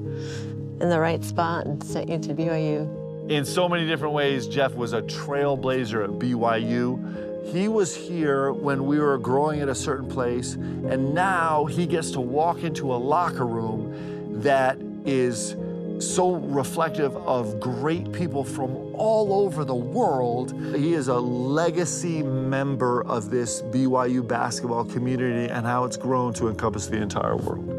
in 0.81 0.89
the 0.89 1.01
right 1.01 1.23
spot 1.25 1.67
and 1.67 1.83
sent 1.83 2.09
you 2.09 2.19
to 2.19 2.35
BYU. 2.35 3.31
In 3.31 3.45
so 3.45 3.69
many 3.69 3.87
different 3.87 4.15
ways, 4.15 4.47
Jeff 4.47 4.75
was 4.75 4.93
a 4.93 5.03
trailblazer 5.03 6.05
at 6.05 6.11
BYU. 6.11 7.38
He 7.45 7.69
was 7.69 7.95
here 7.95 8.53
when 8.53 8.87
we 8.87 8.99
were 8.99 9.19
growing 9.19 9.61
at 9.61 9.69
a 9.69 9.75
certain 9.75 10.09
place, 10.09 10.55
and 10.55 11.15
now 11.15 11.65
he 11.65 11.87
gets 11.87 12.11
to 12.13 12.21
walk 12.21 12.63
into 12.63 12.93
a 12.93 12.97
locker 12.97 13.47
room 13.47 14.43
that 14.43 14.79
is 15.05 15.57
so 15.99 16.35
reflective 16.35 17.17
of 17.17 17.59
great 17.59 18.13
people 18.13 18.45
from 18.45 18.77
all 18.95 19.45
over 19.45 19.65
the 19.65 19.75
world. 19.75 20.53
He 20.75 20.95
is 20.95 21.09
a 21.09 21.19
legacy 21.19 22.23
member 22.23 23.05
of 23.05 23.31
this 23.31 23.63
BYU 23.63 24.27
basketball 24.27 24.85
community 24.85 25.51
and 25.51 25.67
how 25.67 25.85
it's 25.85 25.97
grown 25.97 26.33
to 26.35 26.49
encompass 26.49 26.87
the 26.87 27.01
entire 27.01 27.37
world. 27.37 27.75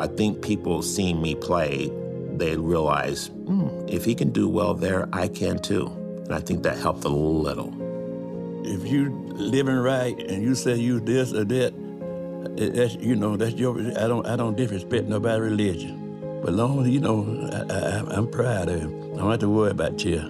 I 0.00 0.06
think 0.06 0.42
people 0.42 0.82
seeing 0.82 1.20
me 1.20 1.34
play, 1.34 1.92
they 2.36 2.56
realize, 2.56 3.26
hmm, 3.26 3.68
if 3.88 4.04
he 4.04 4.14
can 4.14 4.30
do 4.30 4.48
well 4.48 4.74
there, 4.74 5.08
I 5.12 5.28
can 5.28 5.58
too. 5.58 5.86
And 6.24 6.32
I 6.32 6.40
think 6.40 6.62
that 6.62 6.78
helped 6.78 7.04
a 7.04 7.08
little. 7.08 7.87
If 8.68 8.86
you 8.86 9.10
living 9.34 9.76
right 9.76 10.18
and 10.18 10.42
you 10.42 10.54
say 10.54 10.76
you 10.76 11.00
this 11.00 11.32
or 11.32 11.44
that, 11.44 11.72
that's 12.56 12.94
you 12.96 13.16
know 13.16 13.36
that's 13.36 13.54
your. 13.54 13.78
I 13.78 14.06
don't 14.06 14.26
I 14.26 14.36
don't 14.36 14.56
disrespect 14.56 15.06
nobody's 15.06 15.40
religion. 15.40 16.08
But 16.42 16.52
long 16.52 16.80
as 16.82 16.88
you 16.88 17.00
know, 17.00 17.24
I, 17.52 18.16
am 18.16 18.30
proud 18.30 18.68
of 18.68 18.80
him. 18.80 19.14
I 19.14 19.16
don't 19.16 19.30
have 19.30 19.40
to 19.40 19.48
worry 19.48 19.70
about 19.70 20.04
you. 20.04 20.20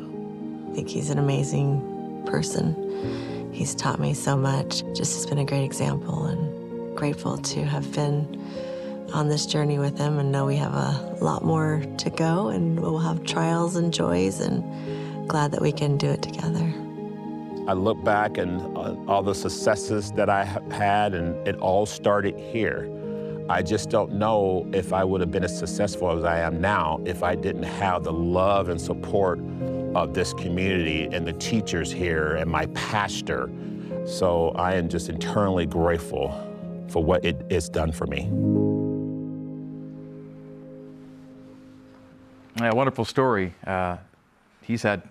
I 0.70 0.74
think 0.74 0.88
he's 0.88 1.10
an 1.10 1.18
amazing 1.18 2.22
person. 2.26 3.50
He's 3.52 3.74
taught 3.74 4.00
me 4.00 4.14
so 4.14 4.36
much. 4.36 4.84
Just 4.94 5.14
has 5.14 5.26
been 5.26 5.38
a 5.38 5.44
great 5.44 5.64
example 5.64 6.24
and 6.24 6.96
grateful 6.96 7.36
to 7.38 7.64
have 7.64 7.92
been 7.92 8.40
on 9.12 9.28
this 9.28 9.46
journey 9.46 9.78
with 9.78 9.98
him 9.98 10.18
and 10.18 10.32
know 10.32 10.46
we 10.46 10.56
have 10.56 10.74
a 10.74 11.18
lot 11.20 11.44
more 11.44 11.82
to 11.98 12.10
go 12.10 12.48
and 12.48 12.80
we'll 12.80 12.98
have 12.98 13.24
trials 13.24 13.76
and 13.76 13.92
joys 13.92 14.40
and 14.40 15.28
glad 15.28 15.50
that 15.52 15.60
we 15.60 15.72
can 15.72 15.96
do 15.98 16.08
it 16.08 16.22
together. 16.22 16.72
I 17.68 17.74
look 17.74 18.02
back 18.02 18.38
and 18.38 18.62
uh, 18.78 18.96
all 19.06 19.22
the 19.22 19.34
successes 19.34 20.10
that 20.12 20.30
I 20.30 20.42
have 20.42 20.72
had, 20.72 21.12
and 21.12 21.46
it 21.46 21.54
all 21.56 21.84
started 21.84 22.34
here. 22.38 22.90
I 23.50 23.60
just 23.60 23.90
don't 23.90 24.14
know 24.14 24.66
if 24.72 24.94
I 24.94 25.04
would 25.04 25.20
have 25.20 25.30
been 25.30 25.44
as 25.44 25.58
successful 25.58 26.10
as 26.16 26.24
I 26.24 26.38
am 26.38 26.62
now 26.62 26.98
if 27.04 27.22
I 27.22 27.34
didn't 27.34 27.64
have 27.64 28.04
the 28.04 28.12
love 28.12 28.70
and 28.70 28.80
support 28.80 29.38
of 29.94 30.14
this 30.14 30.32
community 30.32 31.10
and 31.12 31.26
the 31.26 31.34
teachers 31.34 31.92
here 31.92 32.36
and 32.36 32.50
my 32.50 32.64
pastor. 32.68 33.50
So 34.06 34.52
I 34.52 34.72
am 34.76 34.88
just 34.88 35.10
internally 35.10 35.66
grateful 35.66 36.30
for 36.88 37.04
what 37.04 37.22
it, 37.22 37.52
has 37.52 37.68
done 37.68 37.92
for 37.92 38.06
me. 38.06 38.30
Yeah, 42.62 42.72
wonderful 42.72 43.04
story. 43.04 43.54
Uh, 43.66 43.98
he's 44.62 44.82
had 44.82 45.02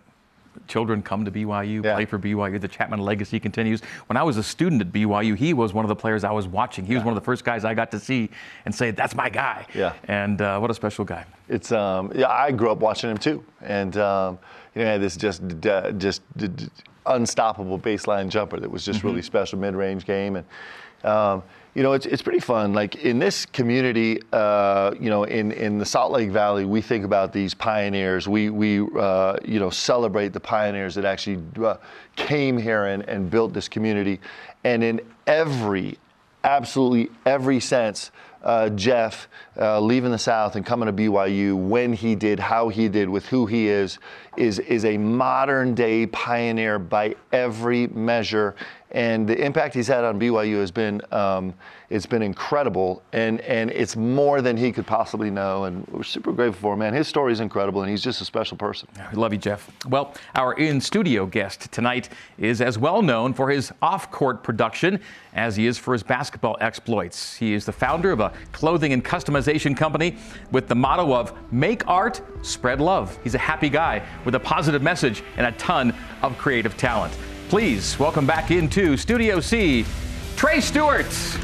children 0.67 1.01
come 1.01 1.23
to 1.25 1.31
BYU, 1.31 1.83
Yeah. 1.83 1.95
play 1.95 2.05
for 2.05 2.17
BYU. 2.19 2.59
The 2.59 2.67
Chapman 2.67 2.99
legacy 2.99 3.39
continues. 3.39 3.81
When 4.07 4.17
I 4.17 4.23
was 4.23 4.37
a 4.37 4.43
student 4.43 4.81
at 4.81 4.91
BYU, 4.91 5.35
he 5.35 5.53
was 5.53 5.73
one 5.73 5.85
of 5.85 5.89
the 5.89 5.95
players 5.95 6.23
I 6.23 6.31
was 6.31 6.47
watching. 6.47 6.85
He 6.85 6.95
was 6.95 7.03
one 7.03 7.15
of 7.15 7.21
the 7.21 7.25
first 7.25 7.43
guys 7.43 7.65
I 7.65 7.73
got 7.73 7.91
to 7.91 7.99
see 7.99 8.29
and 8.65 8.73
say, 8.73 8.91
"That's 8.91 9.15
my 9.15 9.29
guy." 9.29 9.65
Yeah. 9.73 9.93
And 10.07 10.41
uh, 10.41 10.59
what 10.59 10.71
a 10.71 10.73
special 10.73 11.05
guy. 11.05 11.25
It's 11.49 11.71
um, 11.71 12.11
yeah. 12.15 12.29
I 12.29 12.51
grew 12.51 12.71
up 12.71 12.79
watching 12.79 13.09
him 13.09 13.17
too, 13.17 13.43
and 13.61 13.95
um, 13.97 14.39
you 14.75 14.81
know, 14.83 14.87
had 14.91 15.01
this 15.01 15.15
just 15.17 15.47
d- 15.61 15.69
just 15.97 16.21
d- 16.37 16.47
d- 16.47 16.67
unstoppable 17.05 17.79
baseline 17.79 18.29
jumper 18.29 18.59
that 18.59 18.69
was 18.69 18.83
just 18.85 19.03
really 19.03 19.21
special 19.21 19.57
mid-range 19.59 20.05
game, 20.05 20.35
and 20.35 20.45
um, 21.05 21.43
you 21.73 21.83
know, 21.83 21.93
it's 21.93 22.05
it's 22.05 22.21
pretty 22.21 22.39
fun. 22.39 22.73
Like 22.73 22.95
in 23.03 23.19
this 23.19 23.45
community, 23.45 24.19
uh, 24.33 24.95
you 24.99 25.09
know, 25.09 25.25
in 25.25 25.51
in 25.51 25.77
the 25.77 25.85
Salt 25.85 26.11
Lake 26.11 26.31
Valley, 26.31 26.65
we 26.65 26.81
think 26.81 27.05
about 27.05 27.31
these 27.31 27.53
pioneers. 27.53 28.27
We 28.27 28.49
we 28.49 28.81
uh, 28.97 29.37
you 29.45 29.59
know 29.59 29.69
celebrate 29.69 30.33
the 30.33 30.39
pioneers 30.39 30.95
that 30.95 31.05
actually 31.05 31.43
uh, 31.63 31.77
came 32.15 32.57
here 32.57 32.85
and, 32.85 33.03
and 33.03 33.29
built 33.29 33.53
this 33.53 33.67
community, 33.67 34.19
and 34.63 34.83
in 34.83 35.01
every 35.27 35.97
absolutely 36.43 37.11
every 37.25 37.59
sense. 37.59 38.11
Uh, 38.43 38.69
Jeff 38.69 39.27
uh, 39.59 39.79
leaving 39.79 40.11
the 40.11 40.17
South 40.17 40.55
and 40.55 40.65
coming 40.65 40.85
to 40.85 40.93
BYU 40.93 41.57
when 41.57 41.91
he 41.91 42.15
did, 42.15 42.39
how 42.39 42.69
he 42.69 42.87
did, 42.87 43.09
with 43.09 43.25
who 43.25 43.45
he 43.45 43.67
is, 43.67 43.97
is 44.37 44.59
is 44.59 44.85
a 44.85 44.97
modern 44.97 45.75
day 45.75 46.05
pioneer 46.05 46.79
by 46.79 47.15
every 47.33 47.87
measure. 47.87 48.55
And 48.97 49.27
the 49.27 49.39
impact 49.39 49.75
he's 49.75 49.87
had 49.87 50.03
on 50.03 50.19
BYU 50.19 50.55
has 50.55 50.71
been 50.71 51.03
um, 51.11 51.53
it's 51.91 52.07
been 52.07 52.23
incredible, 52.23 53.03
and 53.13 53.41
and 53.41 53.69
it's 53.69 53.95
more 53.95 54.41
than 54.41 54.57
he 54.57 54.71
could 54.71 54.87
possibly 54.87 55.29
know. 55.29 55.65
And 55.65 55.87
we're 55.89 56.01
super 56.01 56.31
grateful 56.31 56.59
for 56.59 56.73
him, 56.73 56.79
man. 56.79 56.95
His 56.95 57.07
story 57.07 57.31
is 57.31 57.39
incredible, 57.39 57.83
and 57.83 57.91
he's 57.91 58.01
just 58.01 58.21
a 58.21 58.25
special 58.25 58.57
person. 58.57 58.89
We 59.11 59.17
love 59.19 59.33
you, 59.33 59.37
Jeff. 59.37 59.69
Well, 59.87 60.15
our 60.33 60.53
in 60.53 60.81
studio 60.81 61.27
guest 61.27 61.71
tonight 61.71 62.09
is 62.39 62.59
as 62.59 62.79
well 62.79 63.03
known 63.03 63.35
for 63.35 63.51
his 63.51 63.71
off 63.83 64.09
court 64.09 64.41
production 64.41 64.99
as 65.35 65.55
he 65.55 65.67
is 65.67 65.77
for 65.77 65.93
his 65.93 66.01
basketball 66.01 66.57
exploits. 66.59 67.35
He 67.35 67.53
is 67.53 67.67
the 67.67 67.71
founder 67.71 68.11
of 68.11 68.19
a 68.19 68.33
clothing 68.51 68.93
and 68.93 69.05
customization 69.05 69.77
company 69.77 70.17
with 70.51 70.67
the 70.67 70.75
motto 70.75 71.13
of 71.13 71.33
Make 71.53 71.87
Art, 71.87 72.19
Spread 72.41 72.81
Love. 72.81 73.15
He's 73.23 73.35
a 73.35 73.37
happy 73.37 73.69
guy 73.69 74.01
with 74.25 74.33
a 74.33 74.39
positive 74.39 74.81
message 74.81 75.21
and 75.37 75.45
a 75.45 75.51
ton 75.51 75.93
of 76.23 76.35
creative 76.39 76.75
talent. 76.77 77.15
Please 77.49 77.97
welcome 77.97 78.27
back 78.27 78.51
into 78.51 78.97
Studio 78.97 79.39
C, 79.39 79.85
Trey 80.35 80.59
Stewart. 80.59 81.05
All 81.05 81.39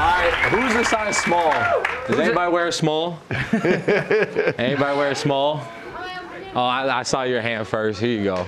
right, 0.00 0.32
who's 0.48 0.72
the 0.72 0.84
size 0.84 1.18
small? 1.18 1.52
Does 2.08 2.18
anybody 2.18 2.50
wear 2.50 2.68
a 2.68 2.72
small? 2.72 3.18
anybody 3.52 4.96
wear 4.96 5.10
a 5.10 5.14
small? 5.14 5.60
Oh, 6.54 6.62
I, 6.62 7.00
I 7.00 7.02
saw 7.02 7.24
your 7.24 7.42
hand 7.42 7.68
first. 7.68 8.00
Here 8.00 8.18
you 8.18 8.24
go. 8.24 8.46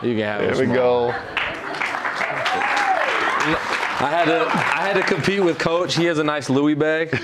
You 0.00 0.14
can 0.14 0.20
have 0.20 0.42
a 0.42 0.54
There 0.54 0.68
we 0.68 0.72
go. 0.72 1.12
I 3.98 4.10
had 4.10 4.24
to 4.26 4.40
I 4.46 4.86
had 4.88 4.94
to 4.94 5.02
compete 5.02 5.42
with 5.42 5.58
Coach. 5.58 5.96
He 5.96 6.04
has 6.04 6.18
a 6.18 6.24
nice 6.24 6.50
Louis 6.50 6.74
bag. 6.74 7.18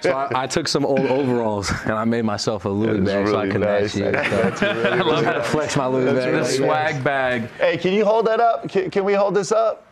So 0.00 0.12
I, 0.12 0.44
I 0.44 0.46
took 0.46 0.68
some 0.68 0.86
old 0.86 1.00
overalls 1.00 1.70
and 1.82 1.92
I 1.92 2.04
made 2.04 2.22
myself 2.24 2.64
a 2.66 2.68
Louis 2.68 3.00
That 3.00 3.02
is 3.02 3.04
bag 3.04 3.26
so 3.28 3.36
I 3.36 3.40
really 3.42 3.50
could 3.52 3.60
nice. 3.62 3.96
match 3.96 4.04
you. 4.06 4.12
That's 4.12 4.60
So 4.60 4.68
I 4.92 4.96
love 5.02 5.24
how 5.24 5.32
to 5.32 5.42
flex 5.42 5.76
my 5.76 5.86
Louis 5.86 6.04
bag. 6.12 6.14
The 6.32 6.38
like 6.38 6.46
that. 6.46 6.54
swag 6.54 7.04
bag. 7.04 7.48
Hey, 7.58 7.78
can 7.78 7.92
you 7.92 8.04
hold 8.04 8.26
that 8.26 8.38
up? 8.40 8.68
Can, 8.68 8.90
can 8.90 9.04
we 9.04 9.14
hold 9.14 9.34
this 9.34 9.50
up? 9.50 9.86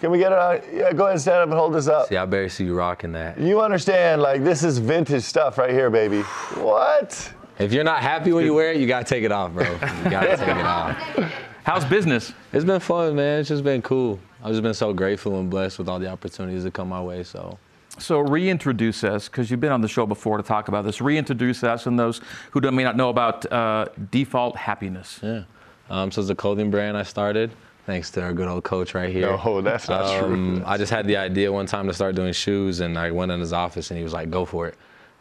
Can 0.00 0.10
we 0.10 0.18
get 0.18 0.32
it 0.32 0.38
on? 0.38 0.60
Yeah, 0.74 0.92
go 0.92 1.04
ahead 1.04 1.12
and 1.12 1.20
stand 1.20 1.36
up 1.38 1.48
and 1.48 1.54
hold 1.54 1.74
this 1.74 1.86
up. 1.88 2.08
See, 2.08 2.16
I 2.16 2.26
barely 2.26 2.48
see 2.48 2.64
you 2.64 2.74
rocking 2.74 3.12
that. 3.12 3.38
You 3.38 3.60
understand, 3.62 4.20
like, 4.20 4.42
this 4.44 4.62
is 4.64 4.78
vintage 4.78 5.22
stuff 5.22 5.56
right 5.58 5.70
here, 5.70 5.90
baby. 5.90 6.20
What? 6.56 7.32
If 7.58 7.72
you're 7.72 7.84
not 7.84 8.02
happy 8.02 8.32
when 8.32 8.44
you 8.44 8.52
wear 8.52 8.72
it, 8.72 8.78
you 8.80 8.86
gotta 8.86 9.06
take 9.06 9.24
it 9.24 9.32
off, 9.32 9.52
bro. 9.52 9.64
You 9.64 10.10
gotta 10.10 10.36
take 10.36 10.48
it 10.48 10.56
off. 10.58 11.32
How's 11.64 11.84
business? 11.84 12.32
It's 12.52 12.64
been 12.64 12.80
fun, 12.80 13.16
man. 13.16 13.40
It's 13.40 13.48
just 13.48 13.64
been 13.64 13.80
cool. 13.80 14.18
I've 14.46 14.52
just 14.52 14.62
been 14.62 14.74
so 14.74 14.92
grateful 14.92 15.40
and 15.40 15.50
blessed 15.50 15.76
with 15.76 15.88
all 15.88 15.98
the 15.98 16.08
opportunities 16.08 16.62
that 16.62 16.72
come 16.72 16.88
my 16.88 17.02
way. 17.02 17.24
So 17.24 17.58
So 17.98 18.20
reintroduce 18.20 19.02
us, 19.02 19.28
because 19.28 19.50
you've 19.50 19.58
been 19.58 19.72
on 19.72 19.80
the 19.80 19.88
show 19.88 20.06
before 20.06 20.36
to 20.36 20.42
talk 20.44 20.68
about 20.68 20.84
this. 20.84 21.00
Reintroduce 21.00 21.64
us 21.64 21.86
and 21.86 21.98
those 21.98 22.20
who 22.52 22.60
may 22.70 22.84
not 22.84 22.96
know 22.96 23.08
about 23.08 23.50
uh, 23.50 23.86
Default 24.12 24.54
Happiness. 24.54 25.18
yeah. 25.20 25.42
Um, 25.90 26.12
so 26.12 26.20
it's 26.20 26.30
a 26.30 26.34
clothing 26.36 26.70
brand 26.70 26.96
I 26.96 27.02
started, 27.02 27.50
thanks 27.86 28.08
to 28.12 28.22
our 28.22 28.32
good 28.32 28.46
old 28.46 28.62
coach 28.62 28.94
right 28.94 29.12
here. 29.12 29.36
No, 29.44 29.60
that's 29.62 29.88
not 29.88 30.20
true. 30.20 30.32
Um, 30.32 30.62
I 30.64 30.76
just 30.76 30.92
had 30.92 31.08
the 31.08 31.16
idea 31.16 31.52
one 31.52 31.66
time 31.66 31.88
to 31.88 31.92
start 31.92 32.14
doing 32.14 32.32
shoes, 32.32 32.78
and 32.78 32.96
I 32.96 33.10
went 33.10 33.32
in 33.32 33.40
his 33.40 33.52
office, 33.52 33.90
and 33.90 33.98
he 33.98 34.04
was 34.04 34.12
like, 34.12 34.30
"Go 34.30 34.44
for 34.44 34.68
it." 34.68 34.74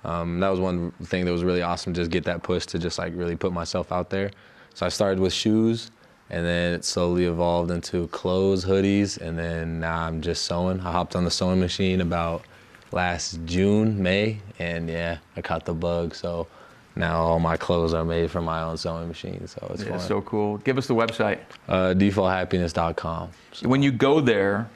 Um, 0.04 0.40
that 0.40 0.50
was 0.50 0.60
one 0.60 0.92
thing 1.04 1.26
that 1.26 1.32
was 1.32 1.44
really 1.44 1.64
awesome. 1.64 1.96
Just 1.96 2.12
get 2.12 2.26
that 2.26 2.44
push 2.44 2.66
to 2.68 2.78
just 2.78 3.00
like 3.00 3.14
really 3.16 3.36
put 3.36 3.54
myself 3.54 3.92
out 3.92 4.12
there. 4.12 4.30
So 4.76 4.86
I 4.86 4.90
started 4.90 5.20
with 5.20 5.34
shoes, 5.34 5.90
and 6.30 6.46
then 6.46 6.74
it 6.74 6.86
slowly 6.86 7.26
evolved 7.26 7.72
into 7.72 8.08
clothes, 8.08 8.66
hoodies, 8.66 9.20
and 9.20 9.38
then 9.38 9.80
now 9.80 10.02
I'm 10.04 10.22
just 10.22 10.46
sewing. 10.46 10.80
I 10.82 10.92
hopped 10.92 11.16
on 11.16 11.24
the 11.24 11.32
sewing 11.32 11.60
machine 11.60 12.02
about 12.02 12.44
last 12.92 13.40
June, 13.46 14.02
May, 14.02 14.40
and 14.60 14.90
yeah, 14.90 15.18
I 15.38 15.42
caught 15.42 15.66
the 15.66 15.74
bug. 15.74 16.16
So 16.16 16.48
now 16.96 17.18
all 17.22 17.40
my 17.40 17.58
clothes 17.58 17.94
are 17.94 18.06
made 18.06 18.32
from 18.32 18.46
my 18.46 18.62
own 18.62 18.78
sewing 18.78 19.08
machine. 19.08 19.46
So 19.48 19.68
it's 19.74 19.84
Yeah, 19.84 19.98
so 19.98 20.22
cool. 20.22 20.58
Give 20.60 20.78
us 20.78 20.88
the 20.88 20.96
website. 20.96 21.40
uh, 21.68 21.94
defaulthappiness.com. 21.94 23.30
When 23.64 23.84
you 23.84 23.92
go 23.92 24.22
there, 24.22 24.70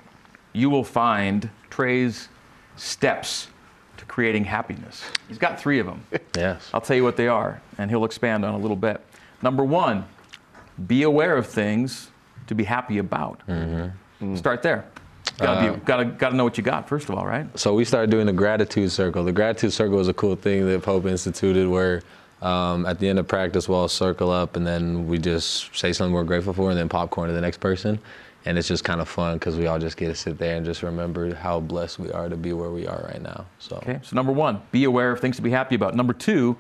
you 0.53 0.69
will 0.69 0.83
find 0.83 1.49
Trey's 1.69 2.27
steps 2.75 3.47
to 3.97 4.05
creating 4.05 4.45
happiness. 4.45 5.03
He's 5.27 5.37
got 5.37 5.59
three 5.59 5.79
of 5.79 5.85
them. 5.85 6.03
Yes. 6.37 6.69
I'll 6.73 6.79
tell 6.81 6.95
you 6.95 7.03
what 7.03 7.17
they 7.17 7.27
are, 7.27 7.61
and 7.77 7.89
he'll 7.89 8.05
expand 8.05 8.45
on 8.45 8.53
a 8.53 8.57
little 8.57 8.77
bit. 8.77 9.01
Number 9.41 9.63
one, 9.63 10.05
be 10.87 11.03
aware 11.03 11.35
of 11.37 11.47
things 11.47 12.11
to 12.47 12.55
be 12.55 12.63
happy 12.63 12.97
about. 12.97 13.41
Start 14.35 14.61
there. 14.63 14.85
Gotta, 15.37 15.73
be, 15.73 15.79
gotta, 15.85 16.05
gotta 16.05 16.35
know 16.35 16.43
what 16.43 16.57
you 16.57 16.63
got, 16.63 16.89
first 16.89 17.07
of 17.07 17.15
all, 17.15 17.25
right? 17.25 17.47
So 17.57 17.73
we 17.73 17.85
started 17.85 18.09
doing 18.09 18.25
the 18.25 18.33
gratitude 18.33 18.91
circle. 18.91 19.23
The 19.23 19.31
gratitude 19.31 19.71
circle 19.71 19.97
was 19.97 20.07
a 20.07 20.13
cool 20.13 20.35
thing 20.35 20.65
that 20.65 20.81
Pope 20.83 21.05
instituted 21.05 21.67
where 21.69 22.01
um, 22.41 22.85
at 22.85 22.99
the 22.99 23.07
end 23.07 23.19
of 23.19 23.27
practice 23.27 23.69
we'll 23.69 23.79
all 23.79 23.87
circle 23.87 24.31
up 24.31 24.55
and 24.55 24.65
then 24.65 25.07
we 25.07 25.17
just 25.17 25.75
say 25.77 25.93
something 25.93 26.13
we're 26.13 26.23
grateful 26.23 26.53
for 26.53 26.69
and 26.69 26.77
then 26.79 26.89
popcorn 26.89 27.29
to 27.29 27.33
the 27.33 27.41
next 27.41 27.59
person. 27.59 27.99
And 28.45 28.57
it's 28.57 28.67
just 28.67 28.83
kind 28.83 29.01
of 29.01 29.07
fun 29.07 29.37
because 29.37 29.55
we 29.57 29.67
all 29.67 29.79
just 29.79 29.97
get 29.97 30.07
to 30.07 30.15
sit 30.15 30.37
there 30.37 30.55
and 30.55 30.65
just 30.65 30.81
remember 30.81 31.33
how 31.35 31.59
blessed 31.59 31.99
we 31.99 32.11
are 32.11 32.29
to 32.29 32.37
be 32.37 32.53
where 32.53 32.71
we 32.71 32.87
are 32.87 33.03
right 33.11 33.21
now. 33.21 33.45
So 33.59 33.77
Okay, 33.77 33.99
so 34.03 34.15
number 34.15 34.31
one, 34.31 34.61
be 34.71 34.85
aware 34.85 35.11
of 35.11 35.19
things 35.19 35.35
to 35.35 35.41
be 35.41 35.51
happy 35.51 35.75
about. 35.75 35.95
Number 35.95 36.13
two, 36.13 36.57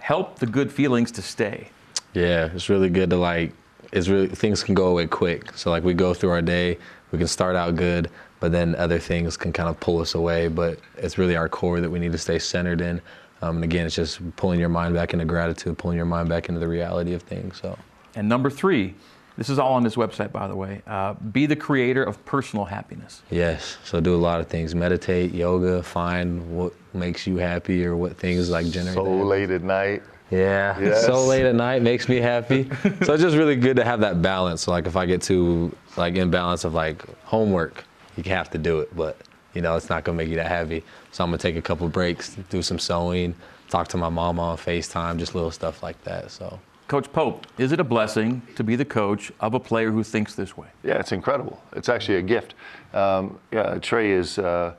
help 0.00 0.38
the 0.38 0.46
good 0.46 0.72
feelings 0.72 1.12
to 1.12 1.22
stay. 1.22 1.70
Yeah, 2.18 2.50
it's 2.52 2.68
really 2.68 2.90
good 2.90 3.10
to 3.10 3.16
like. 3.16 3.52
It's 3.92 4.08
really 4.08 4.28
things 4.28 4.62
can 4.62 4.74
go 4.74 4.88
away 4.88 5.06
quick. 5.06 5.52
So 5.56 5.70
like 5.70 5.84
we 5.84 5.94
go 5.94 6.12
through 6.12 6.30
our 6.30 6.42
day, 6.42 6.78
we 7.12 7.18
can 7.18 7.28
start 7.28 7.56
out 7.56 7.76
good, 7.76 8.10
but 8.40 8.52
then 8.52 8.74
other 8.74 8.98
things 8.98 9.36
can 9.36 9.52
kind 9.52 9.68
of 9.68 9.78
pull 9.80 10.00
us 10.00 10.14
away. 10.14 10.48
But 10.48 10.80
it's 10.96 11.16
really 11.16 11.36
our 11.36 11.48
core 11.48 11.80
that 11.80 11.88
we 11.88 11.98
need 11.98 12.12
to 12.12 12.18
stay 12.18 12.38
centered 12.38 12.80
in. 12.80 13.00
Um, 13.40 13.56
and 13.56 13.64
again, 13.64 13.86
it's 13.86 13.94
just 13.94 14.18
pulling 14.36 14.58
your 14.58 14.68
mind 14.68 14.94
back 14.94 15.12
into 15.12 15.24
gratitude, 15.24 15.78
pulling 15.78 15.96
your 15.96 16.06
mind 16.06 16.28
back 16.28 16.48
into 16.48 16.58
the 16.58 16.66
reality 16.66 17.14
of 17.14 17.22
things. 17.22 17.60
So 17.62 17.78
And 18.16 18.28
number 18.28 18.50
three, 18.50 18.94
this 19.36 19.48
is 19.48 19.60
all 19.60 19.74
on 19.74 19.84
this 19.84 19.94
website, 19.94 20.32
by 20.32 20.48
the 20.48 20.56
way. 20.56 20.82
Uh, 20.88 21.14
be 21.14 21.46
the 21.46 21.54
creator 21.54 22.02
of 22.02 22.22
personal 22.24 22.64
happiness. 22.64 23.22
yes, 23.30 23.78
so 23.84 24.00
do 24.00 24.16
a 24.16 24.16
lot 24.16 24.40
of 24.40 24.48
things: 24.48 24.74
meditate, 24.74 25.32
yoga, 25.32 25.84
find 25.84 26.50
what 26.50 26.72
makes 26.92 27.28
you 27.28 27.36
happy 27.36 27.86
or 27.86 27.96
what 27.96 28.16
things 28.16 28.50
like 28.50 28.66
generate. 28.66 28.96
So 28.96 29.04
that. 29.04 29.24
late 29.24 29.50
at 29.50 29.62
night. 29.62 30.02
Yeah, 30.30 30.78
Yes. 30.78 31.06
so 31.06 31.24
late 31.24 31.44
at 31.46 31.54
night 31.54 31.82
makes 31.82 32.08
me 32.08 32.16
happy. 32.16 32.68
so 33.04 33.14
it's 33.14 33.22
just 33.22 33.36
really 33.36 33.56
good 33.56 33.76
to 33.76 33.84
have 33.84 34.00
that 34.00 34.20
balance. 34.20 34.62
So 34.62 34.70
like 34.70 34.86
if 34.86 34.96
I 34.96 35.06
get 35.06 35.22
too 35.22 35.74
like 35.96 36.16
imbalance 36.16 36.64
of 36.64 36.74
like 36.74 37.04
homework, 37.24 37.84
you 38.16 38.22
have 38.24 38.50
to 38.50 38.58
do 38.58 38.80
it, 38.80 38.94
but 38.94 39.16
you 39.54 39.62
know, 39.62 39.76
it's 39.76 39.88
not 39.88 40.04
gonna 40.04 40.18
make 40.18 40.28
you 40.28 40.36
that 40.36 40.48
heavy. 40.48 40.84
So 41.12 41.24
I'm 41.24 41.30
gonna 41.30 41.38
take 41.38 41.56
a 41.56 41.62
couple 41.62 41.88
breaks, 41.88 42.36
do 42.50 42.62
some 42.62 42.78
sewing, 42.78 43.34
talk 43.70 43.88
to 43.88 43.96
my 43.96 44.08
mama 44.08 44.42
on 44.42 44.56
FaceTime, 44.58 45.18
just 45.18 45.34
little 45.34 45.50
stuff 45.50 45.82
like 45.82 46.02
that. 46.04 46.30
So. 46.30 46.58
Coach 46.88 47.12
Pope, 47.12 47.46
is 47.58 47.72
it 47.72 47.80
a 47.80 47.84
blessing 47.84 48.40
to 48.56 48.64
be 48.64 48.74
the 48.74 48.84
coach 48.84 49.30
of 49.40 49.52
a 49.52 49.60
player 49.60 49.90
who 49.90 50.02
thinks 50.02 50.34
this 50.34 50.56
way? 50.56 50.68
Yeah, 50.82 50.94
it's 50.98 51.12
incredible. 51.12 51.60
It's 51.72 51.90
actually 51.90 52.16
a 52.16 52.22
gift. 52.22 52.54
Um, 52.94 53.38
yeah, 53.52 53.74
Trey 53.78 54.10
is 54.12 54.38
uh, 54.38 54.74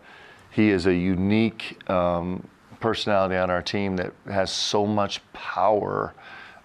he 0.49 0.69
is 0.69 0.87
a 0.87 0.93
unique 0.93 1.77
um, 1.89 2.47
personality 2.79 3.35
on 3.35 3.49
our 3.49 3.61
team 3.61 3.95
that 3.97 4.13
has 4.25 4.51
so 4.51 4.85
much 4.85 5.21
power 5.33 6.13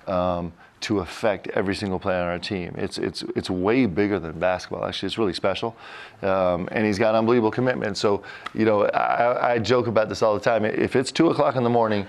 um, 0.06 0.52
to 0.80 1.00
affect 1.00 1.48
every 1.48 1.74
single 1.74 1.98
player 1.98 2.20
on 2.20 2.28
our 2.28 2.38
team. 2.38 2.74
It's 2.76 2.98
it's 2.98 3.22
it's 3.34 3.48
way 3.48 3.86
bigger 3.86 4.18
than 4.18 4.38
basketball. 4.38 4.84
Actually, 4.84 5.06
it's 5.06 5.18
really 5.18 5.32
special, 5.32 5.74
um, 6.22 6.68
and 6.72 6.84
he's 6.84 6.98
got 6.98 7.14
unbelievable 7.14 7.50
commitment. 7.50 7.96
So, 7.96 8.22
you 8.54 8.66
know, 8.66 8.84
I, 8.86 9.54
I 9.54 9.58
joke 9.58 9.86
about 9.86 10.08
this 10.08 10.22
all 10.22 10.34
the 10.34 10.40
time. 10.40 10.64
If 10.64 10.94
it's 10.94 11.10
two 11.10 11.30
o'clock 11.30 11.56
in 11.56 11.64
the 11.64 11.70
morning 11.70 12.06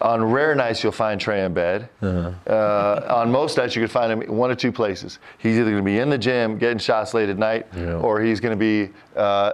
on 0.00 0.24
rare 0.24 0.54
nights, 0.54 0.82
you'll 0.82 0.92
find 0.92 1.20
Trey 1.20 1.44
in 1.44 1.54
bed. 1.54 1.88
Uh-huh. 2.02 2.32
Uh, 2.46 3.14
on 3.14 3.30
most 3.30 3.56
nights, 3.56 3.76
you 3.76 3.82
can 3.82 3.88
find 3.88 4.10
him 4.10 4.36
one 4.36 4.50
or 4.50 4.54
two 4.54 4.72
places. 4.72 5.18
He's 5.38 5.56
either 5.56 5.70
going 5.70 5.82
to 5.82 5.90
be 5.90 5.98
in 5.98 6.10
the 6.10 6.18
gym 6.18 6.58
getting 6.58 6.78
shots 6.78 7.14
late 7.14 7.28
at 7.28 7.38
night, 7.38 7.66
yeah. 7.76 7.94
or 7.94 8.20
he's 8.20 8.40
going 8.40 8.58
to 8.58 8.86
be 8.86 8.92
uh, 9.16 9.52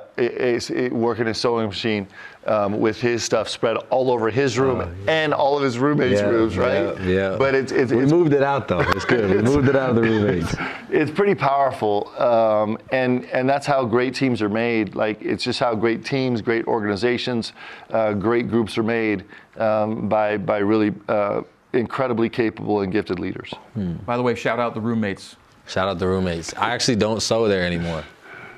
working 0.93 1.27
his 1.27 1.39
sewing 1.39 1.67
machine 1.67 2.07
um, 2.47 2.81
with 2.81 3.01
his 3.01 3.23
stuff 3.23 3.49
spread 3.49 3.77
all 3.91 4.11
over 4.11 4.31
his 4.31 4.59
room 4.59 4.81
oh, 4.81 4.95
yeah. 5.05 5.11
and 5.13 5.35
all 5.35 5.57
of 5.57 5.63
his 5.63 5.79
roommates' 5.79 6.21
yeah, 6.21 6.27
rooms, 6.27 6.57
right? 6.57 6.99
Yeah, 7.01 7.07
yeah. 7.07 7.37
But 7.39 7.55
it's, 7.55 7.71
it's 7.71 7.93
we 7.93 8.03
it's, 8.03 8.13
moved 8.13 8.33
it 8.33 8.43
out 8.43 8.67
though. 8.69 8.81
It's 8.81 9.05
good. 9.05 9.31
We 9.31 9.43
moved 9.43 9.69
it 9.69 9.77
out 9.77 9.91
of 9.91 9.97
the 9.97 10.03
roommates. 10.03 10.55
It's 10.93 11.11
pretty 11.11 11.37
powerful, 11.37 12.09
um, 12.21 12.77
and 12.91 13.25
and 13.27 13.49
that's 13.49 13.65
how 13.65 13.85
great 13.85 14.13
teams 14.13 14.43
are 14.43 14.49
made. 14.49 14.97
Like 14.97 15.23
it's 15.23 15.45
just 15.45 15.61
how 15.61 15.73
great 15.73 16.05
teams, 16.05 16.43
great 16.43 16.67
organizations, 16.67 17.53
uh, 17.91 18.13
great 18.15 18.49
groups 18.51 18.77
are 18.77 18.83
made 18.83 19.25
um, 19.57 20.09
by 20.09 20.37
by 20.37 20.59
really 20.59 20.93
uh, 21.09 21.43
incredibly 21.75 22.29
capable 22.29 22.81
and 22.81 22.93
gifted 22.93 23.21
leaders. 23.21 23.55
Hmm. 23.75 23.99
By 24.05 24.17
the 24.17 24.23
way, 24.25 24.35
shout 24.35 24.59
out 24.59 24.75
the 24.75 24.81
roommates. 24.81 25.37
Shout 25.69 25.87
out 25.87 26.01
the 26.01 26.09
roommates. 26.09 26.53
I 26.55 26.71
actually 26.71 26.97
don't 26.97 27.21
sew 27.21 27.47
there 27.47 27.63
anymore. 27.63 28.03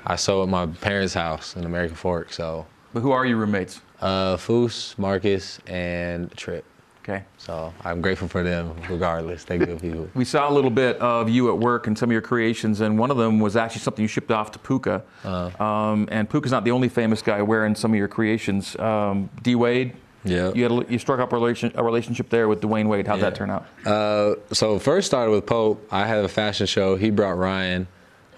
I 0.03 0.15
sew 0.15 0.41
at 0.41 0.49
my 0.49 0.65
parents' 0.65 1.13
house 1.13 1.55
in 1.55 1.65
American 1.65 1.95
Fork. 1.95 2.33
So. 2.33 2.65
But 2.93 3.01
who 3.01 3.11
are 3.11 3.25
your 3.25 3.37
roommates? 3.37 3.81
Uh, 3.99 4.37
Foos, 4.37 4.97
Marcus, 4.97 5.59
and 5.67 6.31
Trip. 6.37 6.63
Okay. 7.03 7.25
So 7.37 7.73
I'm 7.83 7.99
grateful 7.99 8.29
for 8.29 8.43
them, 8.43 8.73
regardless. 8.89 9.43
They're 9.43 9.57
good 9.57 9.81
people. 9.81 10.07
We 10.13 10.23
saw 10.23 10.49
a 10.49 10.53
little 10.53 10.69
bit 10.69 10.97
of 10.97 11.27
you 11.27 11.51
at 11.51 11.57
work 11.57 11.87
and 11.87 11.97
some 11.97 12.09
of 12.09 12.13
your 12.13 12.21
creations, 12.21 12.79
and 12.79 12.97
one 12.97 13.11
of 13.11 13.17
them 13.17 13.41
was 13.41 13.57
actually 13.57 13.81
something 13.81 14.03
you 14.03 14.07
shipped 14.07 14.31
off 14.31 14.51
to 14.51 14.59
Puka. 14.59 15.03
Uh-huh. 15.25 15.63
Um, 15.63 16.07
and 16.11 16.29
Puka's 16.29 16.51
not 16.51 16.63
the 16.63 16.71
only 16.71 16.87
famous 16.87 17.21
guy 17.21 17.41
wearing 17.41 17.75
some 17.75 17.91
of 17.91 17.97
your 17.97 18.07
creations. 18.07 18.77
Um, 18.79 19.29
D 19.41 19.55
Wade. 19.55 19.95
Yeah. 20.23 20.53
You, 20.53 20.67
a, 20.67 20.85
you 20.85 20.97
struck 20.97 21.19
up 21.19 21.33
a, 21.33 21.35
relation, 21.35 21.73
a 21.75 21.83
relationship 21.83 22.29
there 22.29 22.47
with 22.47 22.61
Dwyane 22.61 22.87
Wade. 22.87 23.05
How'd 23.05 23.19
yeah. 23.19 23.25
that 23.25 23.35
turn 23.35 23.49
out? 23.49 23.65
Uh, 23.85 24.35
so 24.53 24.79
first 24.79 25.07
started 25.07 25.31
with 25.31 25.45
Pope. 25.45 25.85
I 25.91 26.05
had 26.05 26.23
a 26.23 26.29
fashion 26.29 26.67
show. 26.67 26.95
He 26.95 27.09
brought 27.09 27.37
Ryan. 27.37 27.87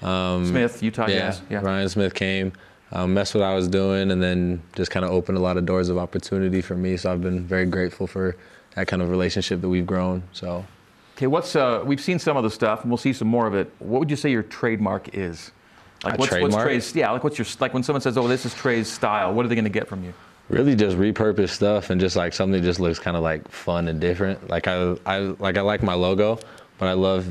Um, 0.01 0.47
Smith, 0.47 0.82
Utah 0.82 1.08
yeah, 1.08 1.20
Jazz. 1.20 1.41
Yeah. 1.51 1.62
Ryan 1.62 1.89
Smith 1.89 2.16
came 2.16 2.53
um, 2.91 3.13
messed 3.13 3.36
what 3.36 3.43
I 3.43 3.55
was 3.55 3.67
doing, 3.67 4.11
and 4.11 4.21
then 4.21 4.61
just 4.75 4.91
kind 4.91 5.05
of 5.05 5.11
opened 5.11 5.38
a 5.38 5.41
lot 5.41 5.57
of 5.57 5.65
doors 5.65 5.89
of 5.89 5.97
opportunity 5.97 6.61
for 6.61 6.75
me. 6.75 6.97
So 6.97 7.11
I've 7.11 7.21
been 7.21 7.45
very 7.45 7.65
grateful 7.65 8.07
for 8.07 8.36
that 8.75 8.88
kind 8.88 9.01
of 9.01 9.09
relationship 9.09 9.61
that 9.61 9.69
we've 9.69 9.86
grown. 9.86 10.23
So. 10.31 10.65
Okay, 11.17 11.27
what's 11.27 11.55
uh, 11.55 11.81
we've 11.86 12.01
seen 12.01 12.19
some 12.19 12.36
of 12.36 12.43
the 12.43 12.49
stuff, 12.49 12.81
and 12.81 12.91
we'll 12.91 12.97
see 12.97 13.13
some 13.13 13.29
more 13.29 13.47
of 13.47 13.55
it. 13.55 13.71
What 13.79 13.99
would 13.99 14.09
you 14.09 14.17
say 14.17 14.31
your 14.31 14.43
trademark 14.43 15.15
is? 15.15 15.51
Like 16.03 16.15
a 16.15 16.17
what's, 16.17 16.29
trademark? 16.29 16.53
what's 16.53 16.63
Trey's? 16.63 16.95
Yeah, 16.95 17.11
like 17.11 17.23
what's 17.23 17.38
your 17.38 17.47
like 17.59 17.73
when 17.73 17.83
someone 17.83 18.01
says, 18.01 18.17
"Oh, 18.17 18.27
this 18.27 18.45
is 18.45 18.53
Trey's 18.53 18.91
style." 18.91 19.33
What 19.33 19.45
are 19.45 19.49
they 19.49 19.55
going 19.55 19.63
to 19.63 19.71
get 19.71 19.88
from 19.88 20.03
you? 20.03 20.13
Really, 20.49 20.75
just 20.75 20.97
repurposed 20.97 21.49
stuff 21.49 21.89
and 21.89 21.99
just 21.99 22.15
like 22.15 22.33
something 22.33 22.61
that 22.61 22.67
just 22.67 22.79
looks 22.79 22.99
kind 22.99 23.17
of 23.17 23.23
like 23.23 23.49
fun 23.49 23.88
and 23.88 23.99
different. 23.99 24.49
Like 24.49 24.67
I, 24.67 24.95
I 25.05 25.19
like 25.39 25.57
I 25.57 25.61
like 25.61 25.81
my 25.81 25.93
logo, 25.93 26.38
but 26.78 26.88
I 26.88 26.93
love 26.93 27.28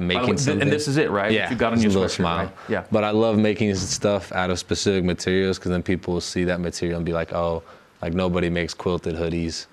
making 0.00 0.30
way, 0.30 0.36
something. 0.36 0.62
And 0.62 0.72
this 0.72 0.88
is 0.88 0.96
it, 0.96 1.10
right? 1.10 1.30
Yeah, 1.30 1.50
you 1.50 1.56
got 1.56 1.72
on 1.72 1.80
your 1.80 1.92
little 1.92 2.08
smile. 2.08 2.46
Right? 2.46 2.54
Yeah. 2.68 2.84
But 2.90 3.04
I 3.04 3.10
love 3.10 3.38
making 3.38 3.74
stuff 3.76 4.32
out 4.32 4.50
of 4.50 4.58
specific 4.58 5.04
materials 5.04 5.58
because 5.58 5.70
then 5.70 5.82
people 5.82 6.14
will 6.14 6.20
see 6.20 6.44
that 6.44 6.60
material 6.60 6.96
and 6.96 7.06
be 7.06 7.12
like, 7.12 7.32
oh, 7.32 7.62
like 8.02 8.14
nobody 8.14 8.50
makes 8.50 8.74
quilted 8.74 9.14
hoodies. 9.14 9.66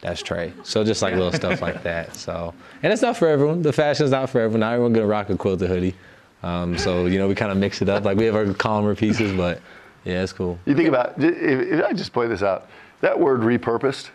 That's 0.00 0.20
Trey. 0.20 0.52
So 0.64 0.82
just 0.82 1.00
like 1.00 1.14
little 1.14 1.32
stuff 1.32 1.62
like 1.62 1.82
that. 1.84 2.16
So 2.16 2.54
and 2.82 2.92
it's 2.92 3.02
not 3.02 3.16
for 3.16 3.28
everyone. 3.28 3.62
The 3.62 3.72
fashion's 3.72 4.10
not 4.10 4.30
for 4.30 4.40
everyone. 4.40 4.60
Not 4.60 4.72
everyone 4.72 4.92
gonna 4.92 5.06
rock 5.06 5.30
a 5.30 5.36
quilted 5.36 5.68
hoodie. 5.68 5.94
Um, 6.42 6.76
so 6.76 7.06
you 7.06 7.18
know 7.18 7.28
we 7.28 7.36
kind 7.36 7.52
of 7.52 7.58
mix 7.58 7.82
it 7.82 7.88
up. 7.88 8.04
Like 8.04 8.18
we 8.18 8.24
have 8.24 8.34
our 8.34 8.52
calmer 8.52 8.96
pieces, 8.96 9.32
but 9.32 9.60
yeah, 10.04 10.22
it's 10.24 10.32
cool. 10.32 10.58
You 10.66 10.74
think 10.74 10.88
about 10.88 11.22
if, 11.22 11.34
if 11.72 11.84
I 11.84 11.92
just 11.92 12.12
point 12.12 12.30
this 12.30 12.42
out, 12.42 12.68
that 13.00 13.18
word 13.18 13.40
repurposed 13.40 14.10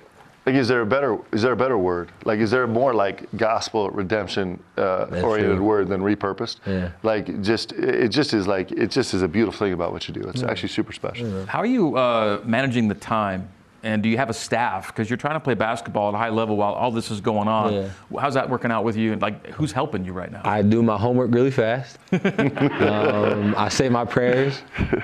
like, 0.48 0.56
is 0.56 0.70
there 0.70 0.80
a 0.80 0.86
better 0.86 1.18
is 1.34 1.42
there 1.42 1.52
a 1.52 1.58
better 1.58 1.78
word? 1.78 2.10
Like, 2.24 2.40
is 2.40 2.52
there 2.52 2.64
a 2.64 2.68
more 2.70 2.94
like 2.94 3.28
gospel 3.36 3.90
redemption 3.90 4.64
uh, 4.78 5.08
oriented 5.22 5.58
true. 5.58 5.64
word 5.66 5.90
than 5.90 6.00
repurposed? 6.00 6.60
Yeah. 6.66 6.92
Like, 7.04 7.42
just 7.42 7.74
it 7.74 8.08
just 8.08 8.34
is 8.34 8.48
like 8.48 8.72
it 8.72 8.90
just 8.90 9.14
is 9.14 9.24
a 9.24 9.28
beautiful 9.28 9.60
thing 9.60 9.74
about 9.74 9.92
what 9.92 10.08
you 10.08 10.14
do. 10.14 10.22
It's 10.22 10.42
yeah. 10.42 10.50
actually 10.50 10.70
super 10.70 10.94
special. 10.94 11.28
Yeah. 11.28 11.46
How 11.48 11.60
are 11.60 11.66
you 11.66 11.98
uh, 11.98 12.42
managing 12.46 12.88
the 12.88 12.96
time? 12.96 13.50
And 13.84 14.02
do 14.02 14.08
you 14.08 14.16
have 14.18 14.30
a 14.30 14.34
staff? 14.34 14.88
Because 14.88 15.10
you're 15.10 15.18
trying 15.18 15.36
to 15.36 15.42
play 15.42 15.54
basketball 15.54 16.10
at 16.10 16.16
a 16.16 16.18
high 16.18 16.30
level 16.30 16.56
while 16.56 16.74
all 16.74 16.92
this 16.92 17.12
is 17.12 17.20
going 17.20 17.50
on. 17.50 17.74
Yeah. 17.74 17.90
How's 18.18 18.34
that 18.36 18.50
working 18.50 18.72
out 18.72 18.86
with 18.86 18.96
you? 18.96 19.12
and 19.14 19.22
Like, 19.22 19.48
who's 19.48 19.74
helping 19.74 20.06
you 20.06 20.14
right 20.14 20.32
now? 20.32 20.42
I 20.46 20.62
do 20.62 20.82
my 20.82 20.98
homework 20.98 21.34
really 21.34 21.52
fast. 21.52 22.00
um, 22.12 23.54
I 23.58 23.68
say 23.70 23.90
my 23.90 24.06
prayers. 24.06 24.62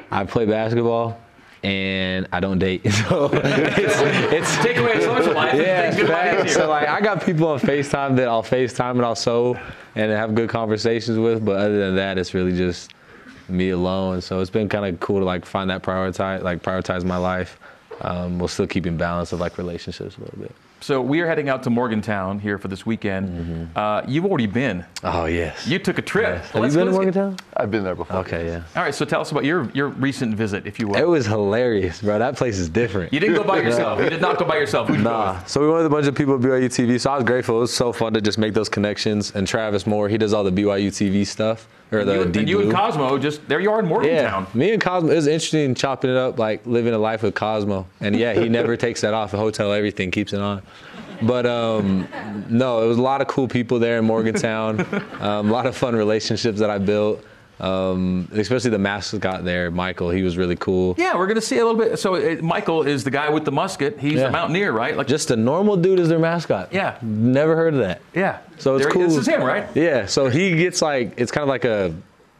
I 0.09 0.23
play 0.23 0.45
basketball 0.45 1.19
and 1.63 2.27
I 2.31 2.39
don't 2.39 2.59
date. 2.59 2.85
So 3.03 3.29
it's, 3.33 3.95
it's 4.31 4.57
take 4.63 4.77
away 4.77 4.99
social 5.01 5.33
life. 5.33 5.55
Yeah, 5.55 6.45
so 6.45 6.69
like 6.69 6.87
I 6.87 7.01
got 7.01 7.23
people 7.23 7.47
on 7.47 7.59
FaceTime 7.59 8.15
that 8.17 8.27
I'll 8.27 8.43
FaceTime 8.43 8.91
and 8.91 9.01
I'll 9.01 9.15
sew 9.15 9.57
and 9.95 10.11
have 10.11 10.35
good 10.35 10.49
conversations 10.49 11.17
with, 11.17 11.43
but 11.43 11.57
other 11.57 11.77
than 11.77 11.95
that, 11.95 12.17
it's 12.17 12.33
really 12.33 12.55
just 12.55 12.93
me 13.49 13.71
alone. 13.71 14.21
So 14.21 14.39
it's 14.39 14.49
been 14.49 14.69
kind 14.69 14.85
of 14.85 14.99
cool 14.99 15.19
to 15.19 15.25
like 15.25 15.45
find 15.45 15.69
that 15.69 15.83
prioritize, 15.83 16.41
like 16.43 16.63
prioritize 16.63 17.03
my 17.03 17.17
life, 17.17 17.59
um, 18.01 18.39
while 18.39 18.47
still 18.47 18.67
keeping 18.67 18.97
balance 18.97 19.33
of 19.33 19.39
like 19.39 19.57
relationships 19.57 20.17
a 20.17 20.21
little 20.21 20.39
bit. 20.39 20.55
So 20.83 21.01
we 21.01 21.21
are 21.21 21.27
heading 21.27 21.47
out 21.47 21.63
to 21.63 21.69
Morgantown 21.69 22.39
here 22.39 22.57
for 22.57 22.67
this 22.67 22.85
weekend. 22.85 23.29
Mm-hmm. 23.29 23.77
Uh, 23.77 24.01
you've 24.05 24.25
already 24.25 24.47
been. 24.47 24.83
Oh 25.01 25.23
yes. 25.25 25.65
You 25.65 25.79
took 25.79 25.97
a 25.97 26.01
trip. 26.01 26.27
Yes. 26.27 26.51
Have 26.51 26.61
you 26.65 26.71
been 26.71 26.87
to 26.87 26.91
Morgantown? 26.91 27.37
I've 27.55 27.71
been 27.71 27.85
there 27.85 27.95
before. 27.95 28.17
Okay, 28.17 28.47
yeah. 28.47 28.63
All 28.75 28.83
right, 28.83 28.93
so 28.93 29.05
tell 29.05 29.21
us 29.21 29.31
about 29.31 29.45
your 29.45 29.71
your 29.73 29.87
recent 29.87 30.35
visit, 30.35 30.67
if 30.67 30.79
you 30.79 30.89
will. 30.89 30.97
It 30.97 31.07
was 31.07 31.25
hilarious, 31.25 32.01
bro. 32.01 32.19
That 32.19 32.35
place 32.35 32.57
is 32.57 32.67
different. 32.67 33.13
You 33.13 33.21
didn't 33.21 33.37
go 33.37 33.45
by 33.45 33.61
yourself. 33.61 34.01
you 34.01 34.09
did 34.09 34.19
not 34.19 34.37
go 34.37 34.43
by 34.43 34.57
yourself. 34.57 34.89
Who'd 34.89 34.99
nah. 35.03 35.41
So 35.45 35.61
we 35.61 35.67
went 35.67 35.77
with 35.77 35.85
a 35.85 35.89
bunch 35.89 36.07
of 36.07 36.15
people 36.15 36.35
at 36.35 36.41
BYU 36.41 36.65
TV. 36.65 36.99
So 36.99 37.11
I 37.11 37.15
was 37.15 37.23
grateful. 37.23 37.57
It 37.59 37.61
was 37.61 37.73
so 37.73 37.93
fun 37.93 38.13
to 38.15 38.19
just 38.19 38.37
make 38.37 38.53
those 38.53 38.67
connections. 38.67 39.31
And 39.33 39.47
Travis 39.47 39.87
Moore, 39.87 40.09
he 40.09 40.17
does 40.17 40.33
all 40.33 40.43
the 40.43 40.51
BYU 40.51 40.89
TV 40.89 41.25
stuff. 41.25 41.65
Or 41.93 42.03
the 42.03 42.13
you, 42.13 42.21
and 42.21 42.49
you 42.49 42.61
and 42.61 42.71
Cosmo, 42.71 43.17
just 43.17 43.47
there 43.47 43.59
you 43.59 43.71
are 43.71 43.79
in 43.79 43.87
Morgantown. 43.87 44.47
Yeah, 44.53 44.57
me 44.57 44.73
and 44.73 44.81
Cosmo. 44.81 45.11
It 45.11 45.15
was 45.15 45.27
interesting 45.27 45.75
chopping 45.75 46.09
it 46.09 46.17
up, 46.17 46.39
like 46.39 46.65
living 46.65 46.93
a 46.93 46.97
life 46.97 47.23
with 47.23 47.35
Cosmo. 47.35 47.87
And 47.99 48.15
yeah, 48.15 48.33
he 48.33 48.49
never 48.49 48.75
takes 48.85 49.01
that 49.01 49.13
off. 49.13 49.31
The 49.31 49.37
hotel, 49.37 49.71
everything 49.71 50.11
keeps 50.11 50.33
it 50.33 50.41
on. 50.41 50.63
But 51.21 51.45
um, 51.45 52.07
no, 52.49 52.83
it 52.83 52.87
was 52.87 52.97
a 52.97 53.01
lot 53.01 53.21
of 53.21 53.27
cool 53.27 53.47
people 53.47 53.79
there 53.79 53.99
in 53.99 54.05
Morgantown. 54.05 54.81
um, 55.19 55.49
a 55.49 55.51
lot 55.51 55.65
of 55.65 55.75
fun 55.75 55.95
relationships 55.95 56.59
that 56.59 56.69
I 56.69 56.77
built. 56.77 57.23
Um, 57.59 58.27
especially 58.33 58.71
the 58.71 58.79
mascot 58.79 59.45
there, 59.45 59.71
Michael. 59.71 60.09
He 60.09 60.23
was 60.23 60.37
really 60.37 60.55
cool. 60.55 60.95
Yeah, 60.97 61.15
we're 61.15 61.27
gonna 61.27 61.39
see 61.39 61.59
a 61.59 61.65
little 61.65 61.79
bit. 61.79 61.97
So 61.99 62.15
it, 62.15 62.39
uh, 62.39 62.43
Michael 62.43 62.83
is 62.83 63.03
the 63.03 63.11
guy 63.11 63.29
with 63.29 63.45
the 63.45 63.51
musket. 63.51 63.99
He's 63.99 64.15
yeah. 64.15 64.27
a 64.27 64.31
mountaineer, 64.31 64.71
right? 64.71 64.97
Like 64.97 65.07
just 65.07 65.31
a 65.31 65.35
normal 65.35 65.77
dude 65.77 65.99
is 65.99 66.09
their 66.09 66.19
mascot. 66.19 66.73
Yeah, 66.73 66.97
never 67.01 67.55
heard 67.55 67.75
of 67.75 67.79
that. 67.81 68.01
Yeah, 68.13 68.39
so 68.57 68.75
it's 68.75 68.85
there, 68.85 68.91
cool. 68.91 69.03
This 69.03 69.17
is 69.17 69.27
him, 69.27 69.43
right? 69.43 69.67
Yeah. 69.75 70.07
So 70.07 70.29
he 70.29 70.55
gets 70.57 70.81
like 70.81 71.13
it's 71.17 71.31
kind 71.31 71.43
of 71.43 71.49
like 71.49 71.65
a 71.65 71.95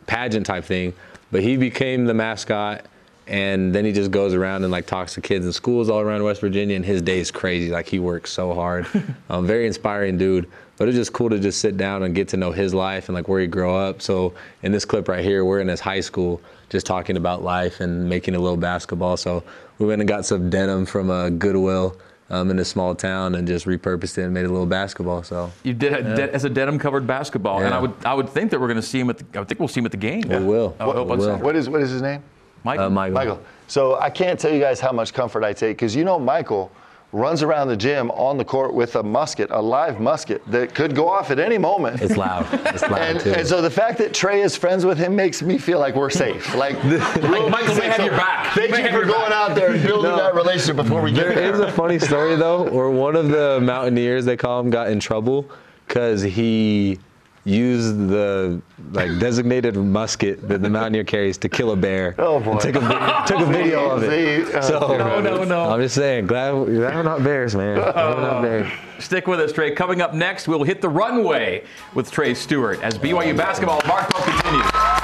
pageant 0.08 0.46
type 0.46 0.66
thing, 0.66 0.94
but 1.32 1.44
he 1.44 1.58
became 1.58 2.06
the 2.06 2.14
mascot 2.14 2.86
and 3.28 3.74
then 3.74 3.86
he 3.86 3.92
just 3.92 4.12
goes 4.12 4.34
around 4.34 4.64
and 4.64 4.72
like 4.72 4.86
talks 4.86 5.14
to 5.14 5.22
kids 5.22 5.46
in 5.46 5.54
schools 5.54 5.90
all 5.90 6.02
around 6.02 6.24
West 6.24 6.42
Virginia, 6.42 6.76
and 6.76 6.86
his 6.86 7.02
day 7.02 7.20
is 7.20 7.32
crazy. 7.32 7.72
Like 7.72 7.88
he 7.88 8.00
works 8.00 8.32
so 8.32 8.54
hard. 8.54 8.88
um, 9.30 9.48
very 9.48 9.66
inspiring 9.66 10.18
dude. 10.18 10.50
But 10.78 10.88
it's 10.88 10.98
just 10.98 11.14
cool 11.14 11.30
to 11.30 11.40
just 11.40 11.60
sit 11.60 11.78
down 11.78 12.04
and 12.04 12.16
get 12.16 12.30
to 12.30 12.38
know 12.38 12.52
his 12.52 12.74
life 12.74 13.08
and 13.08 13.16
like 13.16 13.28
where 13.28 13.40
he 13.40 13.48
grew 13.48 13.74
up. 13.74 14.02
So 14.02 14.34
in 14.64 14.72
this 14.72 14.86
clip 14.86 15.08
right 15.08 15.24
here, 15.24 15.46
we're 15.46 15.60
in 15.60 15.68
his 15.68 15.80
high 15.80 16.00
school, 16.00 16.42
just 16.70 16.86
talking 16.86 17.16
about 17.16 17.44
life 17.44 17.80
and 17.80 18.10
making 18.10 18.36
a 18.36 18.40
little 18.40 18.58
basketball. 18.58 19.18
So 19.18 19.44
we 19.78 19.86
went 19.86 20.02
and 20.02 20.08
got 20.08 20.26
some 20.26 20.50
denim 20.50 20.86
from 20.86 21.10
a 21.10 21.14
uh, 21.14 21.30
Goodwill. 21.30 21.98
Um, 22.30 22.50
in 22.50 22.58
a 22.58 22.66
small 22.66 22.96
town 22.96 23.36
and 23.36 23.48
just 23.48 23.68
repurposed 23.68 24.18
it 24.18 24.24
and 24.24 24.34
made 24.34 24.46
a 24.46 24.50
little 24.50 24.66
basketball. 24.66 25.22
So 25.22 25.52
you 25.62 25.74
did 25.74 25.94
it 25.94 26.18
yeah. 26.18 26.26
as 26.34 26.46
a 26.46 26.50
denim-covered 26.50 27.06
basketball, 27.06 27.60
yeah. 27.60 27.66
and 27.66 27.76
I 27.76 27.80
would 27.80 27.94
I 28.06 28.14
would 28.16 28.30
think 28.30 28.50
that 28.52 28.62
we're 28.62 28.70
going 28.70 28.80
to 28.80 28.82
see 28.82 29.00
him 29.00 29.10
at 29.12 29.20
the, 29.20 29.40
I 29.40 29.44
think 29.44 29.60
we'll 29.60 29.68
see 29.68 29.82
him 29.82 29.86
at 29.86 29.92
the 29.92 29.98
game. 29.98 30.22
We 30.28 30.40
will. 30.40 30.76
Uh, 30.80 30.86
what, 30.86 30.96
we 30.96 31.18
will. 31.18 31.38
what 31.38 31.56
is 31.56 31.70
what 31.70 31.82
is 31.82 31.92
his 31.92 32.02
name? 32.02 32.24
Michael. 32.64 32.86
Uh, 32.86 32.90
Michael. 32.90 33.14
Michael. 33.14 33.40
So 33.68 34.00
I 34.00 34.10
can't 34.10 34.40
tell 34.40 34.52
you 34.52 34.60
guys 34.60 34.80
how 34.80 34.92
much 34.92 35.14
comfort 35.14 35.44
I 35.44 35.54
take 35.54 35.78
because 35.78 35.96
you 35.96 36.06
know 36.06 36.18
Michael 36.18 36.72
runs 37.14 37.44
around 37.44 37.68
the 37.68 37.78
gym 37.78 38.10
on 38.12 38.38
the 38.38 38.44
court 38.44 38.74
with 38.74 38.96
a 38.96 39.04
musket, 39.04 39.50
a 39.52 39.62
live 39.62 40.00
musket 40.00 40.42
that 40.52 40.74
could 40.74 40.96
go 40.96 41.08
off 41.08 41.30
at 41.32 41.40
any 41.40 41.58
moment. 41.60 42.02
It's 42.02 42.18
loud. 42.18 42.48
It's 42.74 42.82
loud 42.82 42.94
And, 43.02 43.20
too. 43.20 43.32
and 43.34 43.48
so 43.48 43.62
the 43.62 43.70
fact 43.70 44.00
that 44.00 44.14
Trey 44.14 44.42
is 44.42 44.56
friends 44.58 44.84
with 44.84 44.98
him 44.98 45.16
makes 45.16 45.42
me 45.44 45.58
feel 45.60 45.80
like 45.80 45.96
we're 45.96 46.10
safe. 46.10 46.54
Like, 46.56 46.82
real 46.84 47.50
Michael 47.50 47.76
may 47.76 47.86
have 47.86 47.96
So 47.98 48.04
your 48.06 48.18
back. 48.18 48.54
Thank 48.56 48.76
you 48.78 48.86
for 49.00 49.06
going 49.06 49.30
back. 49.30 49.50
out 49.50 49.56
there 49.56 49.72
and 49.74 49.84
building 49.88 50.10
No. 50.12 50.18
that 50.18 50.34
relationship 50.36 50.76
before 50.76 51.02
we 51.02 51.12
get 51.12 51.26
There 51.28 51.36
there. 51.36 51.54
is 51.54 51.60
a 51.60 51.72
funny 51.72 52.00
story 52.00 52.36
though, 52.36 52.64
where 52.72 52.90
one 52.90 53.16
of 53.16 53.30
the 53.30 53.60
Mountaineers, 53.62 54.26
they 54.26 54.36
call 54.36 54.60
him, 54.60 54.72
got 54.72 54.90
in 54.90 55.00
trouble 55.00 55.50
because 55.88 56.24
he 56.24 56.98
used 57.46 58.08
the 58.08 58.62
like 58.92 59.20
designated 59.20 59.76
musket 59.76 60.48
that 60.48 60.62
the 60.62 60.70
Mountaineer 60.70 61.04
carries 61.04 61.38
to 61.40 61.50
kill 61.50 61.72
a 61.72 61.76
bear. 61.76 62.16
Oh, 62.18 62.40
boy. 62.40 62.58
Took 62.60 62.76
a, 62.76 63.24
took 63.28 63.40
a 63.42 63.46
video 63.46 63.90
of 63.90 64.04
it. 64.04 64.56
Uh, 64.56 64.62
So 64.62 64.80
No, 64.98 65.20
no, 65.20 65.44
no. 65.44 65.70
I'm 65.70 65.82
just 65.82 65.96
saying, 65.96 66.28
glad 66.28 66.52
glad 66.66 66.96
we're 66.96 67.04
not 67.04 67.24
bears, 67.24 67.56
man. 67.56 67.76
Glad 67.76 67.96
we're 68.16 68.22
not 68.22 68.42
bears. 68.42 68.72
Stick 69.00 69.28
with 69.28 69.40
us, 69.40 69.52
Trey. 69.52 69.72
Coming 69.72 70.02
up 70.02 70.14
next, 70.14 70.48
we'll 70.48 70.64
hit 70.64 70.82
the 70.82 70.90
runway 70.90 71.66
with 71.94 72.12
Trey 72.12 72.34
Stewart 72.34 72.82
as 72.82 72.98
BYU 72.98 73.36
basketball. 73.36 73.82
Mark 73.88 74.10
Pope 74.10 74.24
continues. 74.24 75.03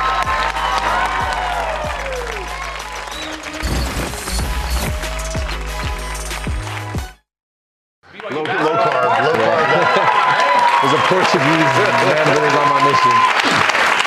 Portuguese 11.09 11.41
man 11.41 12.55
on 12.55 12.69
my 12.69 12.83
mission. 12.85 13.11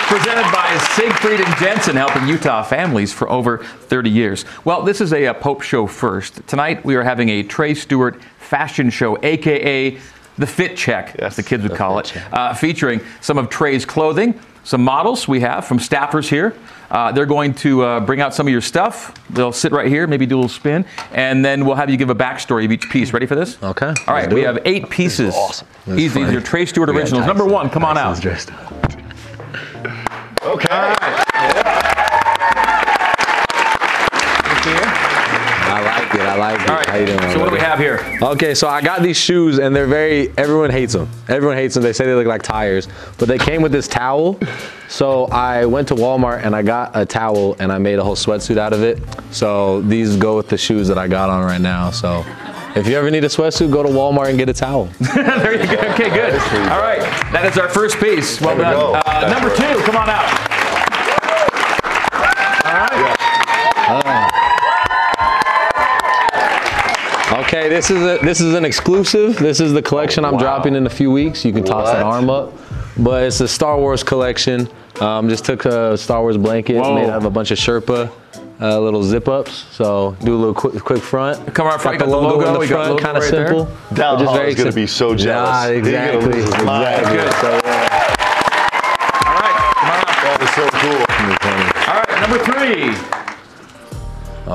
Presented 0.06 0.52
by 0.52 0.78
Siegfried 0.92 1.40
and 1.40 1.56
Jensen, 1.56 1.96
helping 1.96 2.28
Utah 2.28 2.62
families 2.62 3.12
for 3.12 3.28
over 3.28 3.58
30 3.58 4.08
years. 4.08 4.44
Well, 4.64 4.82
this 4.82 5.00
is 5.00 5.12
a, 5.12 5.26
uh 5.26 5.34
Pope 5.34 5.62
show 5.62 5.88
first. 5.88 6.46
Tonight 6.46 6.84
we 6.84 6.94
are 6.94 7.02
having 7.02 7.28
a 7.28 7.42
Trey 7.42 7.74
Stewart 7.74 8.22
fashion 8.38 8.88
show, 8.88 9.18
aka 9.24 9.98
the 10.38 10.46
Fit 10.46 10.76
Check, 10.76 11.16
as 11.16 11.34
the 11.34 11.42
kids 11.42 11.64
would 11.64 11.74
call 11.74 11.98
it, 11.98 12.16
uh, 12.32 12.54
featuring 12.54 13.00
some 13.20 13.36
of 13.36 13.48
Trey's 13.50 13.84
clothing, 13.84 14.38
some 14.62 14.84
models 14.84 15.26
we 15.26 15.40
have 15.40 15.66
from 15.66 15.80
staffers 15.80 16.28
here. 16.28 16.54
Uh, 16.92 17.10
they're 17.10 17.24
going 17.26 17.54
to 17.54 17.82
uh, 17.82 18.00
bring 18.00 18.20
out 18.20 18.34
some 18.34 18.46
of 18.46 18.52
your 18.52 18.60
stuff. 18.60 19.14
They'll 19.30 19.50
sit 19.50 19.72
right 19.72 19.88
here, 19.88 20.06
maybe 20.06 20.26
do 20.26 20.34
a 20.36 20.40
little 20.40 20.48
spin, 20.50 20.84
and 21.12 21.42
then 21.42 21.64
we'll 21.64 21.74
have 21.76 21.88
you 21.88 21.96
give 21.96 22.10
a 22.10 22.14
backstory 22.14 22.66
of 22.66 22.70
each 22.72 22.88
piece. 22.90 23.14
Ready 23.14 23.24
for 23.24 23.34
this? 23.34 23.56
Okay, 23.62 23.86
All 23.86 23.92
let's 23.94 24.06
right, 24.08 24.30
we 24.32 24.42
it. 24.42 24.46
have 24.46 24.58
eight 24.66 24.90
pieces. 24.90 25.34
awesome. 25.34 25.66
That's 25.86 25.96
These, 25.96 26.12
these 26.14 26.28
are 26.28 26.40
Trey 26.42 26.66
Stewart 26.66 26.90
originals. 26.90 27.26
Number 27.26 27.46
one, 27.46 27.70
come 27.70 27.82
on 27.84 27.96
out. 27.96 28.16
Tyson's 28.16 28.20
dressed. 28.46 28.50
Okay. 30.42 30.68
I 30.70 31.52
like 31.56 31.66
it. 31.78 31.81
I 36.32 36.36
like 36.36 36.60
it. 36.62 36.70
All 36.70 36.76
right. 36.76 36.88
How 36.88 36.96
you 36.96 37.06
doing? 37.06 37.20
so 37.20 37.38
what 37.38 37.50
do 37.50 37.54
we 37.54 37.60
have 37.60 37.78
here? 37.78 38.00
Okay, 38.22 38.54
so 38.54 38.66
I 38.66 38.80
got 38.80 39.02
these 39.02 39.18
shoes 39.18 39.58
and 39.58 39.76
they're 39.76 39.86
very, 39.86 40.32
everyone 40.38 40.70
hates 40.70 40.94
them. 40.94 41.10
Everyone 41.28 41.58
hates 41.58 41.74
them. 41.74 41.82
They 41.82 41.92
say 41.92 42.06
they 42.06 42.14
look 42.14 42.26
like 42.26 42.42
tires, 42.42 42.88
but 43.18 43.28
they 43.28 43.36
came 43.36 43.60
with 43.60 43.70
this 43.70 43.86
towel. 43.86 44.38
So 44.88 45.26
I 45.26 45.66
went 45.66 45.88
to 45.88 45.94
Walmart 45.94 46.42
and 46.42 46.56
I 46.56 46.62
got 46.62 46.92
a 46.96 47.04
towel 47.04 47.54
and 47.58 47.70
I 47.70 47.76
made 47.76 47.98
a 47.98 48.04
whole 48.04 48.16
sweatsuit 48.16 48.56
out 48.56 48.72
of 48.72 48.82
it. 48.82 48.98
So 49.30 49.82
these 49.82 50.16
go 50.16 50.36
with 50.36 50.48
the 50.48 50.56
shoes 50.56 50.88
that 50.88 50.96
I 50.96 51.06
got 51.06 51.28
on 51.28 51.44
right 51.44 51.60
now. 51.60 51.90
So 51.90 52.24
if 52.76 52.86
you 52.86 52.96
ever 52.96 53.10
need 53.10 53.24
a 53.24 53.28
sweatsuit, 53.28 53.70
go 53.70 53.82
to 53.82 53.88
Walmart 53.90 54.30
and 54.30 54.38
get 54.38 54.48
a 54.48 54.54
towel. 54.54 54.84
there 55.14 55.60
you 55.60 55.66
go. 55.66 55.82
Okay, 55.92 56.08
good. 56.08 56.32
All 56.70 56.80
right, 56.80 57.00
that 57.32 57.44
is 57.44 57.58
our 57.58 57.68
first 57.68 57.98
piece. 57.98 58.40
Well 58.40 58.56
we 58.56 58.62
done. 58.62 59.02
Uh, 59.04 59.28
number 59.28 59.54
two, 59.54 59.82
come 59.84 59.96
on 59.96 60.08
out. 60.08 60.51
Okay, 67.62 67.68
this 67.68 67.92
is 67.92 68.02
a, 68.02 68.18
this 68.24 68.40
is 68.40 68.54
an 68.54 68.64
exclusive. 68.64 69.36
This 69.36 69.60
is 69.60 69.72
the 69.72 69.80
collection 69.82 70.24
I'm 70.24 70.36
dropping 70.36 70.74
in 70.74 70.84
a 70.84 70.90
few 70.90 71.12
weeks. 71.12 71.44
You 71.44 71.52
can 71.52 71.62
toss 71.62 71.92
that 71.92 72.04
What? 72.04 72.12
arm 72.12 72.28
up, 72.28 72.52
but 72.98 73.22
it's 73.22 73.40
a 73.40 73.46
Star 73.46 73.78
Wars 73.78 74.02
collection. 74.02 74.68
Um, 75.00 75.28
just 75.28 75.44
took 75.44 75.64
a 75.64 75.96
Star 75.96 76.22
Wars 76.22 76.36
blanket, 76.36 76.78
Whoa. 76.80 76.96
made 76.96 77.08
out 77.08 77.18
of 77.18 77.24
a 77.24 77.30
bunch 77.30 77.52
of 77.52 77.58
Sherpa. 77.58 78.10
Uh, 78.60 78.80
little 78.80 79.04
zip 79.04 79.28
ups, 79.28 79.64
so 79.70 80.16
do 80.24 80.34
a 80.34 80.38
little 80.38 80.54
quick, 80.54 80.74
quick 80.82 81.00
front. 81.02 81.54
Come 81.54 81.68
on, 81.68 81.78
front, 81.78 82.00
Got 82.00 82.06
got 82.06 82.10
the 82.10 82.16
logo, 82.16 82.46
in 82.48 82.52
the 82.52 82.58
we 82.58 82.66
front, 82.66 83.00
kind 83.00 83.16
of 83.16 83.22
right 83.22 83.30
simple. 83.30 83.64
Dal 83.94 84.16
but 84.16 84.24
just 84.24 84.34
very 84.34 84.48
is 84.50 84.56
gonna 84.56 84.72
be 84.72 84.86
so 84.88 85.14
jealous. 85.14 85.50
Nah, 85.50 85.66
exactly, 85.66 86.32
lose 86.32 86.44
his 86.52 86.64
mind. 86.64 87.00
exactly. 87.00 87.16
Good. 87.16 87.32
So, 87.34 87.50
yeah. 87.64 88.14
All 89.22 89.34
right, 89.38 89.56
come 89.78 89.90
on. 89.94 90.02
That 90.18 90.38
is 90.42 90.50
so 90.58 90.66
cool. 90.82 90.98
All 91.86 92.02
right, 92.02 92.14
number 92.22 92.38
three. 92.42 93.22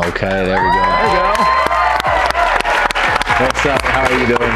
Okay, 0.09 0.45
there 0.45 0.59
we 0.61 0.71
go. 0.71 0.83
There 0.83 1.07
you 1.07 1.15
go. 1.15 1.26
How 3.97 4.13
are 4.13 4.19
you 4.19 4.27
doing? 4.37 4.51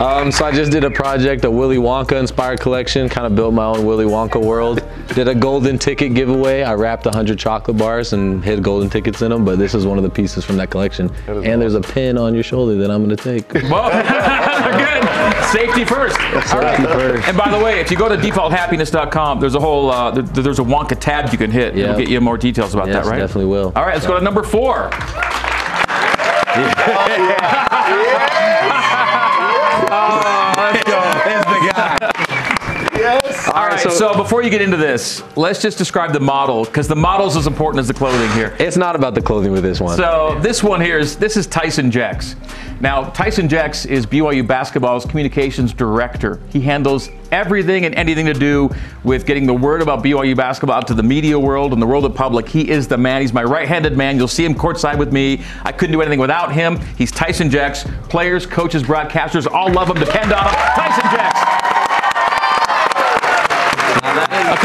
Um, 0.00 0.32
so 0.32 0.44
I 0.44 0.50
just 0.50 0.72
did 0.72 0.82
a 0.82 0.90
project, 0.90 1.44
a 1.44 1.50
Willy 1.50 1.76
Wonka 1.76 2.18
inspired 2.18 2.58
collection, 2.58 3.08
kind 3.08 3.26
of 3.26 3.36
built 3.36 3.52
my 3.54 3.64
own 3.66 3.84
Willy 3.86 4.06
Wonka 4.06 4.42
world. 4.44 4.82
Did 5.14 5.28
a 5.28 5.34
golden 5.34 5.78
ticket 5.78 6.14
giveaway. 6.14 6.62
I 6.62 6.72
wrapped 6.74 7.04
100 7.04 7.38
chocolate 7.38 7.76
bars 7.76 8.12
and 8.14 8.42
hid 8.42 8.62
golden 8.62 8.88
tickets 8.90 9.20
in 9.22 9.30
them, 9.30 9.44
but 9.44 9.58
this 9.58 9.74
is 9.74 9.86
one 9.86 9.98
of 9.98 10.02
the 10.04 10.10
pieces 10.10 10.42
from 10.44 10.56
that 10.56 10.70
collection. 10.70 11.14
and 11.28 11.60
there's 11.60 11.74
a 11.74 11.80
pin 11.82 12.16
on 12.18 12.34
your 12.34 12.42
shoulder 12.42 12.74
that 12.76 12.90
I'm 12.90 13.04
going 13.04 13.14
to 13.16 13.22
take. 13.22 13.52
Well, 13.70 13.90
good. 14.78 15.44
Safety 15.50 15.84
first. 15.84 16.18
All 16.54 16.60
right. 16.60 16.76
Safety 16.78 16.92
first. 16.92 17.28
And 17.28 17.36
by 17.36 17.50
the 17.50 17.62
way, 17.62 17.78
if 17.80 17.90
you 17.90 17.96
go 17.98 18.08
to 18.08 18.16
defaulthappiness.com, 18.16 19.38
there's 19.38 19.54
a 19.54 19.60
whole 19.60 19.90
uh, 19.90 20.10
there's 20.10 20.58
a 20.58 20.62
Wonka 20.62 20.98
tab 20.98 21.30
you 21.30 21.38
can 21.38 21.50
hit. 21.50 21.76
Yeah. 21.76 21.90
We'll 21.90 21.98
get 21.98 22.08
you 22.08 22.20
more 22.22 22.38
details 22.38 22.72
about 22.74 22.88
Yes, 22.88 23.04
that, 23.04 23.10
right? 23.10 23.18
definitely 23.18 23.50
will. 23.50 23.72
All 23.76 23.84
right, 23.84 23.94
let's 23.94 24.06
go 24.06 24.16
to 24.18 24.24
number 24.24 24.42
four. 24.42 24.90
Oh, 29.96 30.54
let's 30.56 30.84
go. 30.84 31.00
That's 31.26 31.44
the 31.46 31.58
guy. 31.72 31.98
Yes. 32.96 33.48
All 33.48 33.66
right, 33.84 33.94
so, 33.94 34.14
before 34.16 34.42
you 34.42 34.50
get 34.50 34.62
into 34.62 34.76
this, 34.76 35.22
let's 35.36 35.60
just 35.60 35.78
describe 35.78 36.12
the 36.12 36.20
model 36.20 36.64
because 36.64 36.88
the 36.88 36.96
model's 36.96 37.36
as 37.36 37.46
important 37.46 37.80
as 37.80 37.88
the 37.88 37.94
clothing 37.94 38.30
here. 38.32 38.56
It's 38.58 38.76
not 38.76 38.96
about 38.96 39.14
the 39.14 39.22
clothing 39.22 39.52
with 39.52 39.62
this 39.62 39.80
one. 39.80 39.96
So 39.96 40.38
this 40.40 40.62
one 40.62 40.80
here 40.80 40.98
is 40.98 41.16
this 41.16 41.36
is 41.36 41.46
Tyson 41.46 41.90
Jex. 41.90 42.36
Now 42.80 43.04
Tyson 43.10 43.48
Jex 43.48 43.84
is 43.84 44.06
BYU 44.06 44.46
basketball's 44.46 45.04
communications 45.04 45.72
director. 45.72 46.40
He 46.50 46.60
handles 46.60 47.10
everything 47.30 47.84
and 47.84 47.94
anything 47.94 48.26
to 48.26 48.32
do 48.32 48.70
with 49.02 49.26
getting 49.26 49.46
the 49.46 49.54
word 49.54 49.82
about 49.82 50.04
BYU 50.04 50.36
basketball 50.36 50.76
out 50.76 50.86
to 50.88 50.94
the 50.94 51.02
media 51.02 51.38
world 51.38 51.72
and 51.72 51.82
the 51.82 51.86
world 51.86 52.04
of 52.04 52.14
public. 52.14 52.48
He 52.48 52.70
is 52.70 52.88
the 52.88 52.96
man. 52.96 53.20
He's 53.20 53.32
my 53.32 53.44
right-handed 53.44 53.96
man. 53.96 54.16
You'll 54.16 54.28
see 54.28 54.44
him 54.44 54.54
courtside 54.54 54.98
with 54.98 55.12
me. 55.12 55.42
I 55.64 55.72
couldn't 55.72 55.92
do 55.92 56.00
anything 56.00 56.20
without 56.20 56.52
him. 56.52 56.80
He's 56.96 57.10
Tyson 57.10 57.50
Jex. 57.50 57.84
Players, 58.08 58.46
coaches, 58.46 58.82
broadcasters 58.82 59.50
all 59.50 59.70
love 59.72 59.90
him. 59.90 59.96
Depend 59.96 60.32
on 60.32 60.44
him. 60.44 60.54
Tyson 60.54 61.10
Jex. 61.10 61.73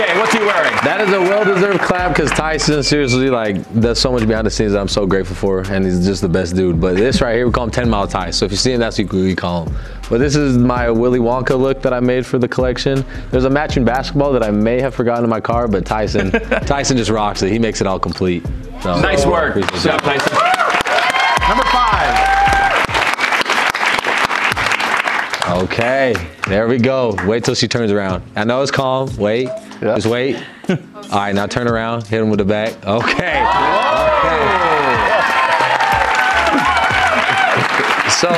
Okay, 0.02 0.18
what's 0.18 0.32
he 0.32 0.40
wearing? 0.40 0.72
That 0.86 1.02
is 1.02 1.14
a 1.14 1.20
well-deserved 1.20 1.82
clap 1.82 2.16
because 2.16 2.32
Tyson 2.32 2.82
seriously 2.84 3.30
like 3.30 3.62
does 3.82 4.00
so 4.00 4.14
much 4.14 4.26
behind 4.26 4.48
the 4.48 4.52
scenes 4.52 4.72
that 4.72 4.80
I'm 4.80 4.88
so 4.88 5.06
grateful 5.06 5.36
for, 5.36 5.60
and 5.70 5.84
he's 5.84 6.06
just 6.06 6.22
the 6.22 6.30
best 6.30 6.56
dude. 6.56 6.80
But 6.80 6.96
this 6.96 7.20
right 7.22 7.36
here, 7.36 7.46
we 7.46 7.52
call 7.52 7.66
him 7.66 7.72
10 7.72 7.90
Mile 7.90 8.08
Ty. 8.08 8.32
So 8.32 8.46
if 8.46 8.52
you 8.52 8.58
see 8.58 8.72
him, 8.72 8.80
that's 8.80 8.98
what 8.98 9.12
we 9.12 9.36
call 9.36 9.66
him. 9.66 9.76
But 10.10 10.20
this 10.20 10.38
is 10.38 10.58
my 10.58 10.90
Willy 10.90 11.20
Wonka 11.20 11.60
look 11.60 11.82
that 11.82 11.94
I 11.94 12.00
made 12.00 12.26
for 12.26 12.40
the 12.40 12.48
collection. 12.48 13.04
There's 13.30 13.44
a 13.44 13.50
matching 13.50 13.84
basketball 13.84 14.32
that 14.32 14.42
I 14.42 14.52
may 14.52 14.80
have 14.80 14.96
forgotten 14.96 15.26
in 15.26 15.30
my 15.30 15.42
car, 15.42 15.68
but 15.68 15.86
Tyson, 15.86 16.32
Tyson 16.66 16.96
just 16.96 17.10
rocks 17.12 17.42
it. 17.42 17.52
He 17.52 17.60
makes 17.60 17.82
it 17.82 17.88
all 17.88 18.00
complete. 18.00 18.46
So, 18.82 19.02
Nice 19.02 19.26
work. 19.26 19.58
appreciate 19.58 19.84
Good 19.84 20.00
job. 20.00 20.02
Tyson. 20.02 20.34
Number 21.50 21.64
five. 21.66 22.44
Okay, 25.64 26.14
there 26.48 26.68
we 26.70 26.78
go. 26.78 27.18
Wait 27.26 27.44
till 27.44 27.56
she 27.56 27.68
turns 27.68 27.92
around. 27.92 28.24
I 28.36 28.44
know 28.46 28.62
it's 28.62 28.72
calm. 28.72 29.14
Wait, 29.18 29.50
Yeah. 29.82 29.96
just 29.96 30.08
wait. 30.08 30.36
All 30.70 30.78
right, 31.12 31.34
now 31.34 31.48
turn 31.48 31.68
around. 31.68 32.06
Hit 32.08 32.22
him 32.22 32.30
with 32.30 32.40
the 32.40 32.46
back. 32.46 32.74
Okay. 32.86 33.44
Okay. 33.44 34.46
So 38.10 38.30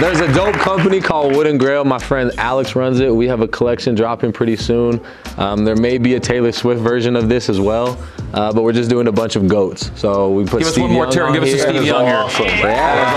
there's 0.00 0.20
a 0.20 0.32
dope 0.32 0.54
company 0.56 1.00
called 1.00 1.36
Wood 1.36 1.46
and 1.46 1.60
Grail. 1.60 1.84
My 1.84 1.98
friend 1.98 2.32
Alex 2.38 2.74
runs 2.74 3.00
it. 3.00 3.14
We 3.14 3.26
have 3.28 3.42
a 3.42 3.48
collection 3.48 3.94
dropping 3.94 4.32
pretty 4.32 4.56
soon. 4.56 5.04
Um, 5.36 5.64
there 5.66 5.76
may 5.76 5.98
be 5.98 6.14
a 6.14 6.20
Taylor 6.20 6.52
Swift 6.52 6.80
version 6.80 7.14
of 7.14 7.28
this 7.28 7.50
as 7.50 7.60
well, 7.60 7.98
uh, 8.32 8.50
but 8.52 8.62
we're 8.62 8.72
just 8.72 8.88
doing 8.88 9.06
a 9.08 9.12
bunch 9.12 9.36
of 9.36 9.46
goats. 9.46 9.90
So 9.94 10.30
we 10.32 10.44
put 10.46 10.60
Give 10.60 10.68
us 10.68 10.78
one 10.78 10.90
more 10.90 11.04
Young 11.04 11.12
turn. 11.12 11.26
on 11.28 11.32
Give 11.34 11.42
us 11.42 11.48
a 11.50 11.52
here. 11.52 11.58
Steve 11.60 11.74
That 11.74 11.82
is 11.82 11.86
Young 11.86 12.06
here. 12.06 12.16
awesome. 12.16 12.46
That 12.46 12.96
was 13.04 13.14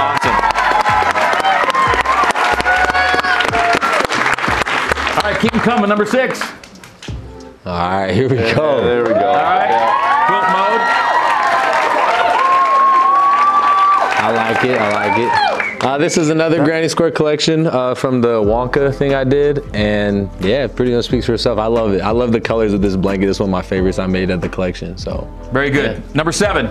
awesome. 5.15 5.23
All 5.25 5.31
right, 5.31 5.39
keep 5.41 5.51
them 5.51 5.61
coming. 5.61 5.87
Number 5.89 6.05
six. 6.05 6.41
All 7.67 7.73
right, 7.73 8.13
here 8.13 8.29
we 8.29 8.37
go. 8.37 8.81
There 8.81 9.03
we 9.03 9.09
go. 9.09 9.27
All 9.27 9.35
right. 9.35 9.67
Quilt 10.27 10.43
mode. 10.53 10.81
I 14.23 14.31
like 14.33 14.63
it. 14.63 14.79
I 14.79 14.93
like 14.93 15.19
it. 15.19 15.83
Uh, 15.83 15.97
this 15.97 16.17
is 16.17 16.29
another 16.29 16.63
Granny 16.63 16.87
Square 16.87 17.11
collection 17.11 17.67
uh, 17.67 17.93
from 17.93 18.21
the 18.21 18.41
Wonka 18.41 18.95
thing 18.95 19.13
I 19.13 19.25
did, 19.25 19.63
and 19.75 20.29
yeah, 20.39 20.63
it 20.63 20.77
pretty 20.77 20.93
much 20.95 21.05
speaks 21.05 21.25
for 21.25 21.33
itself. 21.33 21.59
I 21.59 21.65
love 21.65 21.91
it. 21.91 21.99
I 22.01 22.11
love 22.11 22.31
the 22.31 22.39
colors 22.39 22.71
of 22.71 22.81
this 22.81 22.95
blanket. 22.95 23.27
It's 23.27 23.41
one 23.41 23.49
of 23.49 23.51
my 23.51 23.61
favorites 23.61 23.99
I 23.99 24.07
made 24.07 24.31
at 24.31 24.39
the 24.39 24.47
collection. 24.49 24.97
So 24.97 25.29
Very 25.51 25.69
good. 25.69 26.01
Number 26.15 26.31
seven. 26.31 26.67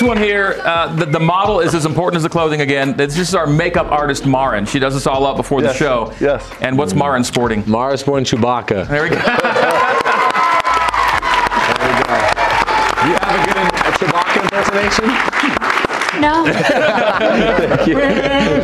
This 0.00 0.06
one 0.08 0.16
here, 0.16 0.58
uh, 0.64 0.94
the, 0.94 1.04
the 1.04 1.20
model 1.20 1.60
is 1.60 1.74
as 1.74 1.84
important 1.84 2.16
as 2.16 2.22
the 2.22 2.28
clothing 2.30 2.62
again. 2.62 2.96
This 2.96 3.18
is 3.18 3.34
our 3.34 3.46
makeup 3.46 3.90
artist, 3.92 4.24
Marin. 4.24 4.64
She 4.64 4.78
does 4.78 4.94
this 4.94 5.06
all 5.06 5.26
up 5.26 5.36
before 5.36 5.60
Yes, 5.60 5.72
the 5.74 5.78
show. 5.78 6.14
yes. 6.20 6.48
And 6.62 6.78
what's 6.78 6.94
Marin 6.94 7.22
sporting? 7.22 7.64
Mara 7.66 7.98
sporting 7.98 8.24
Chewbacca. 8.24 8.88
There 8.88 9.02
we 9.02 9.10
go. 9.10 9.16
You 13.00 13.16
have 13.16 13.32
a 13.32 13.46
good 13.46 13.56
a 13.56 13.92
Chewbacca 13.96 14.42
impersonation? 14.44 15.06
No. 16.20 16.44
Thank 17.76 17.88
you. 17.88 17.94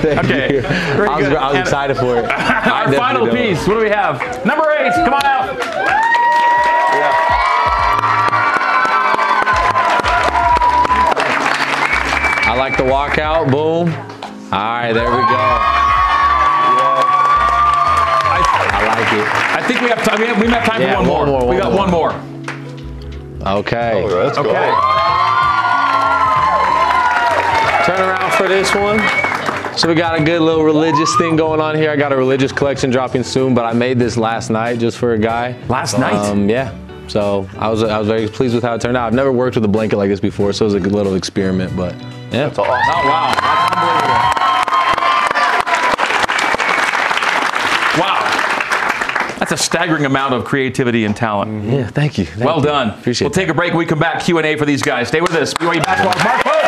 Thank 0.02 0.18
Okay, 0.24 0.54
you. 0.56 0.60
I 0.60 1.16
was, 1.16 1.26
good. 1.26 1.36
I 1.36 1.46
was 1.48 1.54
And- 1.56 1.58
excited 1.66 1.96
for 1.96 2.18
it. 2.18 2.24
Our 2.30 2.92
final 2.92 3.24
definitely 3.24 3.30
don't. 3.30 3.56
piece. 3.56 3.66
What 3.66 3.74
do 3.74 3.80
we 3.80 3.88
have? 3.88 4.44
Number 4.44 4.70
eight. 4.78 4.92
Come 4.92 5.14
on 5.14 5.24
I 12.96 13.20
out. 13.20 13.50
Boom. 13.50 13.88
All 13.88 14.58
right, 14.58 14.92
there 14.92 15.04
we 15.10 15.16
go. 15.16 15.36
I 18.68 18.80
like 18.86 19.12
it. 19.12 19.26
I 19.54 19.62
think 19.66 19.80
we 19.80 19.88
have 19.88 20.02
time. 20.04 20.20
We 20.20 20.26
have, 20.26 20.40
we 20.40 20.46
have 20.48 20.64
time 20.64 20.80
Yeah, 20.80 20.96
for 21.02 21.08
one, 21.08 21.08
one 21.08 21.28
more. 21.28 21.40
more, 21.40 21.48
We 21.54 21.56
got 21.60 21.72
more. 21.72 21.80
one 21.80 21.90
more. 21.90 23.58
Okay. 23.58 23.92
Oh, 24.02 24.06
let's 24.24 24.36
go. 24.38 24.44
Okay. 24.50 24.72
Turn 27.86 28.00
around 28.00 28.32
for 28.32 28.48
this 28.48 28.74
one. 28.74 28.98
So 29.78 29.88
we 29.88 29.94
got 29.94 30.18
a 30.18 30.24
good 30.24 30.40
little 30.40 30.64
religious 30.64 31.14
thing 31.16 31.36
going 31.36 31.60
on 31.60 31.76
here. 31.76 31.90
I 31.90 31.96
got 31.96 32.12
a 32.12 32.16
religious 32.16 32.50
collection 32.50 32.90
dropping 32.90 33.22
soon, 33.22 33.54
but 33.54 33.64
I 33.64 33.72
made 33.74 33.98
this 33.98 34.16
last 34.16 34.48
night 34.50 34.78
just 34.78 34.96
for 34.98 35.12
a 35.12 35.18
guy. 35.18 35.54
Last 35.68 35.98
night? 35.98 36.14
Um, 36.14 36.48
yeah. 36.48 36.74
So 37.08 37.48
I 37.58 37.68
was 37.68 37.82
I 37.84 37.98
was 37.98 38.08
very 38.08 38.26
pleased 38.26 38.54
with 38.54 38.64
how 38.64 38.74
it 38.74 38.80
turned 38.80 38.96
out. 38.96 39.06
I've 39.06 39.14
never 39.14 39.30
worked 39.30 39.54
with 39.54 39.64
a 39.64 39.68
blanket 39.68 39.96
like 39.98 40.08
this 40.08 40.18
before, 40.18 40.52
so 40.52 40.64
it 40.64 40.66
was 40.66 40.74
a 40.74 40.80
good 40.80 40.92
little 40.92 41.14
experiment. 41.14 41.76
But 41.76 41.94
yeah, 42.36 42.46
That's 42.48 42.58
awesome. 42.58 42.72
Oh 42.72 43.08
wow. 43.08 43.34
That's 43.40 43.72
unbelievable. 43.76 44.46
Wow. 48.02 49.36
That's 49.38 49.52
a 49.52 49.56
staggering 49.56 50.04
amount 50.06 50.34
of 50.34 50.44
creativity 50.44 51.04
and 51.04 51.16
talent. 51.16 51.50
Mm-hmm. 51.50 51.70
yeah. 51.70 51.86
Thank 51.88 52.18
you. 52.18 52.24
Thank 52.26 52.44
Well 52.44 52.58
you. 52.58 52.64
done. 52.64 52.90
Appreciate 52.90 53.26
it. 53.26 53.28
We'll 53.28 53.34
take 53.34 53.48
a 53.48 53.54
break. 53.54 53.70
When 53.72 53.78
we 53.78 53.86
come 53.86 53.98
back. 53.98 54.22
Q 54.24 54.38
and 54.38 54.46
A 54.46 54.56
for 54.56 54.64
these 54.66 54.82
guys. 54.82 55.08
Stay 55.08 55.20
with 55.20 55.32
us. 55.34 55.54
BYU 55.54 55.82
basketball. 55.84 56.24
Mark 56.24 56.42
Pope. 56.44 56.62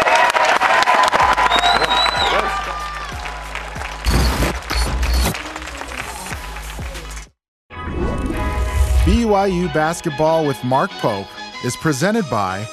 BYU 9.04 9.72
Basketball 9.72 10.46
with 10.46 10.62
Mark 10.64 10.90
Pope 10.92 11.26
is 11.64 11.76
presented 11.76 12.28
by 12.30 12.64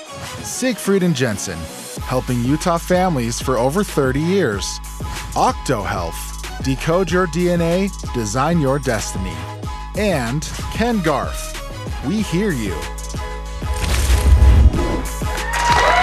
Siegfried 0.43 1.03
and 1.03 1.15
Jensen, 1.15 1.57
helping 2.05 2.43
Utah 2.43 2.77
families 2.77 3.41
for 3.41 3.57
over 3.57 3.83
30 3.83 4.19
years. 4.19 4.79
Octo 5.35 5.81
Health, 5.81 6.63
decode 6.63 7.11
your 7.11 7.27
DNA, 7.27 7.89
design 8.13 8.61
your 8.61 8.77
destiny. 8.79 9.33
And 9.97 10.43
Ken 10.71 11.01
Garff, 11.01 11.53
we 12.05 12.21
hear 12.21 12.51
you. 12.51 12.75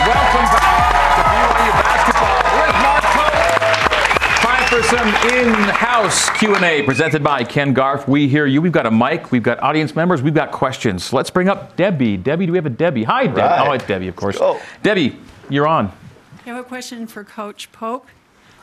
Welcome 0.03 0.47
back 0.51 1.15
to 1.15 1.23
BYU 1.31 1.71
basketball 1.83 2.43
with 2.59 2.75
Mark 2.83 3.05
Pope. 3.15 4.43
Time 4.43 4.67
for 4.69 4.83
some 4.83 5.09
in-house 5.39 6.31
Q&A 6.31 6.83
presented 6.83 7.23
by 7.23 7.45
Ken 7.45 7.73
Garff. 7.73 8.09
We 8.09 8.27
hear 8.27 8.47
you. 8.47 8.61
We've 8.61 8.73
got 8.73 8.87
a 8.87 8.91
mic. 8.91 9.31
We've 9.31 9.43
got 9.43 9.63
audience 9.63 9.95
members. 9.95 10.21
We've 10.23 10.35
got 10.35 10.51
questions. 10.51 11.13
Let's 11.13 11.31
bring 11.31 11.49
up 11.49 11.77
Debbie. 11.77 12.17
Debbie, 12.17 12.47
do 12.47 12.53
we 12.53 12.59
have 12.59 12.67
a 12.67 12.71
Debbie? 12.71 13.05
Hi, 13.05 13.27
Debbie. 13.27 13.41
Right. 13.41 13.69
Oh, 13.69 13.73
it's 13.73 13.87
Debbie, 13.87 14.09
of 14.09 14.17
course. 14.17 14.37
go. 14.39 14.59
Debbie, 14.83 15.17
you're 15.49 15.67
on. 15.67 15.93
I 16.45 16.49
have 16.49 16.59
a 16.59 16.65
question 16.65 17.07
for 17.07 17.25
Coach 17.25 17.71
Pope. 17.73 18.07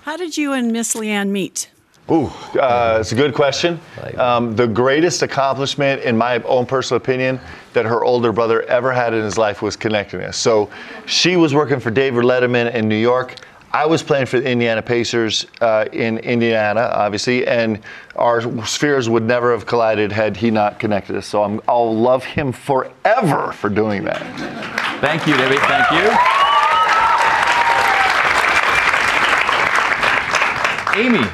How 0.04 0.18
did 0.18 0.38
you 0.38 0.54
and 0.54 0.72
Miss 0.72 0.96
Leanne 0.96 1.30
meet? 1.30 1.70
Ooh, 2.12 2.26
uh, 2.60 2.98
it's 3.00 3.12
a 3.12 3.16
good 3.16 3.36
question. 3.36 3.80
Um, 4.18 4.56
the 4.56 4.68
greatest 4.68 5.22
accomplishment, 5.22 6.02
in 6.02 6.18
my 6.18 6.42
own 6.44 6.66
personal 6.66 6.98
opinion, 6.98 7.40
that 7.74 7.86
her 7.86 8.04
older 8.04 8.32
brother 8.32 8.64
ever 8.64 8.92
had 8.92 9.14
in 9.14 9.24
his 9.24 9.38
life 9.38 9.62
was 9.62 9.76
connecting 9.76 10.22
us. 10.22 10.36
So 10.36 10.72
she 11.06 11.36
was 11.36 11.54
working 11.54 11.80
for 11.80 11.92
David 11.92 12.24
Letterman 12.24 12.74
in 12.74 12.90
New 12.90 12.96
York. 12.96 13.36
I 13.72 13.86
was 13.86 14.02
playing 14.02 14.26
for 14.26 14.40
the 14.40 14.50
Indiana 14.50 14.82
Pacers 14.82 15.46
uh, 15.62 15.86
in 15.94 16.18
Indiana, 16.18 16.90
obviously, 16.92 17.46
and 17.46 17.80
our 18.16 18.42
spheres 18.66 19.08
would 19.08 19.24
never 19.24 19.52
have 19.52 19.68
collided 19.68 20.12
had 20.12 20.36
he 20.36 20.50
not 20.50 20.80
connected 20.80 21.16
us. 21.16 21.28
So 21.28 21.44
I'm, 21.44 21.62
I'll 21.68 21.96
love 21.96 22.24
him 22.24 22.52
forever 22.52 23.52
for 23.52 23.70
doing 23.70 24.04
that. 24.06 24.22
Thank 25.02 25.28
you, 25.28 25.38
Debbie. 25.38 25.58
Thank 25.58 25.92
you. 25.92 26.49
Amy. 31.00 31.26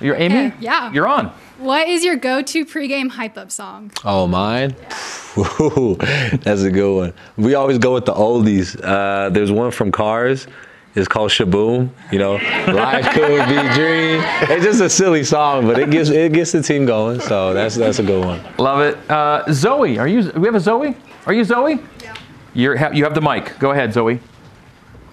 You're 0.00 0.16
Amy? 0.16 0.34
Yeah, 0.34 0.52
yeah. 0.60 0.92
You're 0.92 1.08
on. 1.08 1.32
What 1.58 1.88
is 1.88 2.04
your 2.04 2.16
go-to 2.16 2.64
pregame 2.66 3.08
hype-up 3.10 3.50
song? 3.50 3.90
Oh, 4.04 4.26
mine? 4.26 4.76
Ooh, 5.36 5.96
That's 6.42 6.62
a 6.62 6.70
good 6.70 6.94
one. 6.94 7.12
We 7.36 7.54
always 7.54 7.78
go 7.78 7.94
with 7.94 8.04
the 8.04 8.12
oldies. 8.12 8.78
Uh, 8.82 9.30
there's 9.30 9.50
one 9.50 9.70
from 9.70 9.90
Cars. 9.90 10.46
It's 10.94 11.08
called 11.08 11.30
Sh-Boom. 11.30 11.92
You 12.12 12.18
know, 12.18 12.32
life 12.34 13.10
could 13.14 13.48
be 13.48 13.74
dream. 13.74 14.20
It's 14.50 14.64
just 14.64 14.80
a 14.82 14.90
silly 14.90 15.24
song, 15.24 15.66
but 15.66 15.78
it 15.78 15.90
gets 15.90 16.10
it 16.10 16.32
gets 16.32 16.52
the 16.52 16.62
team 16.62 16.86
going. 16.86 17.20
So 17.20 17.54
that's 17.54 17.76
that's 17.76 17.98
a 17.98 18.02
good 18.02 18.24
one. 18.24 18.40
Love 18.58 18.80
it. 18.80 19.10
Uh, 19.10 19.44
Zoe, 19.52 19.98
are 19.98 20.08
you? 20.08 20.30
We 20.32 20.46
have 20.46 20.54
a 20.56 20.60
Zoe. 20.60 20.96
Are 21.26 21.32
you 21.32 21.44
Zoe? 21.44 21.78
Yeah. 22.02 22.14
You're, 22.54 22.92
you 22.92 23.04
have 23.04 23.14
the 23.14 23.20
mic. 23.20 23.58
Go 23.58 23.70
ahead, 23.70 23.92
Zoe. 23.92 24.18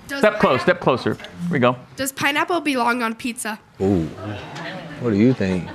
Does 0.08 0.20
Step 0.20 0.40
close. 0.40 0.62
Step 0.62 0.80
closer. 0.82 1.16
Here 1.16 1.28
we 1.52 1.60
go. 1.60 1.76
Does 1.96 2.12
pineapple 2.12 2.62
belong 2.62 3.02
on 3.02 3.16
pizza? 3.16 3.60
Ooh, 3.82 4.06
what 5.02 5.10
do 5.12 5.18
you 5.18 5.34
think? 5.34 5.68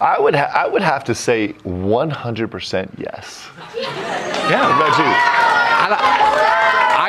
I 0.00 0.18
would, 0.18 0.34
ha- 0.34 0.50
I 0.54 0.66
would 0.66 0.82
have 0.82 1.04
to 1.04 1.14
say 1.14 1.52
100% 1.64 2.88
yes. 2.98 3.46
Yeah. 3.76 4.78
What 4.78 4.88
about 4.88 6.34
you? 6.34 6.39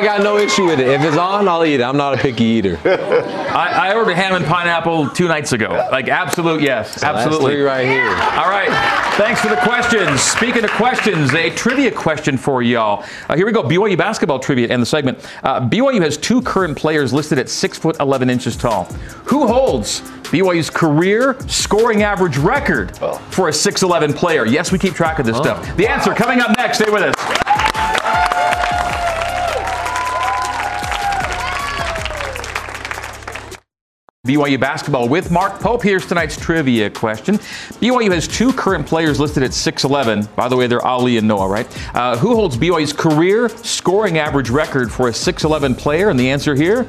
I 0.01 0.03
got 0.03 0.23
no 0.23 0.39
issue 0.39 0.65
with 0.65 0.79
it. 0.79 0.87
If 0.87 1.03
it's 1.03 1.15
on, 1.15 1.47
I'll 1.47 1.63
eat 1.63 1.75
it. 1.75 1.83
I'm 1.83 1.95
not 1.95 2.15
a 2.15 2.17
picky 2.17 2.43
eater. 2.43 2.79
I, 2.83 3.89
I 3.91 3.93
ordered 3.93 4.15
ham 4.15 4.33
and 4.33 4.43
pineapple 4.43 5.07
two 5.11 5.27
nights 5.27 5.51
ago. 5.51 5.69
Like 5.91 6.07
absolute 6.07 6.63
yes. 6.63 6.99
That's 7.01 7.03
Absolutely. 7.19 7.53
three 7.53 7.61
right 7.61 7.85
here. 7.85 8.07
All 8.07 8.49
right. 8.49 8.69
Thanks 9.17 9.41
for 9.41 9.49
the 9.49 9.57
questions. 9.57 10.19
Speaking 10.19 10.63
of 10.63 10.71
questions, 10.71 11.31
a 11.35 11.51
trivia 11.51 11.91
question 11.91 12.35
for 12.35 12.63
y'all. 12.63 13.05
Uh, 13.29 13.35
here 13.35 13.45
we 13.45 13.51
go. 13.51 13.61
BYU 13.61 13.95
basketball 13.95 14.39
trivia 14.39 14.69
and 14.71 14.81
the 14.81 14.87
segment. 14.87 15.19
Uh, 15.43 15.61
BYU 15.69 16.01
has 16.01 16.17
two 16.17 16.41
current 16.41 16.75
players 16.75 17.13
listed 17.13 17.37
at 17.37 17.47
six 17.47 17.77
foot 17.77 17.95
eleven 17.99 18.27
inches 18.27 18.57
tall. 18.57 18.85
Who 19.25 19.45
holds 19.45 20.01
BYU's 20.31 20.71
career 20.71 21.37
scoring 21.47 22.01
average 22.01 22.37
record 22.37 22.97
for 23.29 23.49
a 23.49 23.51
6'11 23.51 24.15
player? 24.15 24.45
Yes, 24.47 24.71
we 24.71 24.79
keep 24.79 24.93
track 24.95 25.19
of 25.19 25.27
this 25.27 25.37
stuff. 25.37 25.75
The 25.77 25.87
answer 25.87 26.15
coming 26.15 26.39
up 26.39 26.57
next. 26.57 26.79
Stay 26.79 26.89
with 26.89 27.03
us. 27.03 27.50
BYU 34.27 34.59
basketball 34.59 35.09
with 35.09 35.31
Mark 35.31 35.59
Pope. 35.59 35.81
Here's 35.81 36.05
tonight's 36.05 36.37
trivia 36.37 36.91
question. 36.91 37.39
BYU 37.81 38.11
has 38.11 38.27
two 38.27 38.53
current 38.53 38.85
players 38.85 39.19
listed 39.19 39.41
at 39.41 39.49
6'11. 39.49 40.35
By 40.35 40.47
the 40.47 40.55
way, 40.55 40.67
they're 40.67 40.85
Aly 40.85 41.17
and 41.17 41.27
Noah, 41.27 41.47
right? 41.47 41.95
Uh, 41.95 42.15
who 42.17 42.35
holds 42.35 42.55
BYU's 42.55 42.93
career 42.93 43.49
scoring 43.49 44.19
average 44.19 44.51
record 44.51 44.91
for 44.91 45.07
a 45.07 45.11
6'11 45.11 45.75
player? 45.75 46.09
And 46.11 46.19
the 46.19 46.29
answer 46.29 46.53
here? 46.53 46.87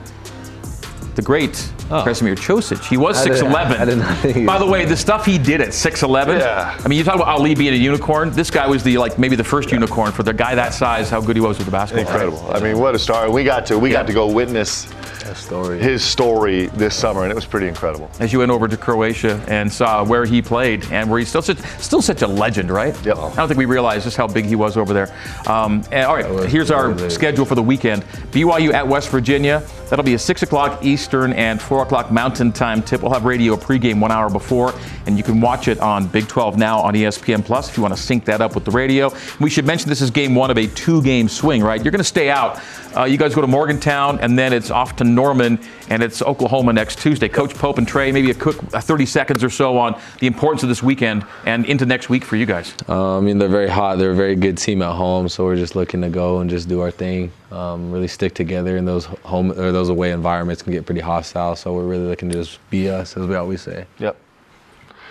The 1.15 1.23
great 1.23 1.53
Kresimir 1.89 2.37
Cosic. 2.37 2.85
He 2.87 2.99
was 2.99 3.17
I 3.17 3.29
did- 3.31 3.43
6'11. 3.43 3.81
I 3.81 3.85
did 3.87 3.99
not 3.99 4.19
think 4.19 4.47
By 4.47 4.59
the 4.59 4.67
way, 4.67 4.85
the 4.85 4.97
stuff 4.97 5.25
he 5.25 5.39
did 5.39 5.63
at 5.63 5.69
6'11. 5.71 6.39
Yeah. 6.39 6.79
I 6.85 6.87
mean, 6.87 6.99
you 6.99 7.05
talk 7.05 7.15
about 7.15 7.29
Aly 7.39 7.55
being 7.55 7.73
a 7.73 7.77
unicorn. 7.79 8.31
This 8.33 8.51
guy 8.51 8.67
was 8.67 8.83
the 8.83 8.99
like 8.99 9.19
maybe 9.19 9.37
the 9.37 9.45
first 9.45 9.73
unicorn 9.73 10.13
for 10.13 10.23
the 10.23 10.35
guy 10.35 10.55
that 10.55 10.75
size. 10.75 11.09
How 11.09 11.23
good 11.23 11.37
he 11.37 11.41
was 11.41 11.57
with 11.57 11.65
the 11.65 11.73
basketball. 11.73 12.05
Incredible. 12.13 12.51
I 12.55 12.61
mean, 12.61 12.79
what 12.79 12.95
a 12.95 12.99
star. 12.99 13.31
We 13.31 13.43
got 13.43 13.65
to 13.67 13.79
we 13.79 13.89
got 13.89 14.07
to 14.07 14.13
go 14.13 14.27
witness 14.27 14.85
That 14.85 15.12
story. 15.35 15.79
his 15.79 16.05
story 16.05 16.67
this 16.67 16.95
summer, 16.95 17.23
and 17.23 17.31
it 17.31 17.35
was 17.35 17.47
pretty 17.47 17.69
incredible. 17.69 18.11
as 18.21 18.33
you 18.33 18.41
went 18.41 18.51
over 18.51 18.69
to 18.69 18.77
Croatia 18.77 19.43
and 19.49 19.73
saw 19.73 20.05
where 20.05 20.25
he 20.25 20.43
played 20.43 20.85
and 20.93 21.11
where 21.11 21.19
he's 21.19 21.29
still 21.29 21.43
such, 21.43 21.59
still 21.79 22.03
such 22.03 22.23
a 22.23 22.27
legend, 22.27 22.71
right? 22.71 22.95
Yep. 23.05 23.17
I 23.17 23.35
don't 23.35 23.49
think 23.49 23.59
we 23.59 23.65
realized 23.65 24.05
just 24.05 24.17
how 24.17 24.27
big 24.27 24.45
he 24.45 24.57
was 24.57 24.77
over 24.77 24.93
there. 24.93 25.15
Um, 25.47 25.83
and, 25.91 26.07
all 26.07 26.15
right, 26.17 26.49
here's 26.49 26.71
our 26.71 27.11
schedule 27.11 27.45
for 27.45 27.55
the 27.55 27.63
weekend. 27.63 28.03
BYU 28.33 28.73
at 28.73 28.87
West 28.87 29.09
Virginia. 29.11 29.63
That'll 29.93 30.07
be 30.07 30.15
a 30.15 30.19
6 30.19 30.43
o'clock 30.43 30.83
Eastern 30.83 31.35
and 31.35 31.61
4 31.61 31.83
o'clock 31.83 32.11
Mountain 32.11 32.53
Time 32.53 32.81
tip. 32.81 33.03
We'll 33.03 33.13
have 33.13 33.27
radio 33.27 33.57
pregame 33.57 34.01
one 34.01 34.11
hour 34.11 34.31
before, 34.31 34.73
and 35.05 35.19
you 35.19 35.23
can 35.23 35.39
watch 35.39 35.69
it 35.69 35.79
on 35.81 36.07
Big 36.07 36.27
12 36.29 36.57
Now 36.57 36.81
on 36.81 36.95
ESPN 36.95 37.45
Plus 37.45 37.69
if 37.69 37.77
you 37.77 37.83
want 37.83 37.95
to 37.95 38.03
sync 38.03 38.25
that 38.25 38.41
up 38.41 38.55
with 38.55 38.65
the 38.65 38.71
radio. 38.71 39.13
We 39.39 39.51
should 39.51 39.67
mention 39.67 39.91
this 39.91 40.01
is 40.01 40.11
game 40.11 40.35
one 40.35 40.51
of 40.51 40.57
a 40.57 40.67
two-game 40.67 41.29
swing, 41.29 41.63
right? 41.63 41.79
You're 41.85 41.91
going 41.91 41.99
to 41.99 42.05
stay 42.05 42.31
out. 42.31 42.59
Uh, 42.97 43.05
you 43.05 43.19
guys 43.19 43.35
go 43.35 43.43
to 43.43 43.47
Morgantown, 43.47 44.19
and 44.21 44.39
then 44.39 44.55
it's 44.55 44.71
off 44.71 44.97
to 44.97 45.05
Norman, 45.05 45.61
and 45.91 46.03
it's 46.03 46.23
Oklahoma 46.23 46.73
next 46.73 46.99
Tuesday. 46.99 47.29
Coach 47.29 47.55
Pope 47.55 47.77
and 47.77 47.87
Trey, 47.87 48.13
maybe 48.13 48.31
a 48.31 48.35
quick 48.35 48.57
uh, 48.73 48.81
30 48.81 49.05
seconds 49.05 49.45
or 49.45 49.51
so 49.51 49.77
on 49.77 50.01
the 50.21 50.27
importance 50.27 50.63
of 50.63 50.71
this 50.71 50.83
weekend 50.83 51.27
and 51.45 51.67
into 51.67 51.85
next 51.85 52.09
week 52.09 52.25
for 52.25 52.37
you 52.37 52.47
guys. 52.47 52.75
Uh, 52.89 53.19
I 53.19 53.21
mean, 53.21 53.37
they're 53.37 53.47
very 53.51 53.69
hot. 53.69 53.99
They're 53.99 54.13
a 54.13 54.17
very 54.17 54.37
good 54.37 54.57
team 54.57 54.81
at 54.81 54.95
home, 54.95 55.29
so 55.29 55.45
we're 55.45 55.57
just 55.57 55.77
looking 55.77 56.01
to 56.01 56.09
go 56.09 56.39
and 56.39 56.49
just 56.49 56.67
do 56.67 56.81
our 56.81 56.91
thing. 56.91 57.31
Um, 57.53 57.91
really 57.91 58.09
stick 58.09 58.33
together 58.35 58.79
in 58.79 58.87
those 58.87 59.05
home 59.05 59.53
or 59.53 59.73
those 59.73 59.91
away 59.91 60.13
environments 60.13 60.63
can 60.63 60.73
get 60.73 60.87
pretty 60.87 61.03
hostile. 61.03 61.55
So 61.55 61.75
we're 61.75 61.87
really 61.87 62.07
looking 62.07 62.31
to 62.31 62.35
just 62.35 62.59
be 62.71 62.89
us, 62.89 63.15
as 63.17 63.27
we 63.27 63.35
always 63.35 63.61
say. 63.61 63.85
Yep. 63.99 64.17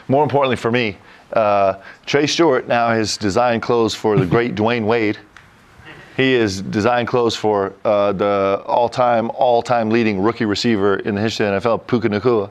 More 0.07 0.23
importantly 0.23 0.55
for 0.55 0.71
me, 0.71 0.97
uh, 1.33 1.75
Trey 2.05 2.25
Stewart 2.25 2.67
now 2.67 2.89
has 2.89 3.15
designed 3.15 3.61
clothes 3.61 3.93
for 3.93 4.17
the 4.17 4.25
great 4.25 4.55
Dwyane 4.61 4.85
Wade. 4.85 5.19
He 6.17 6.33
has 6.33 6.61
designed 6.61 7.07
clothes 7.07 7.35
for 7.35 7.73
uh, 7.85 8.11
the 8.11 8.63
all-time, 8.65 9.29
all-time 9.35 9.89
leading 9.89 10.19
rookie 10.19 10.45
receiver 10.45 10.97
in 10.97 11.15
the 11.15 11.21
history 11.21 11.45
of 11.45 11.63
the 11.63 11.69
NFL, 11.69 11.87
Puka 11.87 12.09
Nacua. 12.09 12.49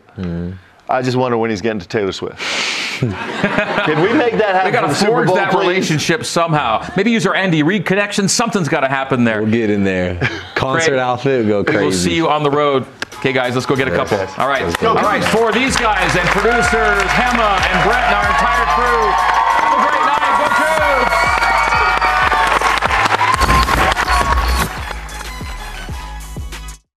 I 0.90 1.02
just 1.02 1.16
wonder 1.16 1.38
when 1.38 1.50
he's 1.50 1.60
getting 1.60 1.78
to 1.80 1.88
Taylor 1.88 2.12
Swift. 2.12 2.38
Can 3.00 4.02
we 4.02 4.12
make 4.12 4.34
that 4.34 4.54
happen? 4.54 4.66
We 4.66 4.72
got 4.72 4.94
for 4.94 5.00
to 5.00 5.06
forge 5.06 5.26
Bowl, 5.28 5.36
that 5.36 5.52
please? 5.52 5.60
relationship 5.60 6.24
somehow. 6.24 6.86
Maybe 6.96 7.10
use 7.12 7.26
our 7.26 7.34
Andy 7.34 7.62
Reid 7.62 7.86
connection. 7.86 8.28
Something's 8.28 8.68
got 8.68 8.80
to 8.80 8.88
happen 8.88 9.24
there. 9.24 9.42
We'll 9.42 9.52
get 9.52 9.70
in 9.70 9.84
there. 9.84 10.18
Concert 10.54 10.90
Craig, 10.90 10.98
outfit, 11.00 11.46
go 11.46 11.64
crazy. 11.64 11.80
We'll 11.80 11.92
see 11.92 12.14
you 12.14 12.28
on 12.28 12.42
the 12.42 12.50
road. 12.50 12.86
Okay, 13.20 13.32
guys, 13.32 13.54
let's 13.54 13.66
go 13.66 13.76
get 13.76 13.88
a 13.88 13.90
couple. 13.90 14.18
All 14.40 14.48
right. 14.48 14.64
All 14.82 14.94
right. 14.94 15.24
for 15.24 15.52
these 15.52 15.76
guys 15.76 16.14
and 16.16 16.28
producers, 16.28 17.04
Hema 17.12 17.60
and 17.60 17.78
Brett 17.84 18.04
and 18.04 18.16
our 18.16 18.28
entire 18.28 18.66
crew, 18.76 19.39